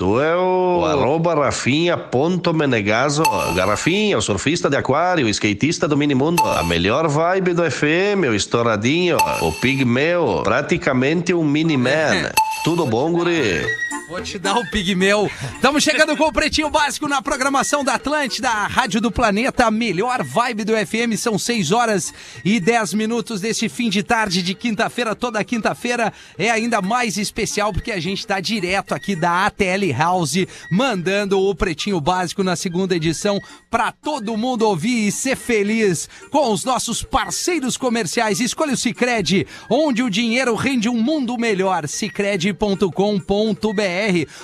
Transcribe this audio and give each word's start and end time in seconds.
Tu 0.00 0.18
é 0.18 0.34
o, 0.34 0.86
arroba 0.86 1.34
rafinha.menegaso. 1.34 3.22
Garrafinha, 3.54 4.16
o 4.16 4.22
surfista 4.22 4.70
de 4.70 4.76
aquário, 4.78 5.26
o 5.26 5.28
skatista 5.28 5.86
do 5.86 5.94
minimundo. 5.94 6.42
A 6.42 6.64
melhor 6.64 7.06
vibe 7.06 7.52
do 7.52 7.70
FM, 7.70 8.24
o 8.30 8.34
estouradinho, 8.34 9.18
o 9.42 9.52
pigmeu, 9.60 10.40
praticamente 10.42 11.34
um 11.34 11.44
mini-man. 11.44 12.30
Tudo 12.64 12.86
bom, 12.86 13.12
guri? 13.12 13.62
Vou 14.10 14.20
te 14.20 14.40
dar 14.40 14.58
o 14.58 14.68
pigmeu. 14.68 15.30
Estamos 15.54 15.84
chegando 15.84 16.16
com 16.16 16.24
o 16.24 16.32
Pretinho 16.32 16.68
Básico 16.68 17.06
na 17.06 17.22
programação 17.22 17.84
da 17.84 17.94
Atlântida, 17.94 18.48
a 18.48 18.66
Rádio 18.66 19.00
do 19.00 19.08
Planeta, 19.08 19.66
a 19.66 19.70
melhor 19.70 20.24
vibe 20.24 20.64
do 20.64 20.72
FM. 20.72 21.16
São 21.16 21.38
6 21.38 21.70
horas 21.70 22.12
e 22.44 22.58
10 22.58 22.94
minutos 22.94 23.40
desse 23.40 23.68
fim 23.68 23.88
de 23.88 24.02
tarde 24.02 24.42
de 24.42 24.52
quinta-feira. 24.52 25.14
Toda 25.14 25.44
quinta-feira 25.44 26.12
é 26.36 26.50
ainda 26.50 26.82
mais 26.82 27.16
especial 27.16 27.72
porque 27.72 27.92
a 27.92 28.00
gente 28.00 28.18
está 28.18 28.40
direto 28.40 28.96
aqui 28.96 29.14
da 29.14 29.46
ATL 29.46 29.92
House, 29.96 30.44
mandando 30.72 31.38
o 31.38 31.54
Pretinho 31.54 32.00
Básico 32.00 32.42
na 32.42 32.56
segunda 32.56 32.96
edição 32.96 33.40
para 33.70 33.92
todo 33.92 34.36
mundo 34.36 34.66
ouvir 34.66 35.06
e 35.06 35.12
ser 35.12 35.36
feliz 35.36 36.08
com 36.32 36.52
os 36.52 36.64
nossos 36.64 37.04
parceiros 37.04 37.76
comerciais. 37.76 38.40
Escolha 38.40 38.74
o 38.74 38.76
Cicred, 38.76 39.46
onde 39.70 40.02
o 40.02 40.10
dinheiro 40.10 40.56
rende 40.56 40.88
um 40.88 41.00
mundo 41.00 41.38
melhor. 41.38 41.86
Cicred.com.br 41.86 43.99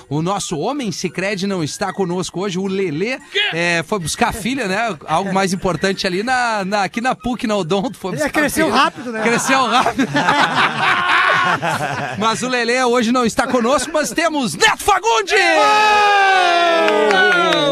o 0.08 0.22
nosso 0.22 0.58
homem 0.58 0.92
Cicred 0.92 1.46
não 1.46 1.62
está 1.62 1.92
conosco 1.92 2.40
hoje. 2.40 2.58
O 2.58 2.66
Lelê 2.66 3.18
é, 3.52 3.82
foi 3.86 3.98
buscar 3.98 4.28
a 4.28 4.32
filha, 4.32 4.66
né? 4.66 4.96
Algo 5.06 5.32
mais 5.32 5.52
importante 5.52 6.06
ali 6.06 6.22
na, 6.22 6.64
na 6.64 6.84
aqui 6.84 7.00
na 7.00 7.14
PUC, 7.14 7.46
na 7.46 7.56
Odonto. 7.56 7.98
Foi 7.98 8.14
Ele 8.14 8.30
cresceu 8.30 8.70
rápido, 8.70 9.12
né? 9.12 9.22
Cresceu 9.22 9.66
rápido. 9.66 10.08
mas 12.18 12.42
o 12.42 12.48
Lelê 12.48 12.82
hoje 12.84 13.12
não 13.12 13.24
está 13.24 13.46
conosco, 13.46 13.90
mas 13.92 14.10
temos 14.10 14.54
Neto 14.54 14.82
Fagundes! 14.82 15.34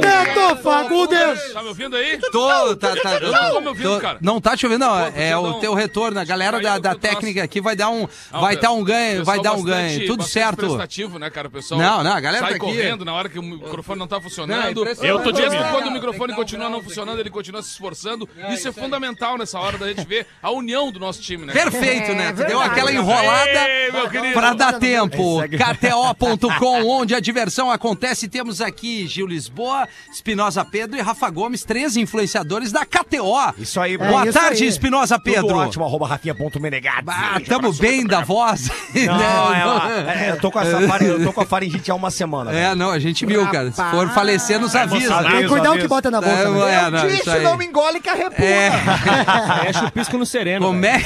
Neto 0.00 0.62
Fagundes! 0.62 1.52
Tá 1.52 1.62
me 1.62 1.68
ouvindo 1.68 1.96
aí? 1.96 2.18
Tô, 2.30 2.76
tá, 2.76 2.94
tá, 2.96 3.14
Eu 3.14 3.32
não 3.32 3.50
tô 3.50 3.60
me 3.60 3.68
ouvindo, 3.68 4.00
cara. 4.00 4.18
Não 4.20 4.40
tá 4.40 4.56
te 4.56 4.66
ouvindo, 4.66 4.80
não. 4.80 4.98
É 4.98 5.10
podia 5.10 5.40
o 5.40 5.60
teu 5.60 5.74
retorno. 5.74 6.18
A 6.18 6.24
galera 6.24 6.60
da, 6.60 6.78
da 6.78 6.94
técnica 6.94 7.42
aqui 7.42 7.60
vai 7.60 7.76
dar 7.76 7.90
um, 7.90 8.06
Não, 8.32 8.40
vai 8.40 8.56
dar 8.56 8.72
um 8.72 8.84
ganho, 8.84 9.24
vai 9.24 9.40
dar 9.40 9.54
um 9.54 9.62
ganho. 9.62 10.06
Tudo 10.06 10.22
certo. 10.22 10.56
prestativo, 10.56 11.18
né, 11.18 11.30
cara? 11.30 11.48
O 11.48 11.50
pessoal 11.50 11.73
Não, 11.78 12.02
não, 12.04 12.12
a 12.12 12.20
galera 12.20 12.44
sai 12.44 12.58
tá 12.58 12.64
aqui. 12.64 12.66
correndo 12.66 13.04
na 13.04 13.12
hora 13.12 13.28
que 13.28 13.38
o 13.38 13.42
microfone 13.42 13.98
não 13.98 14.06
tá 14.06 14.16
Não, 14.16 14.20
é 14.20 14.22
funcionando. 14.22 14.86
eu 15.02 15.18
tô 15.22 15.30
Não, 15.30 15.40
mesmo 15.40 15.64
quando 15.70 15.86
o 15.86 15.90
microfone 15.92 16.32
um 16.32 16.36
continua 16.36 16.68
não 16.68 16.82
funcionando, 16.82 17.18
ele 17.20 17.30
continua 17.30 17.62
se 17.62 17.70
esforçando. 17.70 18.28
É, 18.36 18.40
isso 18.40 18.50
é 18.50 18.54
isso 18.54 18.68
aí. 18.68 18.74
fundamental 18.74 19.36
nessa 19.38 19.58
hora 19.58 19.76
da 19.78 19.88
gente 19.88 20.06
ver 20.06 20.26
a 20.42 20.50
união 20.50 20.90
do 20.90 20.98
nosso 21.00 21.20
time, 21.20 21.44
né? 21.46 21.52
Perfeito, 21.52 22.10
É 22.12 22.14
né? 22.14 22.32
Deu 22.32 22.60
aquela 22.60 22.92
enrolada 22.92 23.68
Ei, 23.68 24.32
pra 24.32 24.52
dar 24.54 24.78
tempo. 24.78 25.40
KTO.com, 25.48 26.86
onde 26.88 27.14
a 27.14 27.20
diversão 27.20 27.70
acontece. 27.70 28.28
Temos 28.28 28.60
aqui 28.60 29.06
Gil 29.06 29.26
Lisboa, 29.26 29.88
Espinosa 30.12 30.64
Pedro 30.64 30.96
e 30.98 31.00
Rafa 31.00 31.28
Gomes, 31.30 31.64
três 31.64 31.96
influenciadores 31.96 32.72
da 32.72 32.84
KTO. 32.84 33.54
Isso 33.58 33.80
aí, 33.80 33.96
Boa 33.96 34.28
É 34.28 34.32
tarde. 34.32 34.64
Espinosa 34.66 35.18
Pedro. 35.18 35.42
Tudo 35.48 35.56
ótimo, 35.58 35.84
arroba 35.84 36.06
rafinha.menegado. 36.08 37.10
Ah, 37.10 37.40
tamo 37.46 37.72
bem 37.72 38.06
da 38.06 38.20
voz. 38.20 38.68
Não, 38.94 39.18
né? 39.50 39.60
ela- 39.60 40.12
é, 40.14 40.30
eu, 40.30 40.40
tô 40.40 40.50
com 40.50 40.60
essa 40.60 40.80
faringe, 40.88 41.10
eu 41.10 41.24
tô 41.24 41.32
com 41.32 41.40
a 41.40 41.46
faringite 41.54 41.88
há 41.90 41.94
uma 41.94 42.10
semana. 42.10 42.52
É, 42.52 42.74
não, 42.74 42.90
a 42.90 42.98
gente 42.98 43.24
viu, 43.24 43.46
cara. 43.48 43.70
Se 43.70 43.82
for 43.90 44.08
falecer, 44.10 44.58
nos 44.58 44.74
avisa. 44.74 44.96
emocionado. 44.96 45.28
Tem 45.30 45.42
que 45.42 45.48
cuidar 45.48 45.72
o 45.72 45.78
que 45.78 45.86
bota 45.88 46.10
na 46.10 46.20
boca. 46.20 46.32
É, 46.32 46.50
né? 46.50 46.74
é, 46.74 46.90
não, 46.90 47.08
isso 47.08 47.30
aí. 47.30 47.64
engole 47.64 48.00
carrepura. 48.00 48.44
É, 48.44 48.70
É 49.68 49.72
chupisco 49.72 50.18
no 50.18 50.26
sereno. 50.26 50.66
como 50.66 50.84
é? 50.84 51.00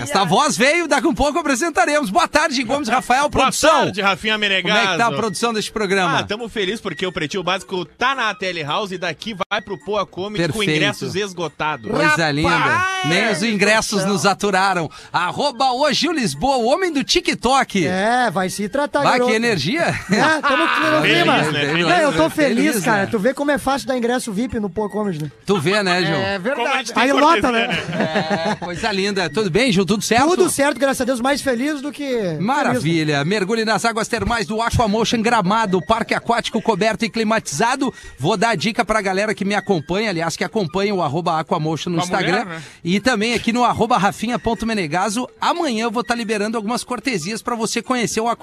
Esta 0.00 0.24
voz 0.24 0.56
veio, 0.56 0.86
daqui 0.86 1.06
um 1.06 1.14
pouco 1.14 1.38
apresentaremos. 1.38 2.10
Boa 2.10 2.28
tarde, 2.28 2.62
Gomes 2.62 2.88
Rafael, 2.88 3.28
Boa 3.28 3.30
produção. 3.44 3.84
tarde, 3.84 4.00
Rafinha 4.00 4.34
Como 4.34 4.40
Menegaso. 4.40 4.78
é 4.78 4.92
que 4.92 4.98
tá 4.98 5.06
a 5.06 5.12
produção 5.12 5.52
deste 5.52 5.72
programa? 5.72 6.18
Ah, 6.18 6.22
tamo 6.22 6.48
feliz 6.48 6.80
porque 6.80 7.06
o 7.06 7.12
Pretinho 7.12 7.42
Básico 7.42 7.84
tá 7.84 8.14
na 8.14 8.32
Tele 8.34 8.62
House 8.62 8.92
e 8.92 8.98
daqui 8.98 9.34
vai 9.50 9.60
pro 9.60 9.78
Poa 9.78 10.06
Comedy 10.06 10.46
com 10.48 10.58
Perfeito. 10.58 10.76
ingressos 10.76 11.14
esgotados. 11.14 11.90
Coisa 11.90 12.30
linda. 12.30 12.84
Nem 13.06 13.30
os 13.30 13.42
ingressos 13.42 14.04
nos 14.04 14.24
aturaram. 14.24 14.90
Arroba 15.12 15.72
hoje 15.72 16.08
o 16.08 16.12
Lisboa, 16.12 16.56
o 16.58 16.66
homem 16.66 16.92
do 16.92 17.02
TikTok. 17.02 17.86
É, 17.86 18.30
vai 18.30 18.47
se 18.50 18.68
tratar, 18.68 19.02
Vai, 19.02 19.20
que 19.20 19.30
energia. 19.32 19.82
É, 19.82 20.40
tamo 20.40 20.64
no 20.64 21.02
Feliz, 21.02 21.16
clima. 21.16 21.36
né? 21.38 21.44
Feliz, 21.66 21.86
Não, 21.86 21.96
eu 21.98 22.12
tô 22.12 22.30
feliz, 22.30 22.66
feliz, 22.72 22.84
cara. 22.84 23.02
né? 23.02 23.06
Tu 23.10 23.18
vê 23.18 23.34
como 23.34 23.50
é 23.50 23.58
fácil 23.58 23.86
dar 23.88 23.96
ingresso 23.96 24.32
VIP 24.32 24.58
no 24.60 24.68
Pô 24.70 24.88
Comedy, 24.88 25.22
né? 25.24 25.30
Tu 25.46 25.60
vê, 25.60 25.82
né, 25.82 26.02
João? 26.04 26.20
É 26.20 26.38
verdade. 26.38 26.92
Aí 26.94 27.12
lota, 27.12 27.50
né? 27.52 27.68
É, 27.70 28.54
coisa 28.64 28.90
linda. 28.92 29.28
Tudo 29.30 29.50
bem, 29.50 29.70
Gil? 29.72 29.84
Tudo 29.86 30.02
certo? 30.02 30.28
Tudo 30.30 30.50
certo, 30.50 30.78
graças 30.78 31.00
a 31.00 31.04
Deus, 31.04 31.20
mais 31.20 31.40
feliz 31.40 31.80
do 31.80 31.90
que. 31.92 32.36
Maravilha. 32.40 33.24
Mergulhe 33.24 33.64
nas 33.64 33.84
águas 33.84 34.08
termais 34.08 34.46
do 34.46 34.60
Aquamotion 34.60 35.22
Gramado, 35.22 35.80
parque 35.86 36.14
aquático 36.14 36.60
coberto 36.62 37.04
e 37.04 37.10
climatizado. 37.10 37.92
Vou 38.18 38.36
dar 38.36 38.50
a 38.50 38.54
dica 38.54 38.84
pra 38.84 39.00
galera 39.00 39.34
que 39.34 39.44
me 39.44 39.54
acompanha, 39.54 40.10
aliás, 40.10 40.36
que 40.36 40.44
acompanha 40.44 40.94
o 40.94 41.02
arroba 41.02 41.38
Aquamotion 41.40 41.90
no 41.90 41.98
Com 41.98 42.04
Instagram. 42.04 42.44
mulher, 42.44 42.46
né? 42.46 42.62
E 42.84 43.00
também 43.00 43.34
aqui 43.34 43.52
no 43.52 43.64
arroba 43.64 43.96
rafinha.menegaso. 43.98 45.28
Amanhã 45.40 45.84
eu 45.84 45.90
vou 45.90 46.02
estar 46.02 46.14
liberando 46.14 46.56
algumas 46.56 46.82
cortesias 46.84 47.42
pra 47.42 47.54
você 47.54 47.82
conhecer 47.82 48.20
o 48.20 48.28
Aquamotion. 48.28 48.37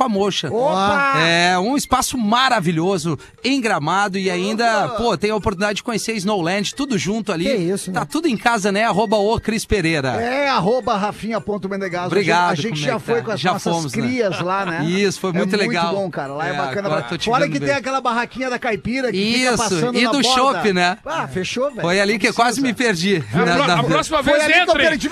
Opa! 0.51 1.13
É 1.19 1.57
um 1.57 1.75
espaço 1.77 2.17
maravilhoso, 2.17 3.17
em 3.43 3.59
Gramado 3.61 4.17
e 4.17 4.29
ainda, 4.29 4.89
pô, 4.97 5.17
tem 5.17 5.31
a 5.31 5.35
oportunidade 5.35 5.77
de 5.77 5.83
conhecer 5.83 6.13
Snowland, 6.15 6.73
tudo 6.75 6.97
junto 6.97 7.31
ali. 7.31 7.45
Que 7.45 7.55
isso, 7.55 7.91
Tá 7.91 8.01
né? 8.01 8.07
tudo 8.09 8.27
em 8.27 8.37
casa, 8.37 8.71
né? 8.71 8.83
Arroba 8.83 9.17
o 9.17 9.39
Cris 9.39 9.65
Pereira. 9.65 10.09
É, 10.21 10.49
arroba 10.49 10.95
rafinha.menegaso. 10.97 12.07
Obrigado, 12.07 12.51
A 12.51 12.55
gente 12.55 12.83
é 12.83 12.87
já 12.87 12.93
que 12.95 13.01
foi 13.05 13.15
tá? 13.15 13.21
com 13.23 13.31
as 13.31 13.39
Já 13.39 13.53
nossas 13.53 13.73
fomos, 13.73 13.93
né? 13.93 14.01
crias 14.07 14.39
lá, 14.41 14.65
né? 14.65 14.85
Isso, 14.95 15.19
foi 15.19 15.31
muito 15.31 15.53
é 15.53 15.57
legal. 15.57 15.85
muito 15.87 15.97
bom, 16.01 16.09
cara. 16.09 16.33
Lá 16.33 16.47
é, 16.47 16.51
É, 16.51 16.57
bacana. 16.57 16.87
agora 16.87 17.01
pra- 17.01 17.09
tô 17.09 17.17
te 17.17 17.25
Fora 17.25 17.47
que 17.47 17.59
bem. 17.59 17.69
tem 17.69 17.77
aquela 17.77 18.01
barraquinha 18.01 18.49
da 18.49 18.59
caipira 18.59 19.11
que 19.11 19.33
fica 19.33 19.49
Isso, 19.53 19.57
passando 19.57 19.97
e 19.97 20.03
na 20.03 20.11
do 20.11 20.21
borda. 20.21 20.29
chopp, 20.35 20.73
né? 20.73 20.97
Ah, 21.05 21.27
fechou, 21.27 21.69
velho. 21.69 21.81
Foi 21.81 21.99
ali 21.99 22.19
que 22.19 22.27
Não 22.27 22.33
quase 22.33 22.61
me 22.61 22.73
perdi. 22.73 23.23
A, 23.33 23.37
Na- 23.37 23.55
pro- 23.55 23.67
na- 23.67 23.79
a 23.79 23.83
próxima 23.83 24.21
vez 24.21 24.45
meu 24.47 24.65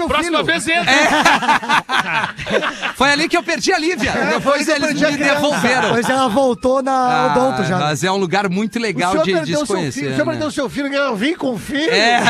Próxima 0.07 0.37
filho. 0.39 0.43
vez 0.43 0.67
entre. 0.67 0.93
Foi 2.95 3.11
ali 3.11 3.27
que 3.27 3.35
eu 3.37 3.43
perdi 3.43 3.71
a 3.73 3.77
Lívia. 3.79 4.11
É, 4.11 4.33
Depois 4.35 4.67
eles 4.75 4.93
me 4.93 5.13
criança. 5.13 5.33
devolveram. 5.35 5.89
Pois 5.91 6.09
ela 6.09 6.27
voltou 6.27 6.81
na 6.81 6.91
Ah, 6.91 7.33
Odonto 7.35 7.63
já. 7.63 7.77
Mas 7.79 8.03
é 8.03 8.11
um 8.11 8.17
lugar 8.17 8.49
muito 8.49 8.79
legal 8.79 9.17
de, 9.17 9.23
de 9.23 9.33
perdeu 9.33 9.59
se 9.59 9.65
seu 9.65 9.75
conhecer. 9.75 9.99
filho. 9.99 10.11
O 10.11 10.13
senhor 10.15 10.25
né? 10.25 10.31
perdeu 10.31 10.51
seu 10.51 10.69
filho. 10.69 10.93
Eu 10.93 11.15
vim 11.15 11.33
com 11.35 11.51
o 11.53 11.57
filho. 11.57 11.91
É. 11.91 12.21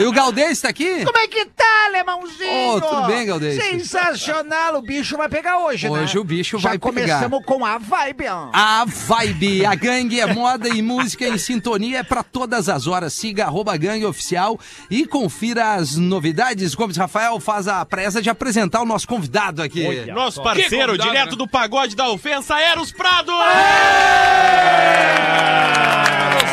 e 0.00 0.04
o 0.04 0.12
Galdês 0.12 0.60
tá 0.60 0.68
aqui? 0.68 1.04
Como 1.04 1.18
é 1.18 1.28
que 1.28 1.44
tá, 1.46 1.86
alemãozinho? 1.86 2.68
Ô, 2.76 2.80
tudo 2.80 3.06
bem, 3.06 3.26
Galdês? 3.26 3.62
Sensacional. 3.62 4.76
O 4.76 4.82
bicho 4.82 5.16
vai 5.16 5.28
pegar 5.28 5.58
hoje, 5.58 5.88
né? 5.88 6.00
Hoje 6.00 6.18
o 6.18 6.24
bicho 6.24 6.58
Já 6.58 6.70
vai 6.70 6.78
começamos 6.78 7.44
com 7.44 7.64
a 7.64 7.78
vibe, 7.78 8.26
ó. 8.28 8.48
A 8.52 8.84
Vibe, 8.86 9.64
a 9.66 9.74
gangue 9.74 10.20
é 10.20 10.32
moda 10.32 10.68
e 10.68 10.82
música 10.82 11.26
em 11.26 11.38
sintonia 11.38 11.98
é 11.98 12.02
pra 12.02 12.22
todas 12.22 12.68
as 12.68 12.86
horas. 12.86 13.12
Siga 13.12 13.44
arroba 13.44 13.76
gangue 13.76 14.04
oficial 14.04 14.58
e 14.90 15.06
confira 15.06 15.74
as 15.74 15.96
novidades. 15.96 16.74
Gomes 16.74 16.96
Rafael 16.96 17.38
faz 17.40 17.68
a 17.68 17.84
presa 17.84 18.20
de 18.22 18.30
apresentar 18.30 18.80
o 18.80 18.86
nosso 18.86 19.06
convidado 19.06 19.62
aqui. 19.62 20.06
Nosso 20.12 20.38
Que 20.38 20.44
parceiro, 20.44 20.96
convidado, 20.96 21.29
direto 21.30 21.32
né? 21.32 21.36
do 21.36 21.46
pagode 21.46 21.94
da 21.96 22.08
ofensa, 22.08 22.60
Eros 22.60 22.92
Prado! 22.92 23.32
Os 23.32 23.40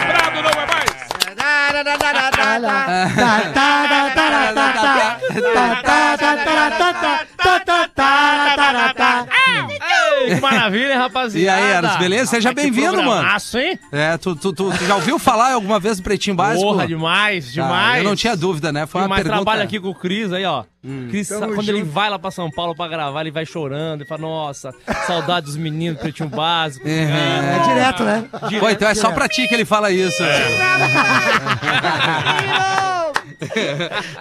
Prado 0.06 0.42
não 0.42 0.52
vai 0.52 0.68
mais. 0.68 0.88
Que 10.36 10.42
maravilha, 10.42 10.92
hein, 10.94 10.98
rapaziada. 10.98 11.62
E 11.62 11.64
aí, 11.64 11.72
Eros, 11.74 11.96
beleza? 11.98 12.26
Seja 12.32 12.50
que 12.50 12.56
bem-vindo, 12.56 13.02
mano. 13.04 13.28
hein? 13.56 13.80
É, 13.92 14.18
tu, 14.18 14.36
tu, 14.36 14.54
tu, 14.54 14.72
tu 14.78 14.86
já 14.86 14.96
ouviu 14.96 15.18
falar 15.20 15.54
alguma 15.54 15.80
vez 15.80 15.98
do 15.98 16.04
Pretinho 16.04 16.36
Básico? 16.36 16.62
Porra, 16.64 16.88
demais, 16.88 17.48
Ah, 17.48 17.52
demais. 17.52 17.98
eu 18.00 18.04
não 18.10 18.16
tinha 18.16 18.36
dúvida, 18.36 18.72
né? 18.72 18.86
Foi 18.86 19.02
uma 19.02 19.08
Mas 19.08 19.18
pergunta... 19.24 19.36
trabalha 19.38 19.64
aqui 19.64 19.80
com 19.80 19.90
o 19.90 19.96
Cris 19.96 20.32
aí, 20.34 20.46
ó. 20.46 20.64
Cris, 21.10 21.28
Tamo 21.28 21.54
quando 21.54 21.68
ele 21.68 21.80
junto. 21.80 21.92
vai 21.92 22.10
lá 22.10 22.18
pra 22.18 22.32
São 22.32 22.50
Paulo 22.50 22.74
pra 22.74 22.88
gravar, 22.88 23.20
ele 23.22 23.32
vai 23.32 23.46
chorando. 23.46 24.02
Ele 24.02 24.08
fala, 24.08 24.22
nossa, 24.22 24.74
saudade 25.06 25.48
dos 25.48 25.58
meninos, 25.58 26.00
pretinho 26.00 26.30
básico. 26.30 26.88
É 26.88 27.60
direto, 27.68 28.04
né? 28.04 28.24
Pô, 28.60 28.70
então 28.70 28.88
é 28.88 28.96
só 28.96 29.12
pra 29.12 29.28
ti 29.28 29.48
que 29.48 29.54
ele 29.54 29.66
fala 29.66 29.92
isso. 29.92 30.24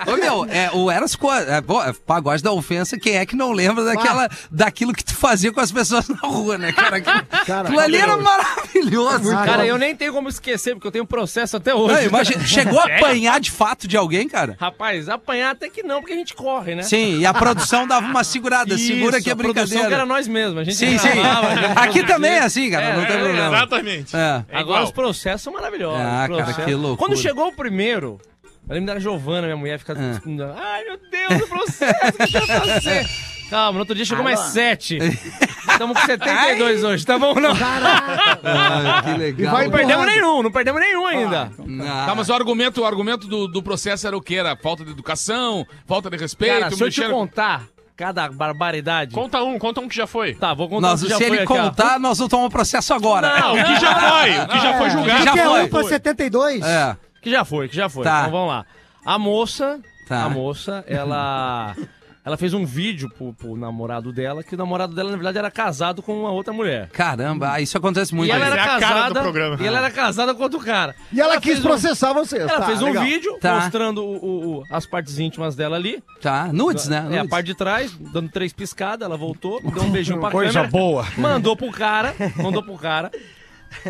Ô, 0.07 0.17
meu, 0.17 0.45
é, 0.47 0.71
o 0.73 0.91
Eras, 0.91 1.17
é, 1.47 1.59
é, 1.59 1.93
pagode 2.07 2.43
da 2.43 2.53
ofensa, 2.53 2.99
quem 2.99 3.17
é 3.17 3.25
que 3.27 3.35
não 3.35 3.53
lembra 3.53 3.85
daquela, 3.85 4.29
daquilo 4.51 4.93
que 4.93 5.05
tu 5.05 5.15
fazia 5.15 5.53
com 5.53 5.61
as 5.61 5.73
pessoas 5.73 6.09
na 6.09 6.19
rua, 6.21 6.59
né, 6.59 6.73
cara? 6.73 6.97
Aquilo, 6.97 7.27
aquilo 7.31 7.81
ali 7.81 7.97
era 7.97 8.17
maravilhoso. 8.17 9.31
Cara, 9.31 9.67
eu 9.67 9.79
nem 9.79 9.95
tenho 9.95 10.13
como 10.13 10.29
esquecer, 10.29 10.75
porque 10.75 10.87
eu 10.87 10.93
tenho 10.93 11.07
processo 11.07 11.57
até 11.57 11.75
hoje. 11.75 11.95
Não, 11.95 12.03
imagina, 12.03 12.45
chegou 12.45 12.79
a 12.79 12.85
apanhar 12.85 13.41
de 13.41 13.51
fato 13.51 13.89
de 13.89 13.97
alguém, 13.97 14.29
cara? 14.29 14.57
Rapaz, 14.61 15.09
apanhar 15.09 15.51
até 15.51 15.69
que 15.69 15.83
não, 15.83 16.01
porque 16.01 16.13
a 16.13 16.17
gente 16.17 16.35
corre, 16.35 16.75
né? 16.75 16.83
Sim, 16.83 17.19
e 17.19 17.27
a 17.27 17.33
produção 17.33 17.87
dava 17.87 18.07
uma 18.07 18.25
segurada, 18.25 18.75
Isso, 18.75 18.87
segura 18.87 19.21
que 19.21 19.31
é 19.31 19.33
a 19.33 19.37
produção 19.37 19.65
brincadeira. 19.65 19.89
que 19.89 19.95
era 19.95 20.07
nós 20.07 20.29
mesmos. 20.29 20.59
A 20.59 20.65
gente 20.65 20.77
Sim, 20.77 20.99
sim. 20.99 21.09
gente 21.09 21.21
Aqui 21.77 22.05
também 22.05 22.33
é 22.33 22.41
assim, 22.41 22.71
cara, 22.71 22.85
É, 22.87 22.97
não 22.97 23.07
tem 23.07 23.17
é, 23.17 23.21
problema. 23.21 23.57
Exatamente. 23.57 24.17
É. 24.17 24.45
Agora 24.51 24.61
igual. 24.63 24.85
os 24.85 24.91
processos 24.91 25.43
são 25.43 25.53
maravilhosos. 25.53 26.01
Ah, 26.01 26.29
cara, 26.29 26.65
que 26.65 26.75
loucura. 26.75 26.97
Quando 26.97 27.21
chegou 27.21 27.49
o 27.49 27.53
primeiro, 27.53 28.21
eu 28.69 28.75
lembro 28.75 28.95
da 28.95 29.01
Giovana, 29.01 29.43
minha 29.43 29.57
mulher, 29.57 29.79
fica. 29.79 29.95
Ai, 29.97 30.85
meu 30.85 30.99
Deus, 31.11 31.43
o 31.43 31.49
processo 31.49 32.19
que 32.19 32.37
eu 32.37 32.47
fazer. 32.47 33.07
Calma, 33.49 33.75
no 33.75 33.79
outro 33.81 33.95
dia 33.95 34.05
chegou 34.05 34.25
mais 34.25 34.41
sete. 34.41 34.99
Estamos 35.71 36.01
com 36.01 36.07
72 36.07 36.83
hoje, 36.83 37.07
tá 37.07 37.17
bom? 37.17 37.35
Não, 37.35 37.53
Ah, 37.53 39.03
que 39.07 39.13
legal. 39.17 39.57
não 39.63 39.71
perdemos 39.71 40.07
nenhum, 40.07 40.43
não 40.43 40.51
perdemos 40.51 40.81
nenhum 40.81 41.07
ainda. 41.07 41.53
Ah, 41.83 42.07
Tá, 42.07 42.15
mas 42.17 42.29
o 42.29 42.35
argumento, 42.35 42.81
o 42.81 42.85
argumento 42.85 43.29
do, 43.29 43.47
do 43.47 43.63
processo 43.63 44.05
era 44.07 44.17
o 44.17 44.21
quê? 44.21 44.37
Era 44.37 44.57
falta 44.57 44.85
de 44.85 44.91
educação, 44.91 45.65
falta 45.87 46.11
de 46.11 46.17
respeito, 46.17 46.61
Cara, 46.61 46.71
se 46.75 46.83
eu 46.83 46.91
te 46.91 47.09
contar 47.09 47.65
cada 47.97 48.29
barbaridade... 48.29 49.15
Conta 49.15 49.41
um, 49.43 49.59
conta 49.61 49.81
um 49.81 49.89
que 49.89 49.95
já 49.97 50.07
foi. 50.09 50.35
Tá, 50.35 50.53
vou 50.53 50.69
contar 50.69 50.89
Nós, 50.89 51.03
o 51.03 51.05
que 51.05 51.11
já 51.11 51.17
se 51.19 51.25
foi 51.27 51.37
ele 51.37 51.45
aqui, 51.45 51.53
ó. 51.53 51.63
contar, 51.71 52.01
nós 52.01 52.19
vamos 52.19 52.31
tomar 52.31 52.45
um 52.47 52.51
processo 52.51 52.93
agora. 52.95 53.39
Não, 53.41 53.53
o 53.53 53.65
que 53.65 53.81
já 53.81 53.95
foi, 53.95 54.31
o 54.41 54.49
que 54.49 54.59
já 54.61 54.79
foi 54.79 54.91
julgado. 54.91 55.25
Já 55.25 55.33
que 55.33 55.39
é 55.39 55.45
foi. 55.45 55.63
um 55.63 55.69
pra 55.69 55.83
72? 55.85 56.65
É. 56.65 56.97
Que 57.23 57.31
já 57.31 57.45
foi, 57.45 57.69
que 57.69 57.77
já 57.77 57.89
foi. 57.89 58.05
Tá. 58.05 58.21
Então 58.21 58.33
vamos 58.33 58.49
lá. 58.49 58.67
A 59.05 59.19
moça, 59.19 59.81
Tá. 60.09 60.25
a 60.25 60.29
moça, 60.29 60.85
ela 60.87 61.75
ela 62.25 62.37
fez 62.37 62.53
um 62.55 62.65
vídeo 62.67 63.09
pro, 63.17 63.33
pro 63.33 63.57
namorado 63.57 64.13
dela, 64.13 64.43
que 64.43 64.57
o 64.57 64.59
namorado 64.59 64.93
dela, 64.97 65.11
na 65.11 65.17
verdade, 65.17 65.39
era 65.39 65.49
casado 65.51 66.03
com 66.03 66.13
uma 66.21 66.31
outra 66.33 66.53
mulher. 66.53 66.89
Caramba, 66.91 67.53
ah, 67.53 67.61
isso 67.61 67.79
acontece 67.79 68.13
muito. 68.15 68.29
e 68.29 68.33
ela 68.33 68.47
era 68.47 68.57
é 68.57 68.61
a 68.61 68.65
cara 68.65 68.79
do 68.79 68.81
casada. 68.81 69.21
programa. 69.23 69.57
E 69.61 69.65
ela 69.67 69.79
era 69.79 69.91
casada 69.93 70.35
com 70.35 70.43
outro 70.43 70.59
cara. 70.59 70.95
E 71.13 71.21
ela, 71.21 71.35
quis 71.41 71.53
fez 71.55 71.59
um- 71.61 71.69
processar 71.69 72.13
vocês. 72.13 72.43
Ela 72.43 72.59
tá, 72.61 72.67
fez 72.67 72.83
um 72.83 72.87
legal. 72.87 73.05
vídeo 73.05 73.39
Tá. 73.41 73.55
mostrando 73.61 74.05
o- 74.05 74.17
o- 74.25 74.57
o- 74.59 74.65
as 74.73 74.85
partes 74.87 75.21
íntimas 75.21 75.55
dela 75.55 75.77
ali. 75.77 76.03
Tá, 76.21 76.51
nudes, 76.53 76.89
né? 76.89 76.97
É, 76.97 77.01
a 77.01 77.05
Nudes. 77.19 77.31
parte 77.31 77.47
de 77.47 77.55
trás, 77.55 77.93
dando 78.13 78.29
três 78.29 78.53
piscadas, 78.53 79.07
ela 79.07 79.17
voltou, 79.17 79.61
deu 79.63 79.83
um 79.85 79.91
beijinho 79.93 80.19
pra 80.19 80.31
Coisa 80.33 80.53
câmera. 80.53 80.71
boa. 80.73 81.07
Mandou 81.17 81.57
pro 81.57 81.71
cara, 81.71 82.13
mandou 82.37 82.63
pro 82.63 82.77
cara. 82.77 83.11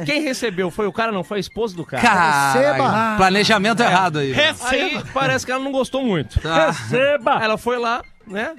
Quem 0.05 0.23
recebeu 0.23 0.70
foi 0.70 0.87
o 0.87 0.93
cara, 0.93 1.11
não 1.12 1.25
foi 1.25 1.38
a 1.38 1.40
esposa 1.40 1.75
do 1.76 1.84
cara. 1.84 2.02
Caralho, 2.02 2.61
Receba. 2.61 3.14
planejamento 3.17 3.81
errado 3.82 4.19
aí. 4.19 4.34
Aí 4.62 5.02
parece 5.12 5.46
que 5.46 5.52
ela 5.52 5.62
não 5.62 5.73
gostou 5.73 6.02
muito. 6.02 6.40
Tá. 6.40 6.70
Receba! 6.70 7.38
Ela 7.43 7.56
foi 7.56 7.78
lá, 7.78 8.02
né? 8.26 8.55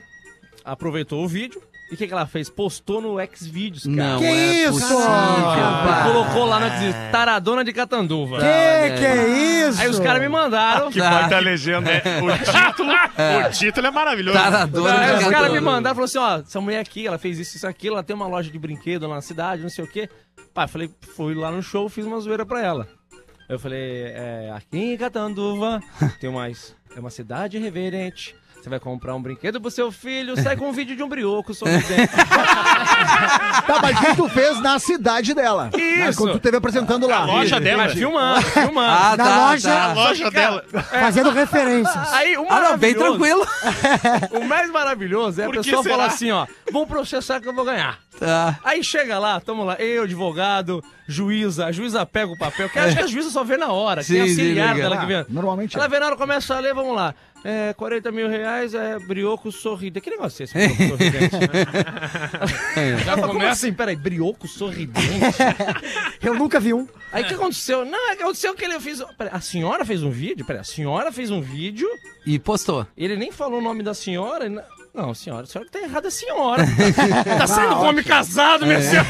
Aproveitou 0.63 1.23
o 1.23 1.27
vídeo. 1.27 1.61
E 1.89 1.93
o 1.93 1.97
que, 1.97 2.05
que 2.05 2.13
ela 2.13 2.25
fez? 2.27 2.49
Postou 2.49 3.01
no 3.01 3.15
Xvideos, 3.33 3.83
cara. 3.85 3.95
Não 3.95 4.19
Que 4.19 4.25
é 4.25 4.63
isso? 4.65 4.73
possível, 4.73 4.97
E 4.99 5.87
pai. 5.87 6.03
colocou 6.11 6.45
lá 6.45 6.59
no 6.59 6.69
Xvideos, 6.69 6.95
taradona 7.11 7.63
de 7.63 7.71
Catanduva. 7.71 8.39
Que 8.39 8.97
que 8.99 9.05
é 9.05 9.67
isso? 9.69 9.81
Aí 9.81 9.87
os 9.87 9.99
caras 9.99 10.21
me 10.21 10.27
mandaram. 10.27 10.91
Que 10.91 10.99
baita 10.99 11.39
legenda. 11.39 11.89
É, 11.89 12.21
o 12.21 12.37
título, 12.37 12.91
o 12.91 13.51
título 13.51 13.87
é 13.87 13.91
maravilhoso. 13.91 14.37
Taradora 14.37 14.99
Aí 14.99 15.17
de 15.17 15.23
os 15.23 15.29
caras 15.31 15.51
me 15.51 15.61
mandaram 15.61 15.93
e 15.93 16.07
falaram 16.07 16.29
assim, 16.33 16.41
ó, 16.43 16.45
essa 16.45 16.59
mulher 16.61 16.79
aqui, 16.81 17.07
ela 17.07 17.17
fez 17.17 17.39
isso, 17.39 17.55
isso, 17.55 17.65
aquilo, 17.67 17.95
ela 17.95 18.03
tem 18.03 18.15
uma 18.15 18.27
loja 18.27 18.51
de 18.51 18.59
brinquedo 18.59 19.07
lá 19.07 19.15
na 19.15 19.21
cidade, 19.21 19.61
não 19.61 19.69
sei 19.69 19.85
o 19.85 19.87
quê. 19.87 20.09
Pai, 20.53 20.67
falei, 20.67 20.89
fui 21.15 21.33
lá 21.35 21.51
no 21.51 21.63
show, 21.63 21.87
fiz 21.87 22.05
uma 22.05 22.19
zoeira 22.19 22.45
pra 22.45 22.61
ela. 22.61 22.87
Eu 23.47 23.57
falei, 23.57 24.03
é, 24.07 24.51
aqui 24.53 24.77
em 24.77 24.97
Catanduva 24.97 25.79
tem 26.19 26.29
mais, 26.29 26.75
é 26.95 26.99
uma 26.99 27.09
cidade 27.09 27.57
reverente. 27.57 28.35
Você 28.67 28.71
vai 28.71 28.79
comprar 28.81 29.15
um 29.15 29.21
brinquedo 29.21 29.61
pro 29.61 29.71
seu 29.71 29.89
filho, 29.93 30.35
sai 30.43 30.57
com 30.57 30.67
um 30.67 30.73
vídeo 30.73 30.93
de 30.93 31.01
um 31.01 31.07
brioco 31.07 31.53
sorridente. 31.53 32.11
Tá, 33.65 33.79
mas 33.81 33.97
que 33.97 34.15
tu 34.17 34.27
fez 34.27 34.59
na 34.61 34.77
cidade 34.77 35.33
dela. 35.33 35.69
Né, 35.73 36.09
Isso. 36.09 36.17
Quando 36.17 36.31
tu 36.31 36.37
esteve 36.37 36.57
apresentando 36.57 37.07
lá. 37.07 37.19
A 37.19 37.25
loja 37.25 37.59
dela. 37.61 37.83
Mas 37.85 37.93
filmando, 37.93 38.41
filmando. 38.51 38.91
Ah, 38.91 39.15
Na 39.17 39.23
tá, 39.23 39.37
loja- 39.51 39.69
tá. 39.69 39.83
A 39.83 39.93
loja 39.93 40.31
dela. 40.31 40.65
Fazendo 40.99 41.31
referências. 41.31 42.13
Aí, 42.13 42.37
o 42.37 42.45
Ah, 42.49 42.59
não, 42.59 42.77
bem 42.77 42.93
tranquilo. 42.93 43.47
O 44.31 44.43
mais 44.45 44.69
maravilhoso 44.69 45.39
é 45.41 45.45
a 45.45 45.47
Por 45.47 45.55
que 45.57 45.63
pessoa 45.63 45.83
será? 45.83 45.95
falar 45.95 46.05
assim, 46.07 46.29
ó, 46.31 46.45
vou 46.71 46.85
processar 46.85 47.39
que 47.39 47.47
eu 47.47 47.53
vou 47.55 47.63
ganhar. 47.63 47.97
Tá. 48.19 48.57
Aí 48.63 48.83
chega 48.83 49.17
lá, 49.19 49.39
tamo 49.39 49.63
lá, 49.63 49.75
eu, 49.75 50.03
advogado, 50.03 50.83
juíza, 51.07 51.65
a 51.67 51.71
juíza 51.71 52.05
pega 52.05 52.31
o 52.31 52.37
papel, 52.37 52.67
que 52.69 52.79
acho 52.79 52.95
que 52.97 53.03
a 53.03 53.07
juíza 53.07 53.29
só 53.29 53.43
vê 53.43 53.57
na 53.57 53.71
hora, 53.71 54.01
que 54.03 54.11
tem 54.11 54.27
Sim, 54.27 54.33
sim, 54.35 54.41
auxiliar 54.41 54.75
legal. 54.75 54.89
dela 54.89 55.01
que 55.01 55.05
vê. 55.07 55.15
Ah, 55.15 55.25
normalmente 55.29 55.75
Ela 55.75 55.85
é. 55.85 55.89
vê 55.89 55.99
na 55.99 56.07
hora, 56.07 56.15
começa 56.17 56.55
a 56.55 56.59
ler, 56.59 56.73
vamos 56.73 56.95
lá. 56.95 57.13
É, 57.49 57.73
40 57.75 58.11
mil 58.11 58.27
reais 58.27 58.73
é 58.73 58.99
brioco 58.99 59.53
sorridente. 59.53 60.03
Que 60.03 60.09
negócio 60.09 60.43
é 60.43 60.45
esse, 60.45 60.53
brioco 60.53 60.97
sorridente? 60.97 61.35
Já 63.05 63.15
fala, 63.15 63.21
como 63.27 63.33
começa. 63.39 63.51
assim? 63.51 63.71
Peraí, 63.73 63.95
brioco 63.95 64.47
sorridente? 64.49 65.37
Eu 66.21 66.35
nunca 66.35 66.59
vi 66.59 66.73
um. 66.73 66.85
Aí 67.13 67.23
o 67.23 67.27
que 67.27 67.33
aconteceu? 67.35 67.85
Não, 67.85 68.11
é 68.11 68.17
que 68.17 68.23
aconteceu 68.23 68.53
que 68.53 68.65
ele 68.65 68.77
fez... 68.81 69.01
Peraí, 69.17 69.33
a 69.33 69.39
senhora 69.39 69.85
fez 69.85 70.03
um 70.03 70.09
vídeo? 70.09 70.45
Peraí, 70.45 70.59
a 70.59 70.65
senhora 70.65 71.09
fez 71.09 71.31
um 71.31 71.39
vídeo, 71.39 71.87
E 72.25 72.37
postou. 72.37 72.85
ele 72.97 73.15
nem 73.15 73.31
falou 73.31 73.59
o 73.59 73.63
nome 73.63 73.81
da 73.81 73.93
senhora... 73.93 74.45
não- 74.97 75.07
Não, 75.07 75.13
senhora, 75.13 75.43
a 75.43 75.45
senhora 75.45 75.69
que 75.69 75.77
tá 75.79 75.85
errada 75.85 76.07
é 76.07 76.09
a 76.09 76.11
senhora. 76.11 76.63
tá 77.37 77.47
saindo 77.47 77.75
com 77.75 77.85
homem 77.85 78.03
casado, 78.03 78.65
minha 78.65 78.81
senhora. 78.81 79.07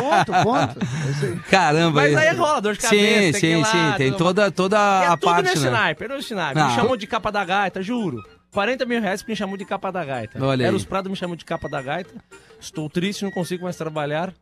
Ponto, 0.00 0.32
ponto. 0.42 1.42
Caramba. 1.50 2.00
Mas 2.02 2.16
aí 2.16 2.26
é- 2.28 2.32
rola 2.32 2.60
dor 2.60 2.74
de 2.76 2.82
Sim, 2.82 2.88
cabeça, 2.88 3.38
sim, 3.40 3.46
ir 3.46 3.56
lá, 3.56 3.64
sim. 3.66 3.96
Tem 3.98 4.10
tudo 4.12 4.18
toda, 4.24 4.50
toda 4.50 4.76
É 4.76 5.06
a 5.06 5.16
tudo 5.16 5.20
parte, 5.30 5.44
né? 5.44 5.50
é 5.50 5.54
nesse 6.14 6.34
naipe. 6.34 6.60
Ah. 6.60 6.68
Me 6.68 6.74
chamou 6.74 6.96
de 6.96 7.06
capa 7.06 7.30
da 7.30 7.44
gaita, 7.44 7.82
juro. 7.82 8.22
40 8.52 8.84
mil 8.84 9.00
reais 9.00 9.22
porque 9.22 9.32
me 9.32 9.36
chamou 9.36 9.56
de 9.56 9.64
capa 9.64 9.90
da 9.90 10.04
gaita. 10.04 10.44
Olha. 10.44 10.64
Eros 10.66 10.84
Prado 10.84 11.08
me 11.08 11.16
chamou 11.16 11.36
de 11.36 11.44
capa 11.44 11.68
da 11.68 11.80
gaita. 11.80 12.14
Estou 12.60 12.88
triste, 12.90 13.22
não 13.24 13.30
consigo 13.30 13.64
mais 13.64 13.76
trabalhar. 13.76 14.32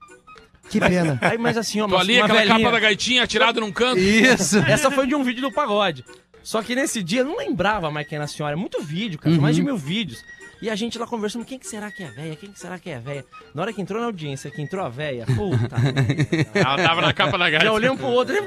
Que 0.69 0.79
pena. 0.81 1.19
Aí, 1.21 1.37
mas 1.39 1.57
assim, 1.57 1.81
ó, 1.81 1.87
Tô 1.89 1.95
uma, 1.95 2.01
ali, 2.01 2.17
uma 2.17 2.25
aquela 2.27 2.41
velhinha. 2.41 2.59
capa 2.59 2.71
da 2.73 2.81
gaitinha 2.81 3.23
atirada 3.25 3.61
num 3.61 3.73
canto. 3.73 3.99
Isso. 4.01 4.59
Essa 4.67 4.91
foi 4.91 5.07
de 5.07 5.15
um 5.15 5.23
vídeo 5.25 5.43
do 5.43 5.53
pagode. 5.53 6.05
Só 6.43 6.63
que 6.63 6.75
nesse 6.75 7.03
dia 7.03 7.21
eu 7.21 7.25
não 7.27 7.37
lembrava 7.37 7.91
mais 7.91 8.07
quem 8.07 8.17
era 8.17 8.25
a 8.25 8.29
senhora. 8.29 8.55
É 8.55 8.57
muito 8.57 8.81
vídeo, 8.83 9.19
cara. 9.19 9.35
São 9.35 9.43
mais 9.43 9.57
Uhum. 9.57 9.65
de 9.65 9.67
mil 9.67 9.77
vídeos. 9.77 10.23
E 10.63 10.69
a 10.69 10.77
gente 10.77 10.99
lá 10.99 11.07
conversando, 11.07 11.45
quem 11.45 11.59
que 11.59 11.67
será 11.67 11.91
que 11.91 12.03
é 12.03 12.09
a 12.09 12.11
véia? 12.11 12.37
Quem 12.37 12.53
que 12.53 12.59
será 12.61 12.79
que 12.79 12.91
é 12.91 12.97
a 12.97 13.01
véia? 13.01 13.25
Na 13.55 13.63
hora 13.63 13.73
que 13.73 13.81
entrou 13.81 13.99
na 13.99 14.07
audiência, 14.07 14.51
que 14.51 14.61
entrou 14.61 14.85
a 14.85 14.91
véia, 14.91 15.25
puta. 15.25 15.77
Ela 16.55 16.77
tava 16.77 17.01
na 17.01 17.13
capa 17.15 17.39
da 17.39 17.49
gaita. 17.49 17.65
Já 17.65 17.73
olhei 17.73 17.89
um 17.89 17.97
pro 17.97 18.09
outro. 18.09 18.37
ele- 18.37 18.47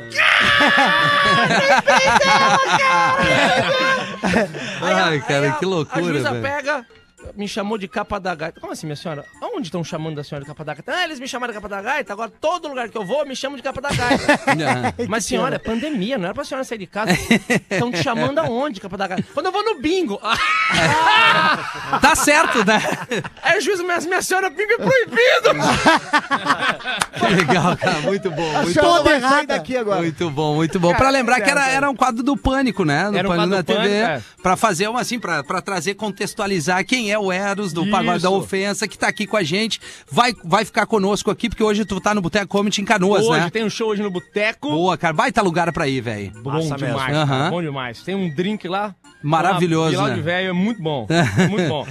Ai, 4.82 5.20
cara, 5.22 5.46
Aí 5.48 5.54
que 5.60 5.66
a- 5.66 5.68
loucura, 5.68 6.00
A 6.00 6.04
juíza 6.04 6.34
pega, 6.36 6.86
me 7.36 7.48
chamou 7.48 7.78
de 7.78 7.88
capa 7.88 8.20
da 8.20 8.34
gaita. 8.36 8.60
Como 8.60 8.72
assim, 8.74 8.86
minha 8.86 8.96
senhora? 8.96 9.26
Aonde 9.42 9.68
estão 9.68 9.84
chamando 9.84 10.16
da 10.16 10.24
senhora 10.24 10.44
de 10.44 10.50
capa 10.50 10.64
da 10.64 10.74
gaita? 10.74 10.92
Ah, 10.94 11.04
eles 11.06 11.20
me 11.20 11.28
chamaram 11.28 11.52
de 11.54 11.60
capa 11.60 11.70
da 11.70 11.82
gaita, 11.82 12.14
agora 12.14 12.32
todo 12.42 12.68
lugar 12.68 12.90
que 12.90 12.98
eu 12.98 13.06
vou 13.06 13.26
me 13.26 13.36
chamam 13.36 13.58
de 13.58 13.64
capa 13.64 13.82
da 13.82 13.90
gaita. 13.90 14.26
Mas, 15.08 15.26
senhora, 15.26 15.56
é 15.56 15.60
pandemia, 15.60 16.18
não 16.18 16.26
era 16.26 16.34
pra 16.34 16.44
senhora 16.44 16.64
sair 16.64 16.78
de 16.78 16.88
casa. 16.88 17.12
Estão 17.70 17.92
te 17.92 18.02
chamando 18.04 18.40
aonde, 18.40 18.80
capa 18.80 18.98
da 18.98 19.08
gaita? 19.08 19.28
Quando 19.34 19.48
eu 19.48 19.52
vou 19.52 19.64
no 19.64 19.80
bingo. 19.80 20.20
Tá 22.02 22.16
certo, 22.16 22.66
né? 22.66 22.82
Aí 23.42 23.58
o 23.58 23.62
juiz, 23.62 23.80
minha, 23.82 24.00
minha 24.02 24.22
senhora, 24.22 24.50
bingo 24.50 24.74
é 24.74 24.78
proibido. 24.78 25.50
Que 27.14 27.34
legal, 27.36 27.78
cara. 27.78 28.00
Muito 28.02 28.30
bom. 28.32 28.58
A 28.58 28.62
Muito 28.64 28.74
senhora 28.74 29.04
vai 29.04 29.22
sair 29.22 29.46
daqui 29.46 29.78
agora. 29.78 30.02
Muito 30.02 30.30
bom, 30.30 30.56
muito 30.56 30.80
bom. 30.80 30.94
Pra 30.94 31.10
lembrar 31.10 31.42
que 31.42 31.50
era, 31.50 31.70
era 31.70 31.90
um 31.90 31.96
quadro 31.96 32.24
do 32.24 32.36
Pânico, 32.36 32.84
né? 32.84 33.10
Do 33.10 33.18
Era 33.18 33.28
um 33.30 33.32
Pânico 33.32 33.56
do 33.58 33.64
TV. 33.64 33.80
Pânico, 33.80 33.96
é. 33.96 34.22
Pra 34.42 34.56
fazer 34.58 34.88
uma 34.88 35.02
assim, 35.02 35.20
pra, 35.20 35.44
pra 35.44 35.62
trazer, 35.62 35.94
contextualizar 35.94 36.84
quem 36.86 37.12
é 37.12 37.13
o 37.18 37.32
Eros 37.32 37.72
do 37.74 37.86
Pagode 37.90 38.24
da. 38.24 38.30
Ofensa, 38.30 38.88
que 38.88 38.98
tá 38.98 39.08
aqui 39.08 39.26
com 39.28 39.38
a 39.38 39.44
gente. 39.44 39.80
Vai, 40.12 40.34
vai 40.44 40.66
ficar 40.66 40.86
conosco 40.86 41.30
aqui, 41.32 41.50
porque 41.50 41.64
hoje 41.64 41.86
tu 41.86 42.00
tá 42.02 42.14
no 42.14 42.22
Boteco 42.22 42.48
Comedy 42.48 42.82
em 42.82 42.86
Canoas, 42.86 43.26
Hoje 43.26 43.40
né? 43.42 43.50
tem 43.50 43.64
um 43.64 43.70
show 43.70 43.90
hoje 43.90 44.02
no 44.02 44.10
Boteco. 44.12 44.70
Boa, 44.70 44.98
cara. 44.98 45.14
Baita 45.14 45.42
lugar 45.42 45.72
pra 45.72 45.88
ir, 45.88 46.02
velho. 46.02 46.32
Bom 46.42 46.60
demais, 46.60 47.16
Aham. 47.16 47.50
bom 47.50 47.62
demais. 47.62 48.02
Tem 48.02 48.16
um 48.16 48.30
drink 48.34 48.68
lá. 48.68 48.96
Maravilhoso, 49.24 50.02
né? 50.04 50.16
de 50.16 50.22
velho, 50.22 50.50
é 50.50 50.54
muito 50.54 50.82
bom. 50.84 51.08
muito 51.50 51.70
bom. 51.70 51.88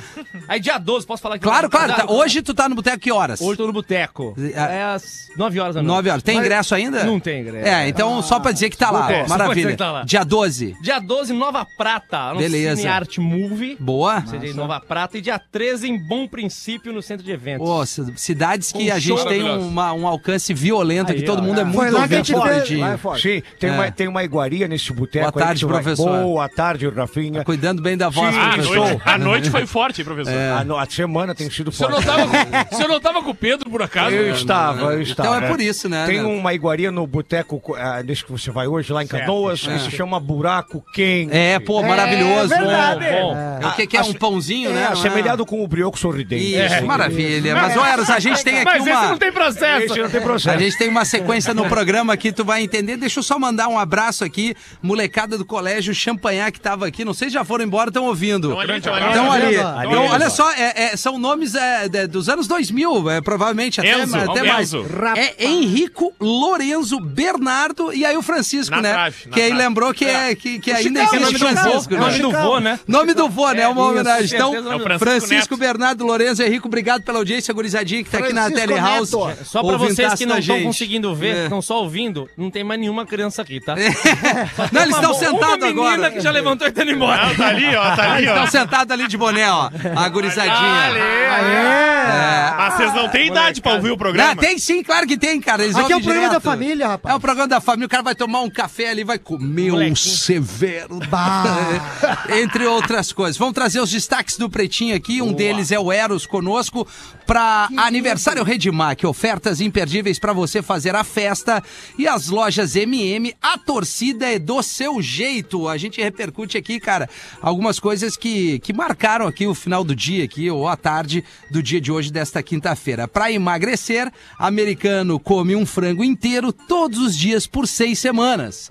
Aí 0.47 0.61
dia 0.61 0.77
12, 0.77 1.07
posso 1.07 1.23
falar 1.23 1.37
aqui? 1.37 1.45
Claro, 1.45 1.71
claro. 1.71 1.95
tá- 1.95 2.05
hoje 2.13 2.43
tu 2.43 2.53
tá 2.53 2.69
no 2.69 2.75
Boteco 2.75 2.99
que 2.99 3.11
horas? 3.11 3.41
Hoje 3.41 3.57
tô 3.57 3.67
no 3.67 3.73
Boteco. 3.73 4.35
Ah. 4.55 4.71
É 4.71 4.83
às 4.85 5.29
9 5.35 5.59
horas 5.59 5.75
da 5.75 5.83
noite. 5.83 5.95
9 5.97 6.11
horas. 6.11 6.23
Tem 6.23 6.37
Mas 6.37 6.45
ingresso 6.45 6.75
ainda? 6.75 7.05
Não 7.05 7.19
tem 7.19 7.41
ingresso. 7.41 7.67
É, 7.67 7.89
então 7.89 8.21
só 8.23 8.39
pra 8.39 8.53
dizer 8.53 8.69
que 8.69 8.77
tá 8.77 8.91
lá. 8.91 9.11
É, 9.11 9.27
Maravilha. 9.27 9.71
que 9.71 9.77
tá 9.77 9.91
lá. 9.91 10.03
Dia 10.05 10.25
12. 10.25 10.77
Dia 10.83 10.99
12, 10.99 11.33
Nova 11.33 11.65
Prata. 11.65 12.35
Beleza. 12.35 12.77
Cine 12.77 12.89
Art 12.89 13.17
Movie. 13.17 13.77
Boa. 13.81 14.23
CD 14.27 14.51
em 14.51 14.55
Nova 14.55 14.79
Prata. 14.79 15.12
E 15.15 15.21
dia 15.21 15.39
13, 15.39 15.89
em 15.89 15.99
Bom 15.99 16.27
Princípio, 16.27 16.93
no 16.93 17.03
Centro 17.03 17.25
de 17.25 17.31
Eventos. 17.33 17.67
Pô, 17.67 17.85
c- 17.85 18.03
cidades 18.17 18.73
que 18.73 18.91
Um 18.91 18.95
a 18.95 18.99
gente 18.99 19.25
tem 19.27 19.43
uma- 19.43 19.93
um 19.93 20.07
alcance 20.07 20.53
violento, 20.55 21.13
Aí, 21.13 21.19
que 21.19 21.25
todo 21.25 21.41
ó. 21.41 21.43
mundo 21.43 21.59
é 21.59 21.63
É. 21.63 21.65
muito 21.65 21.77
Foi 21.79 21.91
lá 21.91 22.09
que 22.09 22.15
a 22.15 22.17
gente 22.19 22.33
fez- 22.33 22.81
é 22.83 22.97
forte. 22.97 23.23
Sim, 23.23 23.43
tem, 23.59 23.71
É. 23.71 23.73
uma, 23.73 23.91
tem 23.91 24.09
uma 24.09 24.25
iguaria 24.25 24.67
nesse 24.67 24.93
boteco. 24.93 25.31
Boa 25.33 25.45
tarde, 25.45 25.61
tu 25.61 25.69
vai- 25.69 25.83
professor. 25.83 26.23
Boa 26.23 26.49
tarde, 26.49 26.89
Rafinha. 26.89 27.45
Cuidando 27.45 27.83
bem 27.83 27.97
da 27.97 28.09
voz, 28.09 28.35
Sim. 28.35 28.41
Ah, 28.41 28.47
a, 28.47 28.53
professor. 28.55 28.77
noite, 28.77 29.03
a 29.05 29.19
noite 29.19 29.51
foi 29.51 29.67
forte, 29.67 30.03
professor? 30.05 30.33
A, 30.35 30.65
no- 30.65 30.77
a 30.79 30.87
semana 30.87 31.35
tem 31.35 31.51
sido 31.51 31.71
forte. 31.71 31.93
não 31.93 32.03
tava 32.03 32.23
com, 32.27 32.75
o 32.75 32.77
senhor 32.77 32.89
não 32.89 33.01
tava 33.01 33.23
com 33.23 33.31
o 33.31 33.35
Pedro, 33.35 33.71
por 33.71 33.83
acaso? 33.83 34.15
Eu 34.15 34.33
estava, 34.35 34.95
eu 34.95 35.03
estava. 35.03 35.37
Então 35.37 35.47
é 35.47 35.51
por 35.51 35.61
isso, 35.61 35.89
né? 35.89 36.07
Tem 36.07 36.19
né? 36.19 36.25
uma 36.25 36.55
iguaria 36.55 36.91
no 36.91 37.07
boteco 37.07 37.61
ah, 37.77 38.03
nesse 38.03 38.25
que 38.25 38.33
você 38.33 38.51
vai 38.51 38.67
hoje, 38.67 38.93
lá 38.93 39.03
em 39.03 39.07
Canoas, 39.07 39.61
que 39.67 39.79
se 39.79 39.91
chama 39.91 40.19
Buraco 40.19 40.83
Quente. 40.95 41.33
É, 41.37 41.59
pô, 41.59 41.83
maravilhoso. 41.83 42.55
É 42.55 42.59
verdade. 42.59 43.05
Bom, 43.11 43.37
É 43.63 43.67
o 43.67 43.73
que, 43.75 43.87
que 43.87 43.97
é? 43.97 44.03
Um 44.03 44.13
pãozinho, 44.15 44.71
É, 44.71 44.73
né? 44.75 44.95
Assemelhado 45.09 45.45
com 45.47 45.63
o 45.63 45.67
brioco 45.69 45.99
sorridente. 45.99 46.55
Isso, 46.55 46.75
É. 46.75 46.81
maravilha. 46.83 47.55
Mas, 47.55 47.77
olha, 47.77 47.91
Eros, 47.93 48.11
a 48.11 48.19
gente 48.19 48.43
tem 48.45 48.57
aqui 48.57 48.65
Mas 48.65 48.87
esse 48.87 48.91
uma... 48.97 49.09
não 49.09 49.19
tem 49.19 49.33
processo. 49.33 49.85
Esse 49.85 49.99
não 50.01 50.11
tem 50.11 50.21
A 50.21 50.25
processo. 50.25 50.59
gente 50.59 50.79
tem 50.79 50.89
uma 50.89 51.05
sequência 51.05 51.53
no 51.55 51.69
programa 51.69 52.17
que 52.17 52.33
tu 52.33 52.45
vai 52.45 52.63
entender. 52.63 52.97
Deixa 52.97 53.19
eu 53.19 53.23
só 53.23 53.39
mandar 53.39 53.69
um 53.69 53.79
abraço 53.79 54.25
aqui, 54.25 54.55
molecada 54.83 55.37
do 55.37 55.45
colégio 55.45 55.95
Champanhar 55.95 56.51
que 56.53 56.61
tava 56.61 56.87
aqui. 56.87 57.05
Não 57.05 57.15
sei 57.15 57.29
se 57.29 57.35
já 57.35 57.45
foram 57.45 57.65
embora, 57.65 57.89
estão 57.91 58.05
ouvindo. 58.05 58.57
Estão 58.63 59.31
ali. 59.33 59.55
Então, 59.57 60.07
olha 60.07 60.31
só, 60.31 60.51
é- 60.53 60.93
é, 60.93 60.97
são 60.97 61.19
nomes 61.19 61.55
é, 61.55 61.89
dos 62.07 62.29
anos 62.29 62.47
2000, 62.47 63.11
é, 63.11 63.21
provavelmente 63.21 63.81
até, 63.81 64.03
Enzo, 64.03 64.17
até 64.17 64.61
Enzo. 64.61 64.85
mais. 64.85 65.19
é 65.19 65.45
Henrico, 65.45 66.13
Lorenzo, 66.21 66.99
Bernardo 67.01 67.93
e 67.93 68.05
aí 68.05 68.17
o 68.17 68.23
Francisco, 68.23 68.75
Na 68.77 68.83
né? 68.83 69.13
que 69.33 69.41
aí 69.41 69.53
lembrou 69.53 69.93
que, 69.95 70.05
é, 70.05 70.35
que, 70.35 70.59
que 70.59 70.71
ainda 70.71 71.03
existe 71.03 71.21
nome 71.21 71.33
do 71.33 71.39
Francisco, 71.39 71.95
vô, 71.97 72.01
né? 72.01 72.01
Nome 72.07 72.19
do 72.19 72.31
vô, 72.33 72.59
né? 72.59 72.81
Nome 72.87 73.15
do 73.15 73.29
vô, 73.29 73.51
né? 73.53 73.63
É 73.63 73.69
uma 73.69 73.83
homenagem. 73.87 74.35
Então, 74.35 74.55
É 74.55 74.79
Francisco 74.85 75.27
Francisco. 75.29 75.57
Bernardo, 75.57 76.05
Lourenço, 76.05 76.43
Henrico, 76.43 76.67
obrigado 76.69 77.03
pela 77.03 77.19
audiência, 77.19 77.53
gurizadinha, 77.55 78.03
que 78.05 78.11
tá 78.11 78.19
aqui 78.19 78.33
na 78.33 78.43
Francisco 78.43 78.69
Telehouse. 78.69 79.17
Neto. 79.17 79.45
Só 79.45 79.63
pra 79.63 79.77
vocês 79.77 80.15
que 80.15 80.27
não 80.27 80.35
da 80.35 80.41
estão 80.41 80.63
conseguindo 80.63 81.15
ver, 81.15 81.37
É. 81.37 81.43
estão 81.45 81.63
só 81.63 81.83
ouvindo, 81.83 82.29
não 82.37 82.51
tem 82.51 82.63
mais 82.65 82.81
nenhuma 82.81 83.05
criança 83.07 83.43
aqui, 83.43 83.61
tá? 83.61 83.75
Não, 84.73 84.83
eles 84.83 84.95
estão 84.95 85.15
sentados 85.15 85.41
uma 85.43 85.57
menina 85.69 85.93
agora. 85.95 86.11
que 86.11 86.21
já 86.21 86.31
levantou 86.31 86.67
e 86.67 86.73
tá 86.73 86.83
indo 86.83 86.93
embora. 86.93 87.27
Não, 87.27 87.35
tá 87.35 87.47
ali, 87.49 87.75
ó, 87.75 87.97
tá 87.97 88.13
ali, 88.13 88.23
Eles 88.25 88.31
ó. 88.31 88.45
estão 88.45 88.61
sentados 88.63 88.93
ali 88.93 89.09
de 89.09 89.17
boné, 89.17 89.51
ó. 89.51 89.71
A 89.97 90.09
gurizadinha. 90.09 90.99
É. 90.99 92.55
Mas 92.57 92.75
vocês 92.75 92.95
não 92.95 93.09
têm 93.09 93.27
idade 93.29 93.61
pra 93.61 93.73
ouvir 93.75 93.91
o 93.91 93.97
programa. 93.97 94.31
Não, 94.35 94.37
tem 94.37 94.59
sim, 94.59 94.83
claro 94.83 95.07
que 95.07 95.17
tem, 95.17 95.41
cara. 95.41 95.65
Eles 95.65 95.77
Aqui 95.77 95.93
é 95.93 95.97
o 95.97 96.01
programa 96.01 96.23
da 96.29 96.39
direto. 96.39 96.43
família, 96.43 96.89
rapaz. 96.89 97.13
É 97.15 97.17
o 97.17 97.21
programa 97.21 97.49
da 97.49 97.61
família. 97.61 97.87
O 97.87 97.91
cara 97.91 98.03
vai 98.03 98.15
tomar 98.15 98.41
um 98.41 98.51
café 98.51 98.91
ali, 98.91 99.05
vai 99.05 99.19
comer 99.19 99.71
um 99.71 99.73
Molequinho. 99.73 99.97
severo. 99.97 100.99
Entre 102.31 102.67
outras 102.67 103.13
coisas. 103.13 103.37
Vamos 103.37 103.55
trazer 103.55 103.81
os 103.81 103.91
destaques 103.91 104.37
do 104.37 104.49
Pretinho 104.49 104.72
aqui. 104.95 105.21
Um 105.21 105.33
deles 105.33 105.71
é 105.71 105.79
o 105.79 105.93
Eros 105.93 106.25
conosco 106.25 106.87
para 107.27 107.69
aniversário 107.77 108.43
Redmac. 108.43 109.07
Ofertas 109.07 109.61
imperdíveis 109.61 110.19
para 110.19 110.33
você 110.33 110.63
fazer 110.63 110.95
a 110.95 111.05
festa. 111.05 111.63
E 111.99 112.09
as 112.09 112.29
lojas 112.29 112.75
MM, 112.75 113.35
a 113.43 113.59
torcida 113.59 114.33
é 114.33 114.39
do 114.39 114.63
seu 114.63 115.03
jeito. 115.03 115.69
A 115.69 115.77
gente 115.77 116.01
repercute 116.01 116.57
aqui, 116.57 116.81
cara, 116.81 117.09
algumas 117.41 117.79
coisas 117.79 118.17
que, 118.17 118.59
que 118.61 118.73
marcaram 118.73 119.27
aqui 119.27 119.47
o 119.47 119.55
final 119.55 119.85
do 119.85 119.95
dia 119.95 120.25
aqui, 120.25 120.51
ou 120.51 120.67
a 120.67 120.77
tarde 120.77 121.23
do 121.51 121.63
dia 121.63 121.81
de 121.81 121.93
hoje, 121.93 122.11
desta 122.11 122.43
quinta-feira. 122.43 123.07
Para 123.07 123.31
emagrecer, 123.31 124.11
americano 124.39 125.21
come 125.21 125.55
um 125.55 125.67
frango 125.67 126.03
inteiro 126.03 126.53
todos 126.53 126.99
os 126.99 127.17
dias 127.17 127.47
por 127.47 127.67
seis 127.67 127.99
semanas. 127.99 128.69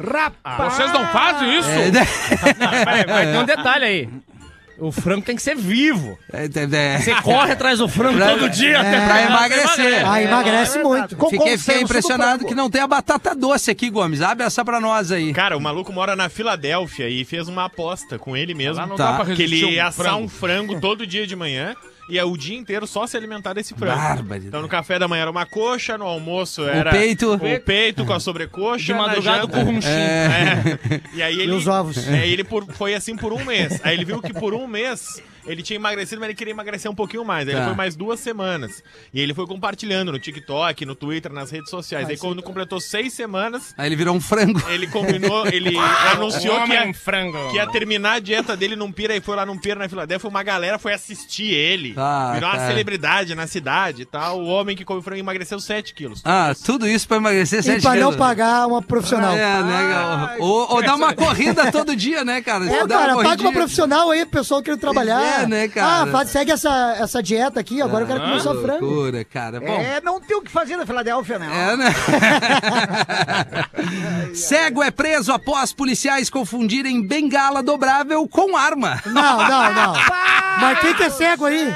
Vocês 0.58 0.92
não 0.92 1.08
fazem 1.10 1.60
isso? 1.60 1.70
É, 1.70 1.92
né? 1.92 2.08
Vai, 2.86 3.06
vai 3.06 3.26
ter 3.32 3.38
um 3.38 3.46
detalhe 3.46 3.86
aí. 3.86 4.10
O 4.82 4.92
frango 4.92 5.22
tem 5.22 5.36
que 5.36 5.42
ser 5.44 5.56
vivo. 5.56 6.18
É, 6.34 6.46
é, 6.46 6.96
é. 6.96 6.98
Você 7.00 7.14
corre 7.22 7.52
atrás 7.52 7.78
do 7.80 7.88
frango 7.88 8.18
Pra- 8.18 8.32
todo 8.32 8.50
dia. 8.50 8.78
é, 8.78 8.78
até 8.78 9.06
pra 9.06 9.22
emagrecer. 9.24 10.10
Ah, 10.10 10.22
emagrece 10.24 10.80
muito. 10.80 11.16
Com 11.16 11.30
Fiquei, 11.30 11.40
consenso 11.40 11.64
fiquei 11.66 11.78
do 11.80 11.84
impressionado 11.86 12.46
que 12.46 12.56
não 12.56 12.70
tem 12.70 12.82
a 12.82 12.88
batata 12.88 13.36
doce 13.36 13.70
aqui, 13.70 13.90
Gomes. 13.90 14.22
Abre 14.22 14.46
essa 14.46 14.66
pra 14.66 14.80
nós 14.82 15.12
aí. 15.12 15.32
Cara, 15.34 15.56
o 15.56 15.62
maluco 15.62 15.94
mora 15.94 16.16
na 16.16 16.30
Filadélfia 16.30 17.08
e 17.08 17.24
fez 17.24 17.48
uma 17.48 17.66
aposta 17.66 18.18
com 18.18 18.36
ele 18.36 18.54
mesmo. 18.56 18.78
Lá 18.78 18.88
não 18.88 18.96
Tá. 18.96 19.12
dá 19.18 19.24
pra 19.24 19.36
que 19.36 19.44
ele 19.44 19.58
ia 19.58 19.84
um 19.84 19.88
assar 19.88 20.06
frango. 20.08 20.24
um 20.26 20.28
frango 20.30 20.82
todo 20.82 21.06
dia 21.06 21.28
de 21.28 21.36
manhã 21.36 21.76
e 22.12 22.20
é 22.20 22.24
o 22.24 22.36
dia 22.38 22.58
inteiro 22.58 22.86
só 22.86 23.08
se 23.08 23.16
alimentar 23.18 23.54
desse 23.54 23.74
frango. 23.74 23.96
Barbaridade. 23.98 24.48
Então 24.48 24.62
no 24.62 24.68
café 24.68 25.00
da 25.00 25.08
manhã 25.08 25.22
era 25.24 25.32
uma 25.32 25.46
coxa, 25.46 25.98
no 25.98 26.06
almoço 26.06 26.64
era 26.68 26.92
peito. 26.92 27.34
o 27.34 27.60
peito 27.62 28.06
com 28.06 28.14
a 28.14 28.20
sobrecoxa, 28.20 28.86
De 28.86 28.94
madrugada 28.94 29.48
com 29.48 29.60
o 29.60 29.64
runchinho. 29.66 29.94
É. 29.94 31.02
E 31.14 31.24
aí 31.24 31.40
ele 31.40 31.52
os 31.54 31.68
ovos. 31.68 32.08
É, 32.08 32.28
ele 32.28 32.44
por- 32.44 32.66
foi 32.74 32.94
assim 32.94 33.16
por 33.16 33.32
um 33.34 33.44
mês. 33.44 33.80
Aí 33.84 33.96
ele 33.96 34.06
viu 34.06 34.22
que 34.22 34.34
por 34.34 34.54
um 34.54 34.68
mês 34.68 35.22
ele 35.46 35.62
tinha 35.64 35.76
emagrecido, 35.78 36.20
mas 36.20 36.30
ele 36.30 36.38
queria 36.38 36.52
emagrecer 36.54 36.90
um 36.90 36.96
pouquinho 36.96 37.24
mais. 37.26 37.48
Aí 37.48 37.54
Tá. 37.54 37.60
ele 37.60 37.68
foi 37.68 37.76
mais 37.76 37.96
duas 37.96 38.20
semanas. 38.20 38.84
E 39.14 39.20
ele 39.20 39.34
foi 39.34 39.46
compartilhando 39.48 40.12
no 40.12 40.20
TikTok, 40.20 40.86
no 40.86 40.96
Twitter, 40.96 41.32
nas 41.32 41.52
redes 41.52 41.70
sociais. 41.70 42.08
Aí 42.10 42.18
quando 42.18 42.42
completou 42.44 42.80
seis 42.80 43.14
semanas, 43.14 43.74
Aí 43.78 43.88
ele 43.88 43.96
virou 43.96 44.16
um 44.16 44.22
frango. 44.22 44.62
ele 44.70 44.88
combinou, 44.88 45.46
ele 45.48 45.76
anunciou 46.12 46.64
que 46.64 46.72
ia, 46.74 46.94
frango. 46.94 47.50
que 47.50 47.56
ia 47.58 47.68
terminar 47.68 48.14
a 48.14 48.20
dieta 48.20 48.56
dele 48.56 48.76
num 48.76 48.92
pira 48.92 49.16
e 49.16 49.22
foi 49.22 49.36
lá 49.36 49.46
num 49.46 49.58
pira 49.58 49.76
na 49.80 49.90
Filadélfia. 49.90 50.30
Uma 50.30 50.44
galera 50.44 50.78
foi 50.80 50.94
assistir 50.94 51.54
ele. 51.54 51.94
Ah, 51.98 52.32
virou 52.34 52.50
uma 52.50 52.56
cara. 52.58 52.68
celebridade 52.70 53.36
na 53.36 53.48
cidade 53.48 54.02
e 54.04 54.06
tal. 54.06 54.40
O 54.42 54.46
homem 54.48 54.76
que 54.76 54.86
come 54.86 55.02
frango 55.02 55.20
emagreceu 55.20 55.60
7 55.60 55.94
quilos. 55.94 56.22
Ah, 56.24 56.54
tudo 56.66 56.88
isso 56.88 57.08
pra 57.08 57.18
emagrecer 57.18 57.60
E 57.60 57.64
sete 57.64 57.82
pra 57.82 57.92
não 57.96 58.00
quilos. 58.12 58.16
pagar 58.16 58.68
uma 58.68 58.82
profissional. 58.82 59.34
É, 59.34 59.64
né? 59.64 60.36
Ou, 60.40 60.76
ou 60.76 60.82
dar 60.84 60.96
uma 60.96 61.14
corrida 61.14 61.72
todo 61.72 61.96
dia, 61.96 62.24
né, 62.24 62.42
cara? 62.42 62.66
É, 62.66 62.88
cara, 62.88 63.16
paga 63.16 63.42
uma 63.42 63.52
profissional 63.54 64.10
aí, 64.12 64.26
pessoal 64.26 64.62
querendo 64.62 64.80
trabalhar. 64.80 65.31
É, 65.32 65.48
né, 65.48 65.68
cara? 65.68 66.04
Ah, 66.04 66.08
faz, 66.08 66.30
segue 66.30 66.52
essa, 66.52 66.96
essa 67.00 67.24
dieta 67.24 67.60
aqui, 67.60 67.82
agora 67.82 68.04
eu 68.04 68.08
quero 68.08 68.22
comer 68.22 68.42
só 68.42 68.54
frango. 68.56 68.86
Loucura, 68.86 69.24
cara. 69.26 69.60
Bom, 69.60 69.80
É, 69.80 70.02
não 70.02 70.20
tem 70.20 70.38
o 70.38 70.42
que 70.42 70.52
fazer 70.52 70.76
na 70.78 70.86
Filadélfia, 70.86 71.40
né? 71.40 71.50
É, 71.72 71.78
né? 71.78 71.94
Cego 74.34 74.84
é 74.84 74.92
preso 74.92 75.32
após 75.32 75.74
policiais 75.74 76.30
confundirem 76.30 77.06
bengala 77.06 77.64
dobrável 77.64 78.28
com 78.28 78.56
arma. 78.56 79.02
Não, 79.06 79.38
não, 79.48 79.74
não. 79.74 79.94
Mas 80.62 80.80
quem 80.80 80.94
que 80.94 81.04
é 81.04 81.10
cego 81.10 81.46
aí? 81.46 81.68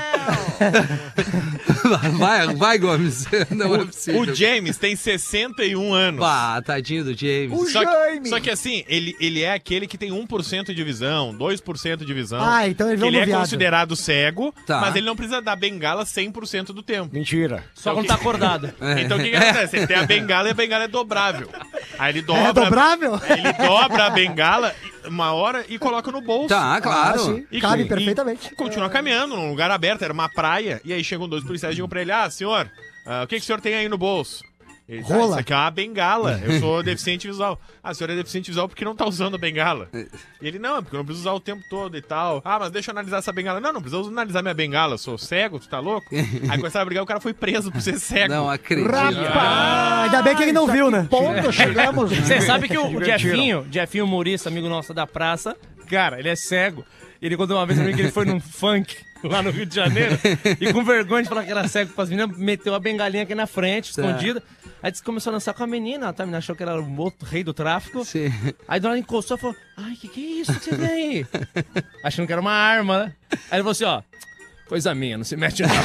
Vai, 2.17 2.53
vai, 2.55 2.77
Gomes. 2.77 3.25
Não 3.49 3.75
é 3.75 3.85
possível. 3.85 4.21
O 4.21 4.35
James 4.35 4.77
tem 4.77 4.95
61 4.95 5.93
anos. 5.93 6.19
Pá, 6.19 6.61
tadinho 6.61 7.03
do 7.03 7.13
James. 7.17 7.51
O 7.57 7.65
Só 7.67 7.83
Jaime. 7.83 8.21
que, 8.21 8.29
só 8.29 8.39
que 8.39 8.49
assim, 8.49 8.83
ele, 8.87 9.15
ele 9.19 9.41
é 9.41 9.53
aquele 9.53 9.87
que 9.87 9.97
tem 9.97 10.11
1% 10.11 10.73
de 10.73 10.83
visão, 10.83 11.33
2% 11.35 12.05
de 12.05 12.13
visão. 12.13 12.39
Ah, 12.41 12.67
então 12.67 12.91
ele 12.91 13.05
ele 13.05 13.17
é 13.17 13.25
viado. 13.25 13.44
Considerado 13.45 13.95
cego, 13.95 14.53
Tá. 14.65 14.79
mas 14.81 14.95
ele 14.95 15.05
não 15.05 15.15
precisa 15.15 15.41
dar 15.41 15.55
bengala 15.55 16.03
100% 16.05 16.67
do 16.67 16.81
tempo. 16.83 17.13
Mentira. 17.13 17.63
Só 17.73 17.93
quando 17.93 18.07
tá 18.07 18.15
acordado. 18.15 18.73
Então 18.99 19.17
o 19.17 19.21
que, 19.21 19.29
que 19.29 19.35
acontece? 19.35 19.77
Ele 19.77 19.87
tem 19.87 19.97
a 19.97 20.03
bengala 20.05 20.47
e 20.47 20.51
a 20.51 20.53
bengala 20.53 20.83
é 20.83 20.87
dobrável. 20.87 21.49
Aí 21.99 22.11
ele 22.13 22.21
dobra. 22.21 22.49
É 22.49 22.53
dobrável? 22.53 23.21
Ele 23.29 23.53
dobra 23.53 24.05
a 24.05 24.09
bengala 24.09 24.73
uma 25.07 25.33
hora 25.33 25.63
e 25.69 25.77
coloca 25.77 26.11
no 26.11 26.21
bolso. 26.21 26.49
Tá, 26.49 26.79
claro. 26.81 27.21
Ah, 27.21 27.23
sim. 27.23 27.45
E 27.51 27.61
Cabe 27.61 27.83
com- 27.83 27.89
perfeitamente. 27.89 28.49
E 28.51 28.55
continua 28.55 28.89
caminhando 28.89 29.35
num 29.35 29.49
lugar 29.49 29.69
aberto, 29.71 30.01
era 30.03 30.11
uma 30.13 30.27
praia. 30.29 30.81
E 30.83 30.91
aí 30.91 31.03
chegam 31.03 31.27
dois 31.29 31.43
policiais 31.43 31.73
e 31.73 31.75
digam 31.75 31.87
pra 31.89 32.01
ele: 32.01 32.11
Ah, 32.11 32.29
senhor, 32.29 32.69
ah, 33.05 33.23
o 33.23 33.27
que, 33.27 33.35
que 33.37 33.41
o 33.41 33.45
senhor 33.45 33.61
tem 33.61 33.75
aí 33.75 33.87
no 33.87 33.97
bolso? 33.97 34.43
Ele 34.87 35.01
diz, 35.01 35.09
"Ah, 35.09 35.15
Rola. 35.15 35.29
isso 35.31 35.39
aqui 35.39 35.51
é 35.51 35.55
uma 35.55 35.71
bengala. 35.71 36.39
Eu 36.43 36.59
sou 36.59 36.83
deficiente 36.83 37.25
visual. 37.27 37.59
Ah, 37.83 37.89
o 37.91 37.95
senhor 37.95 38.11
é 38.11 38.15
deficiente 38.15 38.51
visual 38.51 38.67
porque 38.69 38.85
não 38.85 38.95
tá 38.95 39.03
usando 39.07 39.33
a 39.33 39.37
bengala. 39.37 39.89
E 40.39 40.47
ele, 40.47 40.59
não, 40.59 40.77
é 40.77 40.81
porque 40.81 40.95
eu 40.95 40.99
não 40.99 41.05
preciso 41.05 41.27
usar 41.27 41.33
o 41.35 41.39
tempo 41.39 41.63
todo 41.69 41.97
e 41.97 42.01
tal. 42.03 42.39
Ah, 42.45 42.59
mas 42.59 42.69
deixa 42.71 42.91
eu 42.91 42.93
analisar 42.93 43.17
essa 43.17 43.31
bengala. 43.33 43.59
Não, 43.59 43.73
não 43.73 43.81
precisa 43.81 44.07
analisar 44.07 44.43
minha 44.43 44.53
bengala. 44.53 44.93
Eu 44.93 44.97
sou 44.99 45.17
cego, 45.17 45.59
tu 45.59 45.67
tá 45.67 45.79
louco? 45.79 46.05
Aí 46.13 46.57
começaram 46.57 46.83
a 46.83 46.85
brigar, 46.85 47.03
o 47.03 47.07
cara 47.07 47.19
foi 47.19 47.33
preso 47.33 47.71
por 47.71 47.81
ser 47.81 47.99
cego. 47.99 48.31
Não 48.31 48.47
acredito. 48.47 48.87
Ah, 49.33 50.03
ainda 50.03 50.21
bem 50.21 50.35
que 50.35 50.43
ele 50.43 50.53
não 50.53 50.67
viu, 50.67 50.91
né? 50.91 51.07
Ponto, 51.09 51.51
chegamos. 51.51 52.11
Você 52.11 52.41
sabe 52.41 52.67
que 52.67 52.77
o 52.77 52.87
Divertiram. 52.87 53.17
Jefinho, 53.17 53.67
Jefinho 53.71 54.05
Murista, 54.07 54.49
amigo 54.49 54.69
nosso 54.69 54.93
da 54.93 55.07
praça, 55.07 55.57
cara, 55.89 56.19
ele 56.19 56.29
é 56.29 56.35
cego. 56.35 56.85
Ele 57.25 57.35
contou 57.35 57.57
uma 57.57 57.65
vez 57.65 57.79
pra 57.79 57.87
mim 57.87 57.95
que 57.95 58.01
ele 58.01 58.11
foi 58.11 58.23
num 58.23 58.39
funk 58.39 58.95
lá 59.23 59.41
no 59.41 59.49
Rio 59.49 59.65
de 59.65 59.73
Janeiro 59.73 60.15
e 60.61 60.71
com 60.71 60.83
vergonha 60.83 61.23
de 61.23 61.29
falar 61.29 61.43
que 61.43 61.49
era 61.49 61.67
cego 61.67 61.91
com 61.91 61.99
as 62.03 62.07
meninas, 62.07 62.37
meteu 62.37 62.75
a 62.75 62.79
bengalinha 62.79 63.23
aqui 63.23 63.33
na 63.33 63.47
frente, 63.47 63.89
escondida. 63.89 64.43
Aí 64.83 64.91
disse 64.91 65.01
que 65.01 65.07
começou 65.07 65.31
a 65.31 65.33
dançar 65.33 65.55
com 65.55 65.63
a 65.63 65.67
menina, 65.67 66.13
tá? 66.13 66.21
A 66.21 66.25
menina 66.27 66.37
achou 66.37 66.55
que 66.55 66.61
era 66.61 66.79
o 66.79 67.01
outro 67.01 67.27
rei 67.27 67.43
do 67.43 67.51
tráfico. 67.51 68.05
Sim. 68.05 68.31
Aí 68.67 68.79
do 68.79 68.87
nada 68.87 68.99
encostou 68.99 69.37
e 69.37 69.39
falou: 69.39 69.55
Ai, 69.75 69.95
que 69.99 70.07
que 70.07 70.23
é 70.23 70.41
isso 70.41 70.53
que 70.53 70.65
você 70.65 70.77
tem 70.77 70.87
aí? 70.87 71.27
Achando 72.03 72.27
que 72.27 72.31
era 72.31 72.41
uma 72.41 72.51
arma, 72.53 73.05
né? 73.05 73.13
Aí 73.31 73.37
ele 73.57 73.63
falou 73.63 73.71
assim: 73.71 73.85
Ó, 73.85 74.03
coisa 74.67 74.93
minha, 74.93 75.17
não 75.17 75.25
se 75.25 75.35
mete 75.35 75.63
não. 75.63 75.69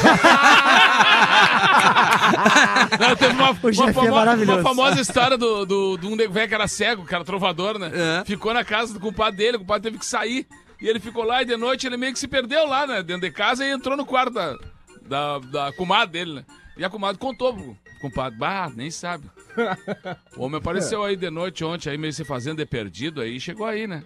Não, 3.01 3.17
teve 3.17 3.33
uma, 3.35 3.51
uma, 3.51 3.91
é 3.91 3.93
famo- 3.93 4.11
maravilhoso. 4.11 4.61
uma 4.61 4.69
famosa 4.69 5.01
história 5.01 5.37
do, 5.39 5.65
do, 5.65 5.97
de 5.97 6.07
um 6.07 6.17
nego 6.17 6.33
velho 6.33 6.49
que 6.49 6.55
era 6.55 6.69
cego, 6.69 7.05
que 7.05 7.15
era 7.15 7.25
trovador, 7.25 7.79
né? 7.79 7.91
É. 8.21 8.25
Ficou 8.25 8.53
na 8.53 8.65
casa 8.65 8.93
do 8.93 9.01
compadre 9.01 9.37
dele, 9.37 9.57
o 9.57 9.61
compadre 9.61 9.83
teve 9.91 9.99
que 9.99 10.07
sair. 10.07 10.47
E 10.81 10.89
ele 10.89 10.99
ficou 10.99 11.25
lá 11.25 11.43
e 11.43 11.45
de 11.45 11.57
noite 11.57 11.87
ele 11.87 11.97
meio 11.97 12.13
que 12.13 12.19
se 12.19 12.29
perdeu 12.29 12.67
lá, 12.67 12.87
né? 12.87 13.03
Dentro 13.03 13.23
de 13.23 13.31
casa 13.31 13.67
e 13.67 13.71
entrou 13.71 13.97
no 13.97 14.07
quarto 14.07 14.33
da, 14.33 14.57
da, 15.03 15.39
da 15.39 15.73
comadre 15.73 16.13
dele, 16.13 16.35
né? 16.35 16.45
E 16.77 16.85
a 16.85 16.89
comadre 16.89 17.19
contou 17.19 17.53
pro 17.55 17.77
compadre, 18.01 18.39
bah, 18.39 18.71
nem 18.75 18.91
sabe. 18.91 19.29
O 20.37 20.45
homem 20.45 20.59
apareceu 20.59 21.03
aí 21.03 21.17
de 21.17 21.29
noite 21.29 21.65
ontem, 21.65 21.91
aí 21.91 21.99
meio 21.99 22.13
se 22.13 22.25
fazendo 22.25 22.59
de 22.59 22.67
perdido, 22.67 23.21
aí 23.21 23.39
chegou 23.39 23.67
aí, 23.67 23.87
né? 23.87 24.03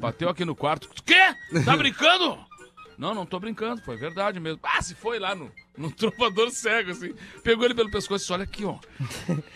Bateu 0.00 0.28
aqui 0.28 0.44
no 0.44 0.54
quarto. 0.54 0.88
Quê? 1.04 1.34
Tá 1.64 1.76
brincando? 1.76 2.38
Não, 2.96 3.14
não 3.14 3.24
tô 3.24 3.40
brincando, 3.40 3.80
foi 3.80 3.96
verdade 3.96 4.38
mesmo. 4.38 4.60
Ah, 4.62 4.82
se 4.82 4.94
foi 4.94 5.18
lá 5.18 5.34
no, 5.34 5.50
no 5.76 5.90
trovador 5.92 6.50
cego, 6.50 6.90
assim. 6.90 7.14
Pegou 7.42 7.64
ele 7.64 7.74
pelo 7.74 7.90
pescoço 7.90 8.22
e 8.22 8.24
disse, 8.24 8.32
olha 8.32 8.44
aqui, 8.44 8.64
ó. 8.64 8.78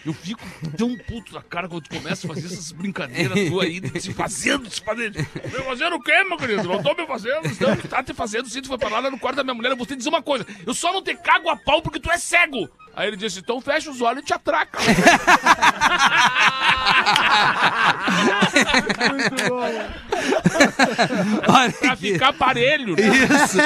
Eu 0.04 0.12
fico 0.12 0.42
tão 0.76 0.96
puto 0.98 1.34
na 1.34 1.42
cara 1.42 1.68
quando 1.68 1.84
tu 1.84 1.90
começa 1.96 2.26
a 2.26 2.34
fazer 2.34 2.46
essas 2.46 2.72
brincadeiras 2.72 3.48
tuas 3.48 3.66
aí, 3.66 4.00
se 4.00 4.12
fazendo, 4.12 4.70
se 4.70 4.80
fazendo. 4.80 5.18
Me 5.18 5.64
fazendo 5.64 5.96
o 5.96 6.00
quê, 6.00 6.24
meu 6.24 6.36
querido? 6.36 6.64
Não 6.64 6.82
tô 6.82 6.94
me 6.94 7.06
fazendo. 7.06 7.42
Não, 7.60 7.76
tá 7.76 8.02
te 8.02 8.14
fazendo, 8.14 8.48
sim, 8.48 8.62
tu 8.62 8.68
foi 8.68 8.78
pra 8.78 8.88
lá, 8.88 9.00
lá 9.00 9.10
no 9.10 9.18
quarto 9.18 9.36
da 9.36 9.44
minha 9.44 9.54
mulher, 9.54 9.70
eu 9.72 9.76
vou 9.76 9.86
te 9.86 9.96
dizer 9.96 10.08
uma 10.08 10.22
coisa. 10.22 10.46
Eu 10.66 10.74
só 10.74 10.92
não 10.92 11.02
te 11.02 11.14
cago 11.14 11.48
a 11.48 11.56
pau 11.56 11.82
porque 11.82 12.00
tu 12.00 12.10
é 12.10 12.18
cego. 12.18 12.68
Aí 12.96 13.08
ele 13.08 13.16
disse, 13.16 13.40
então 13.40 13.60
fecha 13.60 13.90
os 13.90 14.00
olhos 14.00 14.22
e 14.22 14.26
te 14.26 14.32
atraca. 14.34 14.78
Olha 21.48 21.72
pra 21.72 21.92
aqui. 21.92 22.12
ficar 22.12 22.32
parelho. 22.32 22.96
né? 22.96 23.02
Isso. 23.44 23.58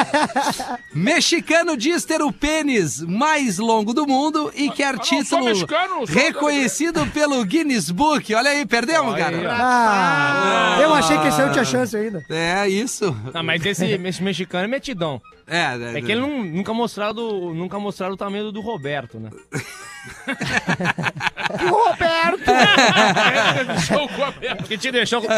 Mexicano 0.94 1.76
diz 1.76 2.04
ter 2.04 2.22
o 2.22 2.32
pênis 2.32 3.00
mais 3.00 3.58
longo 3.58 3.92
do 3.92 4.06
mundo 4.06 4.50
e 4.54 4.70
quer 4.70 4.98
título 4.98 5.44
mexicano, 5.46 6.04
reconhecido 6.04 7.06
pelo 7.08 7.44
Guinness 7.44 7.90
Book. 7.90 8.34
Olha 8.34 8.50
aí, 8.50 8.64
perdemos, 8.66 9.16
cara. 9.16 9.36
Ah, 9.50 10.78
eu 10.80 10.94
achei 10.94 11.18
que 11.18 11.28
esse 11.28 11.40
aí 11.40 11.48
eu 11.48 11.52
tinha 11.52 11.64
chance 11.64 11.96
ainda. 11.96 12.24
É 12.28 12.68
isso. 12.68 13.16
Ah, 13.34 13.42
mas 13.42 13.64
esse, 13.64 13.84
esse 13.84 14.22
mexicano 14.22 14.64
é 14.64 14.68
metidão. 14.68 15.20
É, 15.50 15.98
É 15.98 16.02
que 16.02 16.12
ele 16.12 16.20
não- 16.20 16.44
nunca 16.44 16.74
mostrado, 16.74 17.54
nunca 17.54 17.78
mostraram 17.78 18.14
o 18.14 18.16
tamanho 18.16 18.52
do, 18.52 18.60
Roberto, 18.60 19.18
né? 19.18 19.30
Roberto! 21.68 22.50
A 22.50 24.32
perna. 24.38 24.62
Que 24.66 24.78
te 24.78 24.90
deixou... 24.92 25.22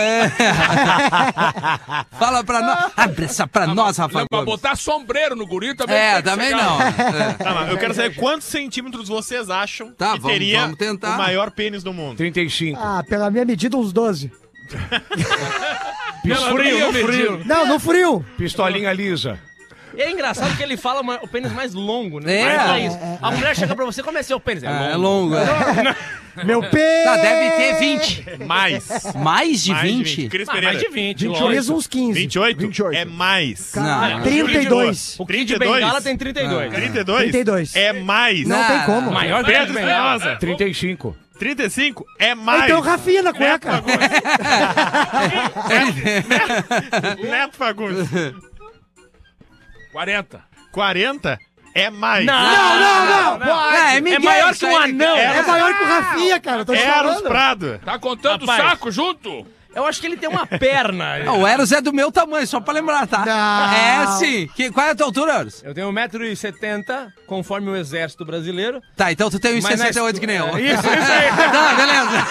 Fala 2.18 2.44
pra 2.44 2.60
nós. 2.60 2.92
Abre 2.96 3.24
essa 3.24 3.46
pra 3.46 3.66
nós, 3.66 3.96
Rafa 3.96 4.20
Não, 4.20 4.26
Pra 4.26 4.42
botar 4.42 4.76
sombreiro 4.76 5.34
no 5.36 5.46
guri 5.46 5.74
também. 5.74 5.96
É, 5.96 6.22
também 6.22 6.48
chegar. 6.50 6.64
não. 6.64 6.82
É. 6.82 6.92
Tá, 7.34 7.68
eu 7.70 7.78
quero 7.78 7.94
saber 7.94 8.14
quantos 8.16 8.46
centímetros 8.48 9.08
vocês 9.08 9.48
acham 9.50 9.92
Tá, 9.92 10.14
que 10.14 10.20
vamos- 10.20 10.32
teria 10.38 10.60
vamos 10.62 10.78
tentar. 10.78 11.14
o 11.14 11.18
maior 11.18 11.50
pênis 11.50 11.82
do 11.82 11.92
mundo. 11.92 12.16
35. 12.16 12.78
Ah, 12.80 13.02
pela 13.08 13.30
minha 13.30 13.44
medida, 13.44 13.76
uns 13.76 13.92
12. 13.92 14.30
Pela 16.22 16.50
frio, 16.52 16.92
no 16.92 17.06
frio. 17.06 17.42
Não, 17.44 17.66
no 17.66 17.80
frio. 17.80 18.24
Pistolinha 18.36 18.92
lisa. 18.92 19.38
E 19.94 20.00
é 20.02 20.10
engraçado 20.10 20.56
que 20.56 20.62
ele 20.62 20.76
fala 20.76 21.00
o 21.22 21.28
pênis 21.28 21.52
mais 21.52 21.74
longo, 21.74 22.20
né? 22.20 22.40
É. 22.40 22.56
Mas 22.56 22.84
isso. 22.94 22.98
A 23.20 23.30
mulher 23.30 23.56
chega 23.56 23.74
pra 23.74 23.84
você, 23.84 24.02
como 24.02 24.18
é 24.18 24.22
seu 24.22 24.38
pênis? 24.38 24.62
É 24.62 24.66
É 24.66 24.96
longo. 24.96 25.34
longo. 25.34 25.36
é. 25.36 25.96
Meu 26.44 26.60
pé. 26.62 27.02
Tá, 27.04 27.16
deve 27.16 27.50
ter 27.56 27.74
20. 27.80 28.24
Mais. 28.46 28.86
Mais 29.16 29.64
de 29.64 29.72
mais 29.72 29.82
20? 29.82 30.28
Cris 30.28 30.48
Ah, 30.48 30.52
Pereira. 30.52 30.74
mais 30.76 30.86
de 30.86 30.94
20, 30.94 31.26
20 31.28 31.40
lógico. 31.40 31.74
uns 31.74 31.86
15. 31.88 32.12
28? 32.20 32.58
28. 32.60 32.96
É 32.96 33.04
mais. 33.04 33.72
Não. 33.74 34.22
32. 34.22 35.16
O 35.18 35.26
Kid 35.26 35.46
32? 35.56 35.74
Bengala 35.80 36.00
tem 36.00 36.16
32. 36.16 36.72
32? 36.72 37.20
32. 37.32 37.74
É 37.76 37.92
mais. 37.92 38.46
Não 38.46 38.64
tem 38.64 38.80
como. 38.86 39.10
Maior 39.10 39.44
que 39.44 39.50
Pedro. 39.52 39.74
Espinosa. 39.76 40.36
35. 40.36 41.16
35? 41.38 42.06
É 42.18 42.34
mais. 42.34 42.64
Então, 42.64 42.80
Rafinha 42.80 43.22
na 43.22 43.32
cueca. 43.34 43.82
Neto 47.28 47.56
Fagundes. 47.56 48.08
40. 49.92 50.42
40? 50.72 51.38
É 51.74 51.90
mais. 51.90 52.26
Não, 52.26 52.34
Não, 52.34 53.06
não, 53.06 53.38
não. 53.38 53.72
É, 53.72 53.96
É 53.96 54.00
Miguel, 54.00 54.20
maior 54.22 54.50
isso 54.50 54.60
que 54.60 54.66
um 54.66 54.76
anão. 54.76 55.16
É 55.16 55.42
maior 55.42 55.76
que 55.76 55.82
o 55.84 55.86
Rafinha, 55.86 56.40
cara. 56.40 56.64
Tô 56.64 56.72
te 56.72 56.78
Eros 56.80 57.12
falando. 57.12 57.22
Prado. 57.28 57.80
Tá 57.84 57.98
contando 57.98 58.42
o 58.42 58.46
saco 58.46 58.90
junto? 58.90 59.46
Eu 59.74 59.86
acho 59.86 60.00
que 60.00 60.06
ele 60.06 60.16
tem 60.16 60.28
uma 60.28 60.46
perna. 60.46 61.18
Ah, 61.26 61.32
O 61.34 61.46
Eros 61.46 61.70
é 61.72 61.80
do 61.80 61.92
meu 61.92 62.10
tamanho, 62.10 62.46
só 62.46 62.60
pra 62.60 62.74
lembrar, 62.74 63.06
tá? 63.06 63.24
Não. 63.24 63.72
É 63.74 64.06
sim. 64.18 64.48
Que, 64.54 64.70
qual 64.70 64.86
é 64.86 64.90
a 64.90 64.94
tua 64.94 65.06
altura, 65.06 65.34
Eros? 65.40 65.62
Eu 65.62 65.72
tenho 65.74 65.90
1,70m, 65.92 67.12
conforme 67.26 67.70
o 67.70 67.76
exército 67.76 68.24
brasileiro. 68.24 68.82
Tá, 68.96 69.12
então 69.12 69.30
tu 69.30 69.38
tem 69.38 69.56
uns 69.58 69.64
Mas 69.64 69.78
na 69.78 69.86
68 69.86 70.20
que 70.20 70.26
nem 70.26 70.36
eu. 70.36 70.46
Isso, 70.58 70.76
isso 70.80 71.12
aí. 71.12 71.28
Tá, 71.30 71.74
beleza. 71.74 72.26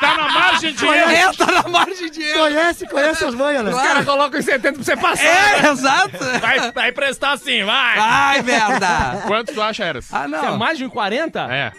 Tá 0.00 0.16
na 0.16 0.28
margem 0.32 0.72
de 0.74 0.84
erro. 0.86 1.10
É, 1.10 1.32
tá 1.32 1.46
na 1.46 1.68
margem 1.68 2.10
de 2.10 2.22
erro. 2.22 2.40
Conhece, 2.40 2.86
conhece 2.88 3.24
as 3.24 3.34
manhas, 3.34 3.64
né? 3.64 3.70
Os 3.70 3.76
caras 3.82 4.04
colocam 4.04 4.38
em 4.40 4.42
70 4.42 4.72
pra 4.74 4.82
você 4.84 4.96
passar. 4.96 5.24
É, 5.24 5.70
exato. 5.70 6.18
Vai, 6.40 6.72
vai 6.72 6.92
prestar 6.92 7.32
assim, 7.32 7.64
vai. 7.64 7.98
Ai, 7.98 8.42
merda. 8.42 9.22
Quanto 9.26 9.52
tu 9.54 9.62
acha, 9.62 9.84
Eras? 9.84 10.06
Ah, 10.12 10.26
Você 10.28 10.34
é 10.36 10.42
não. 10.50 10.58
mais 10.58 10.78
de 10.78 10.84
1,40? 10.84 11.50
É. 11.50 11.72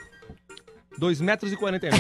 2 1.02 1.20
metros 1.20 1.52
e 1.52 1.56
49. 1.56 2.00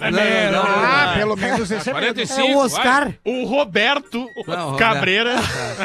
Não, 0.00 0.10
não, 0.10 0.62
não. 0.62 0.84
Ah, 0.84 1.14
pelo 1.16 1.34
menos 1.34 1.70
esse 1.70 1.88
é 1.88 1.94
menos. 1.94 2.28
45. 2.28 2.40
É 2.40 2.54
o 2.54 2.58
Oscar. 2.58 3.14
O 3.24 3.44
Roberto 3.46 4.18
Não, 4.46 4.72
Roberto. 4.72 4.78
Cabreira. 4.78 5.36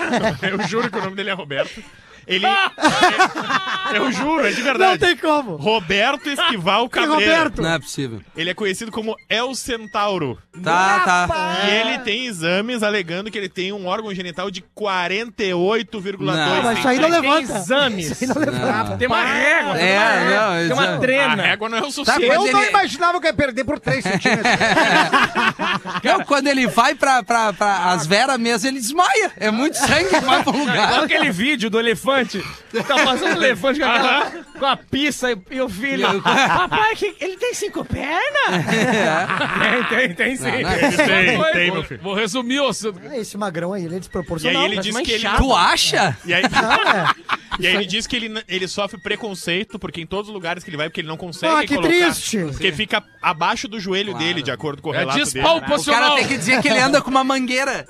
eu 0.44 0.62
juro 0.68 0.92
que 0.92 0.98
o 0.98 1.02
nome 1.02 1.16
dele 1.16 1.30
é 1.30 1.34
Roberto. 1.34 1.82
Ele. 2.28 2.46
eu 3.96 4.12
juro, 4.12 4.46
é 4.46 4.52
de 4.52 4.58
Não 4.58 4.64
verdade. 4.66 5.00
tem 5.00 5.16
como. 5.18 5.56
Roberto 5.56 6.28
Esquival 6.30 6.90
Cabreira. 6.90 7.36
Roberto? 7.36 7.62
Não 7.62 7.72
é 7.72 7.80
possível. 7.80 8.22
Ele 8.36 8.50
é 8.50 8.54
conhecido 8.54 8.92
como 8.92 9.16
El 9.30 9.56
Centauro. 9.56 10.38
Tá, 10.64 11.00
tá. 11.06 11.58
E 11.68 11.72
ele 11.72 12.00
tem 12.00 12.26
exames 12.26 12.84
alegando 12.84 13.32
que 13.32 13.38
ele 13.38 13.48
tem 13.50 13.72
um 13.72 13.86
órgão 13.88 14.14
genital 14.14 14.52
de 14.52 14.62
48,2 14.78 16.18
Não, 16.20 16.64
mas 16.64 16.80
isso 16.80 16.88
aí 16.88 17.00
não 17.00 17.10
centímetros. 17.10 17.22
Tem 17.22 17.32
levanta. 17.32 17.58
exames. 17.60 18.12
Isso 18.12 18.24
aí 18.24 18.28
não 18.30 18.54
levanta. 18.54 18.98
Tem 18.98 19.08
uma 19.08 19.24
régua. 19.24 19.80
É, 19.80 20.26
não, 20.36 20.68
Tem 20.68 20.74
uma 20.74 20.86
é- 20.86 20.96
A 20.96 21.00
trena. 21.00 21.44
régua 21.44 21.70
não 21.70 21.78
é 21.78 21.82
o 21.82 21.84
Tá, 21.86 21.92
suficiente. 21.92 22.28
mas 22.28 22.46
Eu 22.46 22.52
não 22.52 22.62
ele- 22.62 22.70
imaginava 22.70 23.22
que 23.22 23.28
ia 23.28 23.34
perder 23.34 23.64
por 23.64 23.80
3 23.80 24.04
centímetros. 24.04 24.46
Não, 26.04 26.24
quando 26.24 26.48
ele 26.48 26.68
vai 26.68 26.96
pra, 26.96 27.22
pra, 27.24 27.52
pra 27.54 27.92
as 27.92 28.06
veras 28.06 28.38
mesmo, 28.40 28.68
ele 28.70 28.80
desmaia. 28.80 29.32
É 29.38 29.52
muito 29.52 29.76
sangue 29.76 30.10
que 30.10 30.20
vai 30.22 30.44
pro 30.44 30.56
lugar. 30.58 31.04
aquele 31.04 31.32
vídeo 31.32 31.70
do 31.70 31.80
elefante. 31.80 32.17
Tá 32.26 32.96
passando 33.04 33.38
o 33.40 33.44
elefante 33.44 33.80
com, 33.80 33.86
aquela, 33.86 34.32
com 34.60 34.66
a 34.66 34.78
pista 34.78 35.32
e, 35.32 35.38
e 35.52 35.62
o 35.62 35.70
filho. 35.70 36.22
Papai, 36.22 36.96
que- 36.96 37.16
ele 37.20 37.38
tem 37.38 37.54
cinco 37.54 37.84
pernas? 37.86 38.66
Tem, 39.60 39.84
tem, 40.08 40.16
tem 40.16 40.36
sim. 40.36 40.44
Tem, 40.44 41.52
tem, 41.54 41.66
meu 41.66 41.76
Vou, 41.76 41.84
filho. 41.84 42.00
vou 42.02 42.14
resumir 42.14 42.60
o 42.60 42.68
assunto. 42.68 43.00
É, 43.10 43.20
Esse 43.20 43.38
magrão 43.38 43.74
aí, 43.74 43.84
ele 43.86 43.96
é 43.96 43.98
E 43.98 44.00
desproporcional. 44.00 44.62
aí 44.62 44.68
ele 44.68 44.76
mas 44.78 44.86
diz 44.86 44.98
que 44.98 45.12
ele. 45.12 45.20
chato. 45.20 45.38
Tu 45.42 45.54
acha? 45.56 46.18
E 46.26 46.34
aí, 46.34 46.44
Não, 46.44 46.92
é. 46.92 47.08
e 47.60 47.68
aí 47.68 47.76
ele 47.76 47.86
diz 47.86 48.06
que 48.08 48.16
ele, 48.16 48.44
ele 48.48 48.68
sofre 48.68 49.00
preconceito, 49.00 49.78
porque 49.80 50.02
em 50.02 50.06
todos 50.06 50.30
os 50.30 50.34
lugares 50.34 50.64
que 50.64 50.70
ele 50.70 50.78
vai, 50.78 50.90
porque 50.90 51.02
ele 51.02 51.08
não 51.08 51.18
consegue 51.18 51.54
Ah, 51.54 51.62
que 51.66 51.76
colocar. 51.76 51.88
triste. 51.90 52.38
Porque 52.38 52.72
fica 52.72 53.04
abaixo 53.22 53.68
do 53.68 53.80
joelho 53.80 54.14
dele, 54.14 54.42
de 54.42 54.52
acordo 54.52 54.82
com 54.82 54.90
o 54.90 54.94
É 54.94 55.00
relato 55.00 55.18
dele. 55.18 55.30
O 55.30 55.34
cara 55.44 55.54
desproporcional. 55.60 56.16
tem 56.16 56.28
que 56.28 56.38
dizer 56.38 56.62
que 56.62 56.68
ele 56.68 56.80
anda 56.80 57.02
com 57.02 57.10
uma 57.10 57.24
mangueira. 57.24 57.86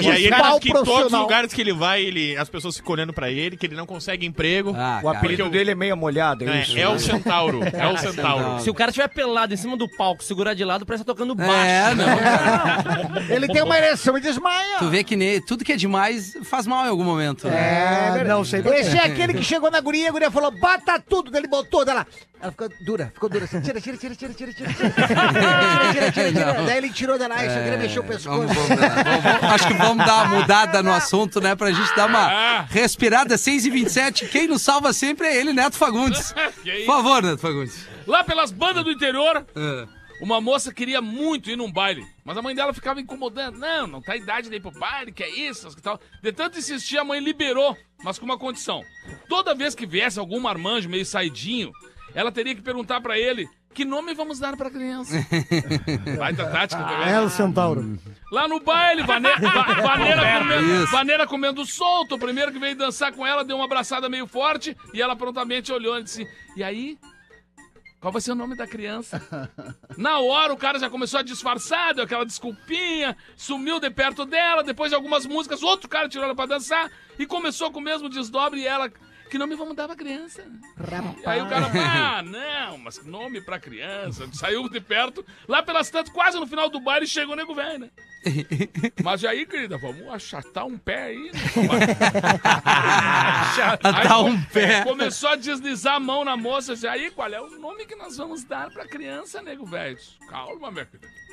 E 0.00 0.10
aí 0.10 0.26
ele 0.26 0.36
diz 0.36 0.58
que 0.60 0.68
em 0.68 0.72
todos 0.72 0.88
os 0.88 0.94
profissional. 0.94 1.22
lugares 1.22 1.52
que 1.52 1.60
ele 1.60 1.72
vai, 1.72 2.02
ele, 2.02 2.36
as 2.36 2.48
pessoas 2.48 2.76
ficam 2.76 2.92
olhando 2.92 3.12
pra 3.12 3.25
para 3.26 3.30
ele 3.32 3.56
que 3.56 3.66
ele 3.66 3.74
não 3.74 3.86
consegue 3.86 4.24
emprego. 4.24 4.72
Ah, 4.76 5.00
o 5.02 5.08
apelido 5.08 5.50
dele 5.50 5.72
é 5.72 5.74
meia 5.74 5.96
molhado 5.96 6.48
é, 6.48 6.62
isso, 6.62 6.78
é, 6.78 6.88
o 6.88 6.98
Centauro. 6.98 7.60
É 7.72 7.86
o 7.88 7.96
Centauro. 7.96 8.60
Se 8.60 8.70
o 8.70 8.74
cara 8.74 8.90
estiver 8.90 9.08
pelado 9.08 9.52
em 9.52 9.56
cima 9.56 9.76
do 9.76 9.88
palco, 9.88 10.22
segurar 10.22 10.54
de 10.54 10.64
lado, 10.64 10.86
parece 10.86 11.02
que 11.02 11.06
tá 11.06 11.12
tocando 11.12 11.34
baixo. 11.34 11.52
É, 11.52 11.94
não. 11.94 13.34
ele 13.34 13.48
tem 13.48 13.62
uma 13.62 13.76
ereção 13.76 14.16
e 14.16 14.20
desmaia. 14.20 14.78
Tu 14.78 14.88
vê 14.88 15.02
que 15.02 15.16
ne... 15.16 15.40
tudo 15.40 15.64
que 15.64 15.72
é 15.72 15.76
demais 15.76 16.36
faz 16.44 16.66
mal 16.66 16.84
em 16.86 16.88
algum 16.88 17.04
momento. 17.04 17.48
É, 17.48 18.24
não 18.24 18.44
sei. 18.44 18.60
Esse 18.60 18.96
é 18.96 19.04
aquele 19.04 19.34
que 19.34 19.42
chegou 19.42 19.70
na 19.70 19.80
guria, 19.80 20.08
a 20.08 20.12
guria 20.12 20.30
falou, 20.30 20.52
bata 20.52 21.00
tudo, 21.00 21.36
ele 21.36 21.48
botou, 21.48 21.84
dela. 21.84 22.06
Ela 22.40 22.52
ficou 22.52 22.68
dura, 22.80 23.10
ficou 23.14 23.28
dura. 23.28 23.44
Assim, 23.44 23.60
tira, 23.60 23.80
tira, 23.80 23.96
tira, 23.96 24.14
tira, 24.14 24.34
tira, 24.34 24.52
tira. 24.52 24.72
tira, 24.72 24.90
tira, 24.92 25.92
tira, 25.92 26.12
tira, 26.12 26.32
tira. 26.32 26.52
Daí 26.66 26.76
ele 26.76 26.90
tirou 26.90 27.18
dela, 27.18 27.34
isso 27.44 27.58
aqui 27.58 27.76
mexeu 27.76 28.02
o 28.02 28.04
pescoço. 28.04 28.28
Vamos, 28.28 28.54
vamos, 28.54 29.22
vamos, 29.22 29.54
acho 29.54 29.66
que 29.66 29.74
vamos 29.74 30.06
dar 30.06 30.24
uma 30.24 30.40
mudada 30.40 30.82
no 30.82 30.92
assunto, 30.92 31.40
né, 31.40 31.54
pra 31.54 31.72
gente 31.72 31.94
dar 31.96 32.06
uma 32.06 32.66
respirada 32.68 33.15
respirada. 33.16 33.38
6 33.38 33.66
e 33.66 33.70
27 33.70 34.28
Quem 34.28 34.46
nos 34.46 34.62
salva 34.62 34.92
sempre 34.92 35.26
é 35.26 35.36
ele, 35.36 35.52
Neto 35.52 35.76
Fagundes. 35.76 36.32
Por 36.62 36.86
favor, 36.86 37.22
Neto 37.22 37.38
Fagundes. 37.38 37.86
Lá 38.06 38.22
pelas 38.24 38.50
bandas 38.52 38.84
do 38.84 38.90
interior, 38.90 39.44
É. 39.56 39.86
uma 40.20 40.40
moça 40.40 40.72
queria 40.72 41.00
muito 41.00 41.50
ir 41.50 41.56
num 41.56 41.70
baile, 41.72 42.04
mas 42.24 42.36
a 42.36 42.42
mãe 42.42 42.54
dela 42.54 42.72
ficava 42.72 43.00
incomodando. 43.00 43.58
Não, 43.58 43.86
não 43.86 44.02
tá 44.02 44.12
a 44.12 44.16
idade 44.16 44.48
de 44.48 44.56
ir 44.56 44.60
pro 44.60 44.70
baile, 44.70 45.12
que 45.12 45.22
é 45.22 45.30
isso, 45.30 45.74
que 45.74 45.82
tal. 45.82 46.00
De 46.22 46.32
tanto 46.32 46.58
insistir, 46.58 46.98
a 46.98 47.04
mãe 47.04 47.20
liberou, 47.20 47.76
mas 48.04 48.18
com 48.18 48.24
uma 48.24 48.38
condição. 48.38 48.82
Toda 49.28 49.54
vez 49.54 49.74
que 49.74 49.86
viesse 49.86 50.18
algum 50.18 50.40
marmanjo 50.40 50.88
meio 50.88 51.04
saidinho, 51.06 51.72
ela 52.14 52.30
teria 52.30 52.54
que 52.54 52.62
perguntar 52.62 53.00
pra 53.00 53.18
ele 53.18 53.48
que 53.74 53.84
nome 53.84 54.14
vamos 54.14 54.38
dar 54.38 54.56
pra 54.56 54.70
criança. 54.70 55.14
Vai 56.16 56.32
da 56.32 56.48
tática 56.50 56.82
também. 56.82 57.08
É 57.10 57.20
o 57.20 57.28
Centauro. 57.28 57.98
Lá 58.30 58.48
no 58.48 58.58
baile, 58.60 59.02
Vane- 59.02 59.28
Va- 59.40 59.74
Vaneira, 59.82 60.38
comendo. 60.40 60.86
Vaneira 60.88 61.26
comendo 61.26 61.64
solto. 61.66 62.16
O 62.16 62.18
primeiro 62.18 62.50
que 62.52 62.58
veio 62.58 62.76
dançar 62.76 63.12
com 63.12 63.26
ela 63.26 63.44
deu 63.44 63.56
uma 63.56 63.64
abraçada 63.66 64.08
meio 64.08 64.26
forte 64.26 64.76
e 64.92 65.00
ela 65.00 65.14
prontamente 65.14 65.72
olhou 65.72 65.98
e 65.98 66.02
disse: 66.02 66.26
E 66.56 66.62
aí? 66.64 66.98
Qual 68.00 68.12
vai 68.12 68.20
ser 68.20 68.32
o 68.32 68.36
nome 68.36 68.54
da 68.56 68.66
criança? 68.66 69.20
Na 69.96 70.18
hora 70.20 70.52
o 70.52 70.56
cara 70.56 70.78
já 70.78 70.88
começou 70.90 71.18
a 71.18 71.22
disfarçar, 71.22 71.94
deu 71.94 72.04
aquela 72.04 72.26
desculpinha, 72.26 73.16
sumiu 73.36 73.80
de 73.80 73.90
perto 73.90 74.24
dela. 74.26 74.62
Depois 74.62 74.90
de 74.90 74.94
algumas 74.96 75.24
músicas, 75.24 75.62
outro 75.62 75.88
cara 75.88 76.08
tirou 76.08 76.24
ela 76.24 76.34
pra 76.34 76.46
dançar 76.46 76.90
e 77.18 77.26
começou 77.26 77.70
com 77.72 77.78
o 77.78 77.82
mesmo 77.82 78.08
desdobre 78.08 78.60
e 78.60 78.66
ela. 78.66 78.92
Que 79.30 79.38
nome 79.38 79.56
vamos 79.56 79.74
dar 79.74 79.86
pra 79.86 79.96
criança? 79.96 80.42
E 80.42 81.28
aí 81.28 81.42
o 81.42 81.48
cara, 81.48 81.66
ah, 81.74 82.22
não, 82.22 82.78
mas 82.78 82.98
que 82.98 83.08
nome 83.08 83.40
pra 83.40 83.58
criança? 83.58 84.28
Saiu 84.32 84.68
de 84.68 84.80
perto, 84.80 85.24
lá 85.48 85.62
pelas 85.62 85.90
tantas, 85.90 86.12
quase 86.12 86.38
no 86.38 86.46
final 86.46 86.68
do 86.70 86.80
baile, 86.80 87.06
chegou 87.06 87.34
o 87.34 87.36
nego 87.36 87.54
velho, 87.54 87.80
né? 87.80 87.90
Mas 89.04 89.24
aí, 89.24 89.46
querida, 89.46 89.78
vamos 89.78 90.08
achatar 90.08 90.66
um 90.66 90.76
pé 90.76 91.04
aí, 91.04 91.30
né? 91.30 91.40
Achatar 92.64 94.24
um 94.24 94.42
pé. 94.46 94.82
Começou 94.82 95.28
a 95.30 95.36
deslizar 95.36 95.94
a 95.94 96.00
mão 96.00 96.24
na 96.24 96.36
moça, 96.36 96.74
disse, 96.74 96.88
aí, 96.88 97.10
qual 97.10 97.32
é 97.32 97.40
o 97.40 97.50
nome 97.58 97.86
que 97.86 97.94
nós 97.94 98.16
vamos 98.16 98.42
dar 98.42 98.70
pra 98.70 98.86
criança, 98.86 99.40
nego 99.42 99.64
velho? 99.64 99.98
Calma, 100.28 100.72
minha 100.72 100.86
querida. 100.86 101.25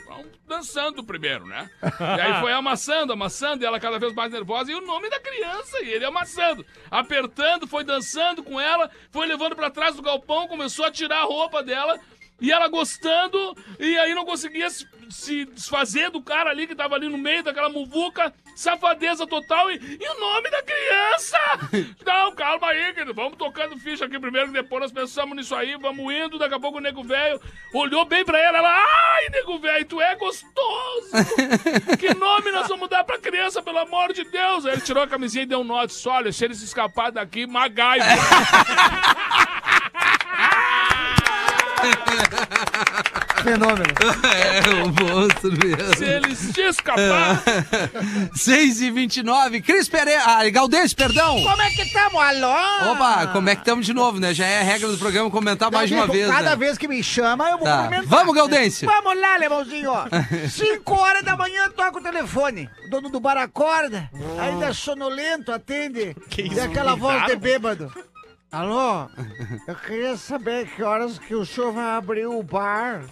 Dançando 0.48 1.04
primeiro, 1.04 1.46
né? 1.46 1.70
E 1.82 2.22
aí 2.22 2.42
foi 2.42 2.52
amassando, 2.52 3.14
amassando, 3.14 3.64
e 3.64 3.66
ela 3.66 3.80
cada 3.80 3.98
vez 3.98 4.14
mais 4.14 4.32
nervosa, 4.32 4.72
e 4.72 4.76
o 4.76 4.86
nome 4.86 5.10
da 5.10 5.20
criança, 5.20 5.82
e 5.82 5.90
ele 5.90 6.06
amassando, 6.06 6.66
apertando, 6.92 7.68
foi 7.68 7.84
dançando 7.84 8.44
com 8.44 8.60
ela, 8.60 8.90
foi 9.12 9.26
levando 9.26 9.56
pra 9.56 9.70
trás 9.70 9.96
do 9.96 10.02
galpão, 10.02 10.48
começou 10.48 10.86
a 10.86 10.92
tirar 10.92 11.22
a 11.22 11.26
roupa 11.26 11.64
dela, 11.64 12.00
e 12.44 12.52
ela 12.52 12.68
gostando, 12.68 13.56
e 13.80 13.98
aí 13.98 14.14
não 14.14 14.26
conseguia 14.26 14.70
se, 14.70 14.86
se 15.10 15.46
desfazer 15.46 16.12
do 16.12 16.22
cara 16.22 16.50
ali 16.50 16.68
que 16.68 16.76
tava 16.76 16.94
ali 16.94 17.08
no 17.08 17.18
meio 17.18 17.42
daquela 17.42 17.70
muvuca, 17.70 18.34
safadeza 18.54 19.26
total, 19.26 19.72
e, 19.72 19.76
e 19.78 20.10
o 20.10 20.20
nome 20.20 20.50
da 20.50 20.62
criança? 20.62 21.38
Não, 22.06 22.36
calma 22.36 22.68
aí, 22.68 22.94
querido, 22.94 23.14
vamos 23.14 23.38
tocando 23.38 23.80
ficha 23.80 24.04
aqui 24.04 24.20
primeiro, 24.20 24.48
que 24.48 24.62
depois 24.62 24.82
nós 24.82 24.92
pensamos 24.92 25.38
nisso 25.38 25.56
aí, 25.56 25.78
vamos 25.78 26.14
indo, 26.14 26.38
daqui 26.38 26.54
a 26.54 26.60
pouco 26.60 26.80
o 26.80 26.82
nego 26.82 27.02
velho 27.02 27.40
olhou 27.74 28.04
bem 28.04 28.26
pra 28.26 28.38
ela, 28.38 28.58
ela, 28.58 28.70
ai, 28.70 29.30
nego 29.30 29.58
velho, 29.58 29.86
tu 29.86 30.02
é 30.02 30.14
gostoso! 30.18 31.12
que 31.98 32.14
nome 32.14 32.52
nós 32.52 32.68
vamos 32.68 32.90
dar 32.90 33.06
pra 33.06 33.18
criança, 33.18 33.64
pelo 33.64 33.80
amor 33.80 34.12
de 34.12 34.26
Deus? 34.26 34.66
Aí 34.66 34.74
ele 34.74 34.82
tirou 34.82 35.02
a 35.02 35.08
camisinha 35.08 35.44
e 35.44 35.48
deu 35.48 35.62
um 35.62 35.64
nó, 35.64 35.86
disse, 35.86 36.10
olha, 36.10 36.30
se 36.34 36.44
ele 36.44 36.56
se 36.56 36.66
escapar 36.66 37.10
daqui, 37.10 37.48
MacGyver. 37.48 38.04
Fenômeno. 43.44 43.94
É, 44.34 44.84
o 44.84 44.88
monstro 44.88 45.52
mesmo. 45.52 45.96
se 45.98 46.06
ele 46.06 46.36
se 46.36 46.62
escapar... 46.62 47.44
6 48.36 48.82
e 48.82 48.92
29 48.92 49.62
Cris 49.62 49.90
Pereira. 49.90 50.22
Ah, 50.26 50.50
Galdês, 50.50 50.94
perdão. 50.94 51.42
Como 51.44 51.62
é 51.62 51.70
que 51.72 51.92
tamo? 51.92 52.20
Alô? 52.20 52.92
Opa, 52.92 53.28
como 53.28 53.50
é 53.50 53.56
que 53.56 53.62
estamos 53.62 53.86
de 53.86 53.94
novo, 53.94 54.20
né? 54.20 54.34
Já 54.34 54.46
é 54.46 54.62
a 54.62 54.64
regra 54.64 54.88
do 54.90 54.98
programa 54.98 55.30
comentar 55.30 55.70
mais 55.72 55.90
de 55.90 55.96
uma 55.96 56.08
vez. 56.08 56.28
Cada 56.30 56.52
né? 56.52 56.56
vez 56.56 56.78
que 56.78 56.88
me 56.88 57.04
chama, 57.04 57.50
eu 57.50 57.58
vou 57.58 57.68
Tá. 57.68 57.84
cumprimentar. 57.84 58.10
Vamos, 58.20 58.34
Gaudêncio. 58.36 58.88
Vamos 58.88 59.20
lá, 59.20 59.36
Lemãozinho, 59.38 59.92
ó. 59.92 60.06
5 60.50 60.94
horas 60.96 61.24
da 61.24 61.36
manhã 61.36 61.70
toca 61.76 62.00
o 62.00 62.04
telefone. 62.04 62.70
O 62.88 62.90
dono 62.90 63.10
do 63.10 63.20
bar 63.20 63.38
acorda, 63.38 64.10
ainda 64.40 64.74
sonolento, 64.74 65.52
atende. 65.52 66.16
Que 66.30 66.44
e 66.44 66.48
isso, 66.48 66.62
aquela 66.62 66.96
voz 66.96 67.26
de 67.26 67.36
bêbado. 67.36 67.92
Alô? 68.54 69.10
Eu 69.68 69.76
queria 69.76 70.16
saber 70.16 70.68
que 70.68 70.84
horas 70.84 71.18
que 71.18 71.34
o 71.34 71.44
senhor 71.46 71.74
vai 71.74 71.98
abrir 71.98 72.28
o 72.28 72.44
bar. 72.44 73.04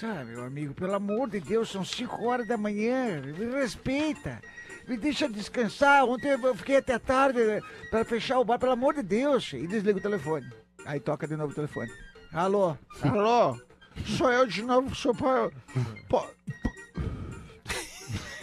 Sabe, 0.00 0.32
meu 0.32 0.44
amigo, 0.44 0.72
pelo 0.72 0.94
amor 0.94 1.28
de 1.28 1.40
Deus, 1.40 1.68
são 1.70 1.84
5 1.84 2.24
horas 2.24 2.46
da 2.46 2.56
manhã. 2.56 3.20
Me 3.20 3.44
respeita. 3.46 4.40
Me 4.86 4.96
deixa 4.96 5.28
descansar. 5.28 6.04
Ontem 6.04 6.28
eu 6.30 6.54
fiquei 6.54 6.76
até 6.76 6.98
tarde 6.98 7.40
para 7.90 8.04
fechar 8.04 8.38
o 8.38 8.44
bar, 8.44 8.58
pelo 8.58 8.72
amor 8.72 8.94
de 8.94 9.02
Deus. 9.02 9.52
E 9.52 9.66
desliga 9.66 9.98
o 9.98 10.02
telefone. 10.02 10.46
Aí 10.86 11.00
toca 11.00 11.26
de 11.26 11.36
novo 11.36 11.50
o 11.52 11.54
telefone. 11.56 11.90
Alô? 12.32 12.76
Alô? 13.02 13.58
Sou 14.06 14.30
eu 14.32 14.46
de 14.46 14.62
novo, 14.62 14.88
o 14.92 14.94
pode... 14.94 15.14
po- 15.16 15.52
po- 16.08 16.30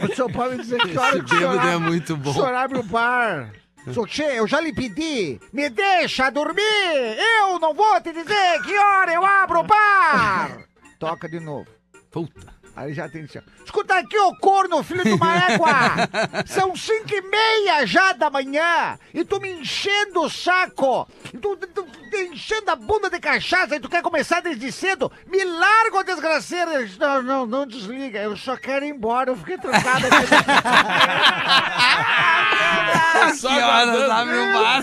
O 0.02 0.16
senhor 0.16 0.32
pode 0.32 0.56
me 0.58 0.64
dizer 0.64 0.82
que 0.82 0.98
hora 0.98 1.20
que 1.24 1.26
o 1.34 1.38
senhor 1.38 1.66
é 1.66 1.78
muito 1.78 2.14
o 2.14 2.18
bom. 2.18 2.34
senhor 2.34 2.54
abre 2.56 2.80
o 2.80 2.84
bar. 2.84 3.54
Sou 3.94 4.06
che, 4.06 4.22
eu 4.22 4.48
já 4.48 4.62
lhe 4.62 4.72
pedi, 4.72 5.40
me 5.52 5.70
deixa 5.70 6.30
dormir! 6.30 7.18
Eu 7.18 7.60
não 7.60 7.74
vou 7.74 8.00
te 8.00 8.14
dizer 8.14 8.62
que 8.64 8.78
hora 8.78 9.12
eu 9.12 9.26
abro 9.26 9.62
o 9.62 9.64
bar! 9.64 10.66
Toca 11.00 11.28
de 11.28 11.40
novo. 11.40 11.68
Puta. 12.12 12.51
Aí 12.76 12.94
já 12.94 13.10
tem 13.10 13.24
assim. 13.24 13.40
Escuta 13.64 13.96
aqui, 13.96 14.18
ô 14.18 14.36
corno, 14.38 14.84
filho 14.84 15.04
de 15.04 15.12
uma 15.12 15.46
égua! 15.46 15.70
São 16.48 16.76
cinco 16.76 17.14
e 17.14 17.22
meia 17.22 17.86
já 17.86 18.14
da 18.14 18.30
manhã! 18.30 18.98
E 19.14 19.26
tu 19.26 19.40
me 19.40 19.52
enchendo 19.52 20.22
o 20.22 20.30
saco! 20.30 21.08
E 21.34 21.38
tu, 21.38 21.58
tu, 21.58 21.68
tu 21.68 21.86
enchendo 22.18 22.72
a 22.72 22.76
bunda 22.76 23.10
de 23.10 23.20
cachaça 23.20 23.76
e 23.76 23.80
tu 23.80 23.90
quer 23.90 24.02
começar 24.02 24.42
desde 24.42 24.72
cedo? 24.72 25.12
Me 25.28 25.44
larga, 25.44 25.98
ô 25.98 26.04
disse, 26.04 26.22
Não, 27.00 27.22
não, 27.22 27.46
não 27.46 27.68
desliga, 27.68 28.20
eu 28.20 28.38
só 28.38 28.56
quero 28.56 28.86
ir 28.86 28.90
embora, 28.90 29.32
eu 29.32 29.38
fiquei 29.38 29.58
trancado 29.58 30.08
aqui. 30.08 30.16
Só 33.36 33.50
que 33.50 33.62
horas 33.62 34.10
abre 34.10 34.38
o 34.38 34.54
bar? 34.54 34.82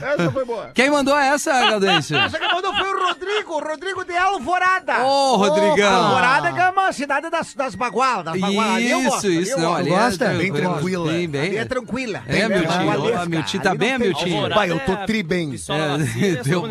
Essa 0.00 0.30
foi 0.30 0.44
boa. 0.44 0.70
Quem 0.74 0.90
mandou 0.90 1.18
essa, 1.18 1.70
Gaudêncio? 1.70 2.16
Essa 2.16 2.38
que 2.38 2.46
mandou 2.46 2.74
foi 2.74 2.87
Rodrigo, 3.08 3.58
Rodrigo 3.58 4.04
de 4.04 4.16
Alvorada. 4.16 5.04
Ô, 5.04 5.36
Rodrigão. 5.36 5.92
Alvorada 6.04 6.52
que 6.52 6.60
é 6.60 6.70
uma 6.70 6.92
cidade 6.92 7.30
das, 7.30 7.54
das 7.54 7.74
bagual, 7.74 8.22
das 8.22 8.38
bagual. 8.38 8.70
Ali 8.74 8.90
Isso, 8.90 9.26
ali 9.26 9.42
isso. 9.42 9.58
Não, 9.60 9.74
ali 9.74 9.90
Gosta? 9.90 10.24
é 10.26 10.34
Bem 10.36 10.52
tranquila. 10.52 11.10
Ali 11.10 11.26
bem. 11.26 11.56
é 11.56 11.64
tranquila. 11.64 12.22
É, 12.26 12.32
Bem 12.32 12.48
Miltinho. 12.48 12.68
bagualesca. 12.86 13.22
Ó, 13.22 13.26
Miltinho 13.26 13.62
tá 13.62 13.70
Ali 13.70 13.78
bem, 13.78 13.98
Miltinho? 13.98 14.34
Alvorada 14.36 14.54
Pai, 14.54 14.70
eu 14.70 14.80
tô 14.80 14.92
é 14.92 15.06
tri 15.06 15.22
bem. 15.22 15.54
É, 15.68 16.42
deu. 16.42 16.62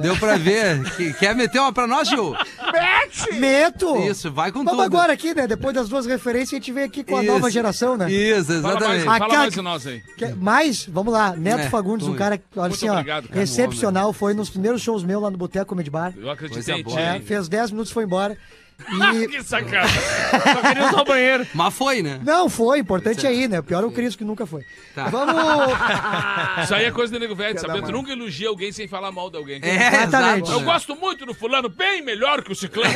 Deu 0.00 0.16
pra 0.16 0.36
ver. 0.36 0.82
Que- 0.96 1.12
Quer 1.14 1.34
meter 1.34 1.58
uma 1.58 1.72
pra 1.72 1.86
nós, 1.86 2.08
Gil? 2.08 2.34
Mete! 2.72 3.32
Meto! 3.34 3.96
Isso, 4.02 4.30
vai 4.32 4.52
com 4.52 4.58
Vamos 4.64 4.72
tudo. 4.72 4.82
agora 4.82 5.12
aqui, 5.12 5.34
né? 5.34 5.46
Depois 5.46 5.74
das 5.74 5.88
duas 5.88 6.06
referências, 6.06 6.52
a 6.52 6.56
gente 6.56 6.72
vem 6.72 6.84
aqui 6.84 7.02
com 7.02 7.16
a 7.16 7.22
Isso. 7.22 7.32
nova 7.32 7.50
geração, 7.50 7.96
né? 7.96 8.10
Isso, 8.10 8.60
Fala 8.60 8.74
mais, 8.80 9.02
exatamente. 9.02 9.04
Fala 9.18 9.28
mais 9.38 9.54
de 9.54 9.60
nós 9.62 9.86
aí. 9.86 10.02
Mas, 10.36 10.86
vamos 10.86 11.12
lá, 11.12 11.34
Neto 11.36 11.60
É, 11.60 11.68
Fagundes, 11.70 12.06
um 12.06 12.14
cara, 12.14 12.40
olha 12.56 12.72
assim, 12.72 12.88
ó, 12.88 12.92
obrigado, 12.94 13.28
cara. 13.28 13.42
excepcional, 13.42 14.12
foi 14.12 14.34
nos 14.34 14.50
primeiros 14.50 14.82
shows 14.82 15.02
meus 15.02 15.22
lá 15.22 15.30
no 15.30 15.38
Boteco 15.48 15.66
Comedy 15.66 15.90
Bar. 15.90 16.12
Eu 16.16 16.30
acreditei 16.30 16.82
Coisa 16.84 17.00
em 17.00 17.16
ti. 17.16 17.22
É, 17.22 17.26
fez 17.26 17.48
10 17.48 17.70
minutos 17.70 17.90
e 17.90 17.94
foi 17.94 18.04
embora. 18.04 18.36
E... 18.78 19.26
Que 19.26 19.42
sacanagem. 19.42 20.00
Só 20.30 20.62
queria 20.62 20.88
usar 20.88 21.00
o 21.00 21.04
banheiro. 21.04 21.46
Mas 21.52 21.74
foi, 21.74 22.00
né? 22.00 22.20
Não, 22.22 22.48
foi, 22.48 22.78
importante 22.78 23.26
é 23.26 23.34
ir, 23.34 23.48
né? 23.48 23.58
O 23.58 23.62
pior 23.62 23.82
é 23.82 23.86
o 23.86 23.90
Cris 23.90 24.14
que 24.14 24.22
nunca 24.22 24.46
foi. 24.46 24.64
Tá. 24.94 25.08
Vamos. 25.08 25.34
Isso 26.62 26.74
aí 26.74 26.84
é 26.84 26.90
coisa 26.92 27.12
de 27.12 27.18
nego 27.18 27.34
velho, 27.34 27.54
de 27.54 27.60
saber. 27.60 27.82
Tu 27.82 27.90
nunca 27.90 28.12
elogia 28.12 28.48
alguém 28.48 28.70
sem 28.70 28.86
falar 28.86 29.10
mal 29.10 29.30
de 29.30 29.36
alguém. 29.36 29.60
É, 29.64 30.04
Exatamente. 30.04 30.52
Eu 30.52 30.60
gosto 30.60 30.94
muito 30.94 31.26
do 31.26 31.34
fulano, 31.34 31.68
bem 31.68 32.02
melhor 32.02 32.42
que 32.42 32.52
o 32.52 32.54
ciclano. 32.54 32.94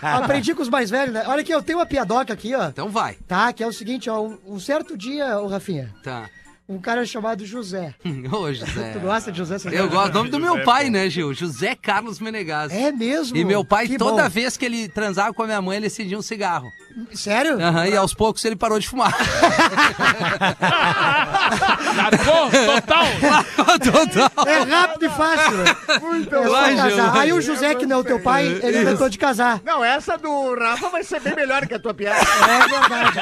Aprendi 0.00 0.54
com 0.54 0.62
os 0.62 0.68
mais 0.68 0.88
velhos, 0.88 1.12
né? 1.12 1.24
Olha 1.26 1.40
aqui, 1.40 1.52
eu 1.52 1.62
tenho 1.62 1.78
uma 1.78 1.86
piadoca 1.86 2.32
aqui, 2.32 2.54
ó. 2.54 2.68
Então 2.68 2.88
vai. 2.90 3.16
Tá, 3.26 3.52
que 3.52 3.64
é 3.64 3.66
o 3.66 3.72
seguinte, 3.72 4.08
ó. 4.08 4.20
Um, 4.20 4.38
um 4.46 4.60
certo 4.60 4.96
dia, 4.96 5.40
ô 5.40 5.48
Rafinha, 5.48 5.92
Tá. 6.04 6.30
Um 6.70 6.78
cara 6.78 7.04
chamado 7.04 7.44
José. 7.44 7.92
Ô, 8.30 8.52
José. 8.54 8.92
Tu 8.92 9.00
gosta 9.00 9.32
de 9.32 9.38
José? 9.38 9.58
Você 9.58 9.68
Eu 9.76 9.88
gosto. 9.90 10.10
O 10.12 10.14
nome 10.14 10.30
do 10.30 10.38
meu 10.38 10.62
pai, 10.62 10.88
né, 10.88 11.10
Gil? 11.10 11.34
José 11.34 11.74
Carlos 11.74 12.20
Menegas. 12.20 12.72
É 12.72 12.92
mesmo? 12.92 13.36
E 13.36 13.44
meu 13.44 13.64
pai, 13.64 13.88
Que 13.88 13.98
toda 13.98 14.22
bom. 14.22 14.28
vez 14.28 14.56
que 14.56 14.64
ele 14.64 14.88
transava 14.88 15.34
com 15.34 15.42
a 15.42 15.46
minha 15.46 15.60
mãe, 15.60 15.78
ele 15.78 15.88
acendia 15.88 16.16
um 16.16 16.22
cigarro. 16.22 16.70
Sério? 17.12 17.60
Aham, 17.60 17.88
e 17.88 17.96
aos 17.96 18.14
poucos 18.14 18.44
ele 18.44 18.54
parou 18.54 18.78
de 18.78 18.88
fumar. 18.88 19.12
Largou, 21.96 22.50
total. 22.50 23.06
Total. 23.80 24.48
É 24.48 24.58
rápido 24.58 25.06
e 25.06 25.08
fácil. 25.08 25.56
Muito 26.00 26.34
é 26.34 26.44
só 26.46 26.76
casar. 26.76 27.16
Aí 27.16 27.32
o 27.32 27.40
José, 27.40 27.74
que 27.74 27.86
não 27.86 27.96
é 27.96 28.00
o 28.00 28.04
teu 28.04 28.20
pai, 28.20 28.46
ele 28.62 28.82
inventou 28.82 29.08
de 29.08 29.18
casar. 29.18 29.60
Não, 29.64 29.84
essa 29.84 30.16
do 30.16 30.54
Rafa 30.54 30.88
vai 30.88 31.02
ser 31.04 31.20
bem 31.20 31.34
melhor 31.34 31.66
que 31.66 31.74
a 31.74 31.78
tua 31.78 31.94
piada. 31.94 32.20
É 32.20 32.68
verdade. 32.68 33.20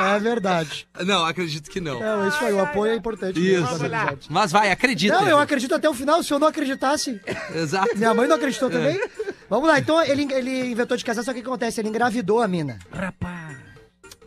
É 0.00 0.18
verdade. 0.18 0.88
Não, 1.00 1.24
acredito 1.24 1.70
que 1.70 1.80
não. 1.80 2.00
Não, 2.00 2.28
isso 2.28 2.44
aí, 2.44 2.52
o 2.52 2.60
apoio 2.60 2.92
é 2.92 2.94
importante. 2.96 3.38
Isso. 3.38 3.80
Mas 4.28 4.52
vai, 4.52 4.70
acredita. 4.70 5.14
Não, 5.20 5.28
eu 5.28 5.38
acredito 5.38 5.74
até 5.74 5.88
o 5.88 5.94
final. 5.94 6.22
Se 6.22 6.32
eu 6.32 6.38
não 6.38 6.48
acreditasse, 6.48 7.20
Exato. 7.54 7.96
minha 7.96 8.14
mãe 8.14 8.26
não 8.28 8.36
acreditou 8.36 8.70
também. 8.70 9.00
Vamos 9.48 9.68
lá, 9.68 9.78
então 9.78 10.00
ele, 10.02 10.32
ele 10.32 10.70
inventou 10.70 10.96
de 10.96 11.04
casar, 11.04 11.24
só 11.24 11.32
que 11.32 11.40
o 11.40 11.42
que 11.42 11.48
acontece? 11.48 11.80
Ele 11.80 11.88
engravidou 11.88 12.40
a 12.40 12.46
mina. 12.46 12.78
Rapaz, 12.92 13.56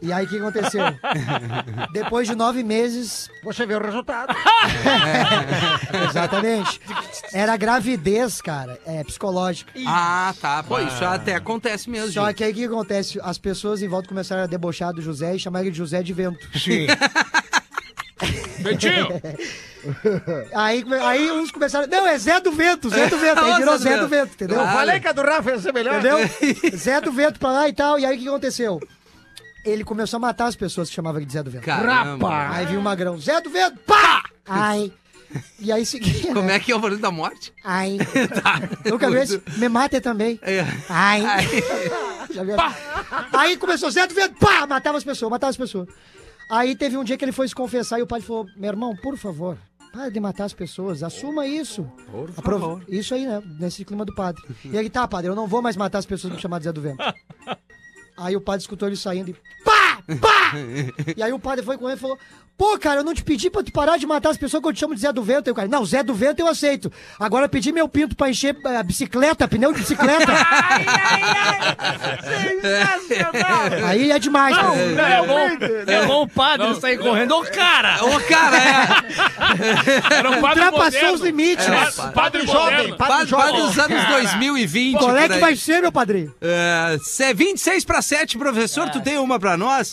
E 0.03 0.11
aí 0.11 0.25
o 0.25 0.27
que 0.27 0.37
aconteceu? 0.37 0.83
Depois 1.93 2.27
de 2.27 2.35
nove 2.35 2.61
meses, 2.61 3.29
você 3.41 3.65
vê 3.65 3.73
o 3.73 3.81
resultado. 3.81 4.35
exatamente. 6.09 6.81
Era 7.31 7.55
gravidez, 7.55 8.41
cara, 8.41 8.77
é 8.85 9.01
psicológica. 9.05 9.71
Ah, 9.87 10.33
tá. 10.41 10.61
Pô, 10.61 10.77
isso 10.79 11.05
até 11.05 11.35
acontece 11.35 11.89
mesmo, 11.89 12.11
Só 12.11 12.25
Gil. 12.25 12.33
que 12.33 12.43
aí 12.43 12.51
o 12.51 12.55
que 12.55 12.65
acontece? 12.65 13.17
As 13.23 13.37
pessoas 13.37 13.81
em 13.81 13.87
volta 13.87 14.09
começaram 14.09 14.43
a 14.43 14.47
debochar 14.47 14.91
do 14.91 15.01
José 15.01 15.35
e 15.35 15.39
chamar 15.39 15.61
ele 15.61 15.71
de 15.71 15.77
José 15.77 16.03
de 16.03 16.11
Vento. 16.11 16.45
Sim. 16.59 16.85
Betinho, 18.59 19.07
Aí, 20.53 20.83
aí 21.01 21.31
uns 21.31 21.51
começaram. 21.51 21.87
Não, 21.87 22.07
é 22.07 22.17
Zé 22.17 22.39
do 22.39 22.51
Vento, 22.51 22.89
Zé 22.89 23.07
do 23.07 23.17
Vento. 23.17 23.39
Aí 23.39 23.55
virou 23.55 23.77
Zé 23.77 23.89
Zé 23.89 23.99
do 23.99 24.07
Vento, 24.07 24.33
entendeu? 24.33 24.59
Eu 24.59 24.65
falei 24.67 24.99
que 24.99 25.07
a 25.07 25.11
do 25.11 25.21
Rafa 25.21 25.51
ia 25.51 25.59
ser 25.59 25.73
melhor. 25.73 25.95
Entendeu? 25.99 26.19
Zé 26.77 27.01
do 27.01 27.11
Vento 27.11 27.39
pra 27.39 27.51
lá 27.51 27.67
e 27.67 27.73
tal. 27.73 27.99
E 27.99 28.05
aí 28.05 28.15
o 28.15 28.19
que 28.19 28.27
aconteceu? 28.27 28.79
Ele 29.63 29.83
começou 29.83 30.17
a 30.17 30.19
matar 30.19 30.47
as 30.47 30.55
pessoas 30.55 30.89
que 30.89 30.95
chamavam 30.95 31.19
ele 31.19 31.25
de 31.25 31.33
Zé 31.33 31.43
do 31.43 31.49
Vento. 31.49 31.63
Caramba. 31.63 32.49
Aí 32.49 32.65
viu 32.65 32.79
o 32.79 32.83
magrão, 32.83 33.17
Zé 33.17 33.39
do 33.41 33.49
Vento, 33.49 33.79
pá! 33.85 34.23
Ai. 34.45 34.91
E 35.59 35.71
aí 35.71 35.85
seguia. 35.85 36.33
Como 36.33 36.47
né? 36.47 36.55
é 36.55 36.59
que 36.59 36.71
é 36.71 36.75
o 36.75 36.79
barulho 36.79 37.01
da 37.01 37.09
morte? 37.09 37.53
Ai. 37.63 37.97
Nunca 38.85 39.09
viu 39.09 39.21
esse? 39.21 39.41
Me 39.57 39.69
mate 39.69 39.99
também. 40.01 40.39
É. 40.41 40.65
Ai. 40.89 41.21
Já 42.31 42.43
viu? 42.43 42.55
Aí 43.31 43.57
começou, 43.57 43.89
Zé 43.89 44.05
do 44.05 44.13
Vento, 44.13 44.35
pá! 44.35 44.67
Matava 44.67 44.97
as 44.97 45.03
pessoas, 45.03 45.31
matava 45.31 45.49
as 45.49 45.57
pessoas. 45.57 45.87
Aí 46.49 46.75
teve 46.75 46.97
um 46.97 47.03
dia 47.03 47.17
que 47.17 47.25
ele 47.25 47.31
foi 47.31 47.47
se 47.47 47.55
confessar 47.55 47.99
e 47.99 48.03
o 48.03 48.07
padre 48.07 48.25
falou: 48.25 48.45
Meu 48.57 48.69
irmão, 48.69 48.95
por 48.95 49.17
favor, 49.17 49.57
para 49.91 50.09
de 50.09 50.19
matar 50.19 50.45
as 50.45 50.53
pessoas, 50.53 51.03
assuma 51.03 51.47
isso. 51.47 51.83
Por 52.11 52.31
favor. 52.31 52.83
Isso 52.87 53.13
aí, 53.13 53.25
né? 53.25 53.41
Nesse 53.59 53.85
clima 53.85 54.03
do 54.03 54.13
padre. 54.13 54.41
E 54.65 54.75
ele, 54.75 54.89
tá, 54.89 55.07
padre, 55.07 55.29
eu 55.29 55.35
não 55.35 55.47
vou 55.47 55.61
mais 55.61 55.77
matar 55.77 55.99
as 55.99 56.05
pessoas 56.05 56.33
me 56.33 56.39
chamar 56.39 56.59
de 56.59 56.65
Zé 56.65 56.73
do 56.73 56.81
Vento. 56.81 56.97
Aí 58.15 58.35
o 58.35 58.41
padre 58.41 58.61
escutou 58.61 58.87
ele 58.87 58.95
saindo 58.95 59.31
e 59.31 59.35
pá! 60.19 60.19
Pá! 60.19 60.51
E 61.15 61.23
aí 61.23 61.31
o 61.33 61.39
padre 61.39 61.63
foi 61.65 61.77
com 61.77 61.87
ele 61.89 61.97
e 61.97 61.99
falou: 61.99 62.17
Pô, 62.57 62.77
cara, 62.77 62.99
eu 62.99 63.03
não 63.03 63.13
te 63.13 63.23
pedi 63.23 63.49
pra 63.49 63.63
tu 63.63 63.71
parar 63.71 63.97
de 63.97 64.05
matar 64.05 64.29
as 64.29 64.37
pessoas 64.37 64.61
que 64.61 64.69
eu 64.69 64.73
te 64.73 64.79
chamo 64.79 64.93
de 64.93 65.01
Zé 65.01 65.11
do 65.11 65.23
Vento. 65.23 65.47
Aí 65.47 65.51
o 65.51 65.55
cara, 65.55 65.67
não, 65.67 65.83
Zé 65.85 66.03
do 66.03 66.13
Vento 66.13 66.39
eu 66.39 66.47
aceito. 66.47 66.91
Agora 67.19 67.49
pedi 67.49 67.71
meu 67.71 67.87
pinto 67.89 68.15
pra 68.15 68.29
encher 68.29 68.55
eh, 68.65 68.77
a 68.77 68.83
bicicleta, 68.83 69.47
pneu 69.47 69.73
de 69.73 69.79
bicicleta. 69.79 70.31
aí 73.87 74.11
é 74.11 74.19
demais, 74.19 74.55
cara. 74.55 74.69
Não, 74.69 75.05
é 75.05 75.27
bom, 75.27 75.91
é 75.91 76.05
bom 76.05 76.23
o 76.23 76.27
padre 76.27 76.75
sair 76.79 76.97
correndo. 76.97 77.35
Ô, 77.35 77.43
cara! 77.43 78.03
Ô, 78.05 78.19
cara, 78.21 78.57
é. 78.57 80.15
Era 80.17 80.29
um 80.31 80.41
padre 80.41 80.63
Ultrapassou 80.63 80.83
moderno. 80.83 81.13
os 81.13 81.21
limites. 81.21 81.67
Era 81.67 81.87
É. 81.87 82.11
padre 82.11 82.43
moderno. 82.43 82.97
Padre, 82.97 83.31
padre 83.31 83.61
dos 83.61 83.79
anos 83.79 84.05
2020. 84.09 84.97
Qual 84.97 85.17
é 85.17 85.29
que 85.29 85.39
vai 85.39 85.55
ser, 85.55 85.81
meu 85.81 85.91
padrinho? 85.91 86.33
É, 86.41 86.97
cê- 87.03 87.33
26 87.33 87.85
para 87.85 88.01
7, 88.01 88.37
professor, 88.37 88.89
tu 88.89 89.01
tem 89.01 89.17
uma 89.17 89.39
pra 89.39 89.57
nós? 89.57 89.92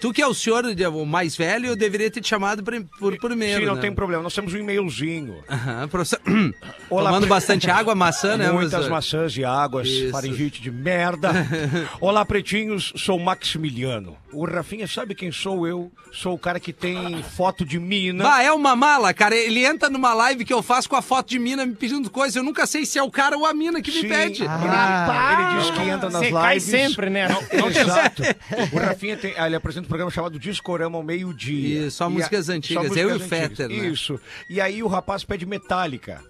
Tu 0.00 0.12
que 0.12 0.22
é 0.22 0.26
o 0.26 0.32
senhor 0.32 0.64
o 0.64 1.04
mais 1.06 1.36
velho, 1.36 1.66
eu 1.66 1.76
deveria 1.76 2.10
ter 2.10 2.20
te 2.22 2.28
chamado 2.28 2.62
pri- 2.62 2.86
por 2.98 3.18
primeiro. 3.18 3.60
Sim, 3.60 3.66
não 3.66 3.74
né? 3.74 3.80
tem 3.82 3.92
problema. 3.92 4.22
Nós 4.22 4.34
temos 4.34 4.54
um 4.54 4.56
e-mailzinho. 4.56 5.42
Aham, 5.48 5.88
professor. 5.88 6.18
Olá, 6.88 7.10
Tomando 7.10 7.22
pre- 7.22 7.30
bastante 7.30 7.70
água, 7.70 7.94
maçã, 7.94 8.36
né? 8.36 8.50
Muitas 8.50 8.70
professor? 8.70 8.90
maçãs 8.90 9.36
e 9.36 9.44
águas, 9.44 9.86
Isso. 9.88 10.10
faringite 10.10 10.62
de 10.62 10.70
merda. 10.70 11.30
Olá, 12.00 12.24
pretinhos, 12.24 12.92
sou 12.96 13.18
Maximiliano. 13.18 14.16
O 14.32 14.46
Rafinha 14.46 14.86
sabe 14.86 15.14
quem 15.14 15.30
sou 15.32 15.66
eu? 15.66 15.90
Sou 16.12 16.34
o 16.34 16.38
cara 16.38 16.58
que 16.60 16.72
tem 16.72 17.22
foto 17.22 17.64
de 17.64 17.78
mina. 17.78 18.22
Bah, 18.24 18.42
é 18.42 18.52
uma 18.52 18.74
mala, 18.76 19.12
cara. 19.12 19.34
Ele 19.36 19.64
entra 19.64 19.90
numa 19.90 20.14
live 20.14 20.44
que 20.44 20.52
eu 20.54 20.62
faço 20.62 20.88
com 20.88 20.96
a 20.96 21.02
foto 21.02 21.28
de 21.28 21.38
mina 21.38 21.66
me 21.66 21.74
pedindo 21.74 22.08
coisas. 22.10 22.36
Eu 22.36 22.42
nunca 22.44 22.64
sei 22.66 22.86
se 22.86 22.98
é 22.98 23.02
o 23.02 23.10
cara 23.10 23.36
ou 23.36 23.44
a 23.44 23.52
mina 23.52 23.82
que 23.82 23.90
me 23.90 24.00
Sim, 24.02 24.08
pede. 24.08 24.44
Ah. 24.48 25.36
ele, 25.36 25.42
ele 25.42 25.60
diz 25.62 25.70
que 25.72 25.82
entra 25.88 26.08
nas 26.10 26.20
Você 26.20 26.26
lives. 26.26 26.40
cai 26.40 26.60
sempre, 26.60 27.10
né? 27.10 27.26
Exato. 27.80 28.22
O 28.72 28.78
Rafinha 28.78 29.16
tem, 29.16 29.34
ah, 29.36 29.46
ele 29.46 29.56
apresenta 29.56 29.88
programa 29.90 30.10
chamado 30.10 30.38
Discorama 30.38 30.96
ao 30.96 31.02
meio-dia. 31.02 31.86
Isso, 31.86 31.96
só 31.98 32.04
E 32.04 32.06
a- 32.06 32.10
músicas 32.10 32.46
só 32.46 32.52
antigas, 32.52 32.82
músicas 32.84 32.96
eu 33.02 33.08
e 33.08 33.12
o 33.12 33.14
antigas. 33.16 33.28
Fetter, 33.28 33.68
né? 33.68 33.74
Isso. 33.88 34.18
E 34.48 34.60
aí 34.60 34.82
o 34.82 34.86
rapaz 34.88 35.22
pede 35.24 35.44
Metallica. 35.44 36.22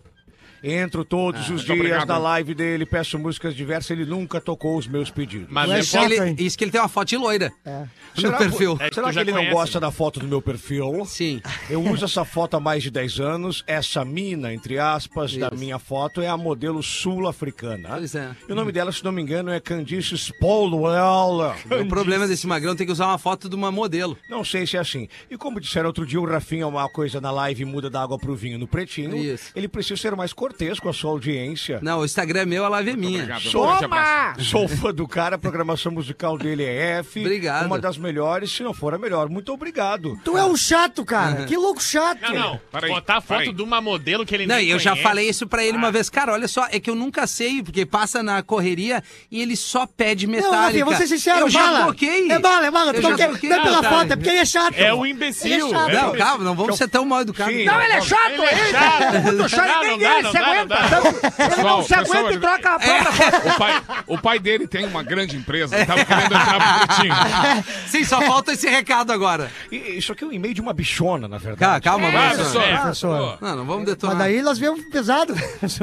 Entro 0.63 1.05
todos 1.05 1.49
os 1.49 1.63
dias 1.65 1.79
obrigado, 1.79 2.09
na 2.09 2.19
live 2.19 2.55
dele, 2.55 2.85
peço 2.87 3.19
músicas 3.19 3.55
diversas, 3.55 3.91
ele 3.91 4.05
nunca 4.05 4.41
tocou 4.41 4.77
os 4.77 4.87
meus 4.87 5.11
pedidos. 5.11 5.49
Mas 5.51 5.69
Não 5.69 5.77
é 5.77 5.83
chato, 5.83 6.11
Ele- 6.13 6.43
isso 6.43 6.57
que 6.57 6.65
ele 6.65 6.71
tem 6.71 6.81
uma 6.81 6.89
foto 6.89 7.09
de 7.09 7.17
loira 7.17 7.53
É. 7.65 7.85
no 8.23 8.33
perfil. 8.37 8.77
É 8.81 8.89
que 8.89 8.95
será 8.95 9.13
que 9.13 9.19
ele 9.19 9.33
conhece, 9.33 9.49
não 9.51 9.55
gosta 9.57 9.79
né? 9.79 9.87
da 9.87 9.91
foto 9.91 10.21
do 10.21 10.27
meu 10.27 10.43
perfil? 10.43 11.05
Sim. 11.07 11.41
Eu 11.69 11.83
uso 11.83 12.05
essa 12.05 12.25
foto 12.25 12.57
há 12.57 12.61
mais 12.61 12.83
de 12.83 12.91
10 12.91 13.19
anos. 13.21 13.65
Essa 13.67 14.05
mina, 14.05 14.53
entre 14.53 14.79
aspas, 14.79 15.37
da 15.37 15.49
Isso. 15.49 15.57
minha 15.57 15.79
foto 15.79 16.21
é 16.21 16.29
a 16.29 16.37
modelo 16.37 16.83
sul-africana. 16.83 17.89
Pois 17.97 18.15
é. 18.15 18.31
E 18.49 18.53
o 18.53 18.55
nome 18.55 18.73
dela, 18.73 18.93
se 18.93 19.05
não 19.05 19.13
me 19.13 19.23
engano, 19.23 19.51
é 19.51 19.61
Candice 19.61 20.17
Spolwell. 20.17 21.55
O 21.81 21.87
problema 21.89 22.27
desse 22.27 22.47
magrão 22.47 22.75
tem 22.77 22.87
que 22.87 22.93
usar 22.93 23.07
uma 23.07 23.19
foto 23.19 23.49
de 23.49 23.55
uma 23.57 23.71
modelo. 23.71 24.17
Não 24.29 24.45
sei 24.45 24.67
se 24.67 24.77
é 24.77 24.81
assim. 24.81 25.09
E 25.31 25.37
como 25.37 25.61
disseram 25.61 25.87
outro 25.89 26.07
dia, 26.07 26.21
o 26.21 26.27
Rafinha, 26.27 26.67
uma 26.67 26.89
coisa 26.89 27.21
na 27.21 27.31
live 27.31 27.65
muda 27.65 27.89
da 27.91 28.03
água 28.03 28.19
pro 28.19 28.35
vinho 28.35 28.59
no 28.59 28.67
pretinho. 28.67 29.17
Isso. 29.17 29.51
Ele 29.55 29.69
precisa 29.69 29.97
ser 30.01 30.15
mais 30.17 30.33
cortês 30.51 30.81
com 30.81 30.89
a 30.89 30.93
sua 30.93 31.11
audiência. 31.13 31.79
Não, 31.81 32.01
o 32.01 32.05
Instagram 32.05 32.41
é 32.41 32.45
meu, 32.45 32.65
a 32.65 32.69
live 32.69 32.91
é 32.91 32.97
minha. 32.97 33.23
Obrigado. 33.23 34.41
Sou, 34.43 34.69
fã 34.69 34.93
do 34.93 35.07
cara, 35.07 35.37
a 35.37 35.39
programação 35.39 35.93
musical 35.93 36.37
dele 36.37 36.65
é 36.65 36.99
F. 36.99 37.21
Obrigado. 37.21 37.67
Uma 37.67 37.79
das 37.79 37.97
melhores, 37.97 38.51
se 38.51 38.63
não 38.63 38.75
for 38.75 38.93
a 38.95 38.99
melhor. 38.99 39.29
Muito 39.29 39.53
obrigado. 39.53 40.19
Tu 40.25 40.37
é 40.37 40.45
um 40.45 40.57
chato, 40.57 41.05
cara. 41.05 41.45
Que 41.45 41.57
louco 41.57 41.81
chato. 41.83 42.21
Não, 42.23 42.35
não. 42.35 42.61
Peraí, 42.73 42.91
Botar 42.91 43.19
a 43.19 43.21
foto 43.21 43.39
peraí. 43.39 43.53
de 43.53 43.63
uma 43.63 43.81
modelo 43.81 44.27
que 44.27 44.35
ele 44.35 44.47
Não, 44.47 44.57
nem 44.57 44.69
eu 44.69 44.79
já 44.79 44.97
falei 44.97 45.29
isso 45.29 45.47
pra 45.47 45.65
ele 45.65 45.77
uma 45.77 45.93
vez. 45.93 46.11
Cara, 46.11 46.33
olha 46.33 46.49
só, 46.49 46.67
é 46.71 46.81
que 46.81 46.91
eu 46.91 46.95
nunca 46.97 47.27
sei, 47.27 47.63
porque 47.63 47.87
passa 47.87 48.23
na 48.23 48.43
correria 48.43 49.03
e 49.31 49.41
ele 49.41 49.55
só 49.57 49.87
pede 49.87 50.27
Não, 50.27 50.35
metálica. 50.35 50.57
Rafinha, 50.61 50.85
vou 50.85 50.95
ser 50.95 51.07
sincero, 51.07 51.41
eu 51.41 51.51
já 51.51 51.61
bala. 51.63 51.83
bloqueei. 51.85 52.31
É 52.31 52.39
bala, 52.39 52.67
é 52.67 52.71
bala. 52.71 52.93
Tu 52.93 52.97
Eu 52.99 53.03
não 53.03 53.11
já 53.11 53.17
quer, 53.17 53.49
não 53.49 53.57
é 53.57 53.63
pela 53.63 53.83
cara. 53.83 53.97
foto, 53.97 54.13
é 54.13 54.17
porque 54.17 54.31
ele 54.31 54.39
é 54.39 54.45
chato. 54.45 54.75
É 54.77 54.93
um 54.93 55.07
imbecil. 55.07 55.69
é 55.69 55.71
chato. 55.71 55.93
Não, 55.93 56.13
calma, 56.17 56.45
não 56.45 56.55
vamos 56.55 56.77
ser 56.77 56.89
tão 56.89 57.05
mal 57.05 57.21
educados. 57.21 57.55
Não, 57.65 57.81
ele 57.81 57.93
é 57.93 58.01
chato, 58.01 58.33
Ele 58.33 58.45
é 58.45 58.71
chato. 58.71 59.13
Não 59.33 59.49
Não, 59.67 59.83
ninguém 59.85 60.23
aguenta. 60.41 60.67
dá. 60.77 61.45
Ele 61.55 61.63
não 61.63 61.83
se 61.83 61.95
aguenta 61.95 62.13
pessoal, 62.13 62.33
e 62.33 62.39
troca 62.39 62.71
a 62.75 62.79
própria 62.79 63.13
foto. 63.13 63.49
O 63.49 63.59
pai, 63.59 63.83
o 64.07 64.19
pai 64.19 64.39
dele 64.39 64.67
tem 64.67 64.85
uma 64.87 65.03
grande 65.03 65.37
empresa. 65.37 65.77
Ele 65.77 65.87
tava 65.87 66.05
querendo 66.05 66.35
entrar 66.35 66.59
pro 66.79 66.87
pretinho. 66.87 67.15
Sim, 67.89 68.05
só 68.05 68.21
falta 68.23 68.53
esse 68.53 68.69
recado 68.69 69.13
agora. 69.13 69.51
E- 69.71 69.99
Isso 69.99 70.13
aqui 70.13 70.25
é 70.25 70.27
um 70.27 70.33
e-mail 70.33 70.55
de 70.55 70.61
uma 70.61 70.73
bichona, 70.73 71.27
na 71.29 71.39
verdade. 71.39 71.83
calma, 71.85 72.11
Vai, 72.11 72.35
professor. 72.35 72.63
professor. 72.63 72.81
Professor. 72.81 73.39
Não, 73.41 73.57
não 73.57 73.65
vamos 73.67 73.85
Mas 73.85 73.95
detonar. 73.95 74.17
daí 74.17 74.43
nós 74.43 74.59
viemos 74.59 74.85
pesado. 74.87 75.35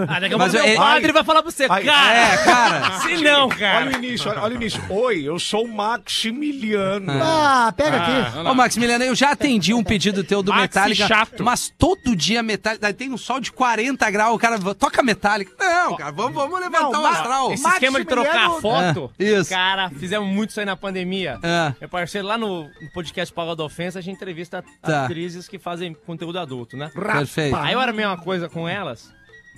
Ah, 0.08 0.20
daqui 0.20 0.34
a 0.34 0.38
Mas 0.38 0.52
pouco 0.52 0.68
é- 0.68 0.70
meu 0.72 0.78
padre 0.78 1.12
vai 1.12 1.24
falar 1.24 1.42
pra 1.44 1.52
você, 1.52 1.68
Ai, 1.70 1.84
cara. 1.84 2.18
É, 2.18 2.38
cara. 2.44 3.00
Se 3.02 3.18
não, 3.24 3.46
Olha 3.48 3.56
cara. 3.56 3.86
o 3.88 3.92
início, 3.94 4.30
olha, 4.32 4.42
olha 4.42 4.54
o 4.54 4.56
início. 4.56 4.82
Oi, 4.90 5.22
eu 5.28 5.38
sou 5.40 5.66
o 5.66 5.68
Maximiliano. 5.74 7.12
Ah, 7.22 7.74
pega 7.76 7.98
aqui. 7.98 8.38
Ô, 8.40 8.54
Maximiliano, 8.54 9.04
eu 9.04 9.16
já 9.16 9.32
atendi 9.32 9.74
um 9.74 9.84
pedido 9.84 10.24
teu 10.24 10.42
do 10.44 10.52
Maxi 10.52 10.62
Metallica, 10.64 11.08
chato. 11.08 11.44
mas 11.44 11.72
todo 11.78 12.16
dia 12.16 12.42
Metallica, 12.44 12.94
tem 12.94 13.12
um 13.12 13.18
sol 13.18 13.40
de 13.40 13.52
40 13.52 14.10
graus, 14.12 14.36
o 14.36 14.40
cara 14.50 14.76
toca 14.76 15.04
Metallica. 15.04 15.52
Não, 15.60 15.96
cara, 15.98 16.12
vamos, 16.12 16.34
vamos 16.34 16.60
levantar 16.60 16.92
Não, 16.92 17.04
o 17.04 17.08
astral. 17.08 17.52
Esse 17.54 17.68
esquema 17.68 18.00
de 18.00 18.06
trocar 18.06 18.50
foto, 18.62 19.12
É, 19.20 19.24
isso. 19.24 19.50
cara, 19.50 19.90
fizemos 19.90 20.28
muito 20.28 20.50
isso 20.52 20.60
aí 20.60 20.66
na 20.66 20.76
pandemia. 20.76 21.40
É. 21.44 21.74
Meu 21.80 21.90
parceiro, 21.90 22.28
lá 22.28 22.38
no, 22.38 22.70
podcast 22.94 23.34
Pago 23.34 23.56
da 23.56 23.64
Ofensa, 23.64 24.00
a 24.00 24.02
gente 24.02 24.16
entrevista 24.16 24.64
Tá. 24.82 25.06
atrizes 25.06 25.48
que 25.48 25.60
fazem 25.60 25.94
conteúdo 25.94 26.40
adulto, 26.40 26.76
né? 26.78 26.90
Perfeito. 26.94 27.56
Aí 27.56 27.74
eu 27.74 27.82
era 27.82 27.92
a 27.92 27.94
mesma 27.94 28.18
coisa 28.18 28.48
com 28.50 28.68
elas, 28.68 29.14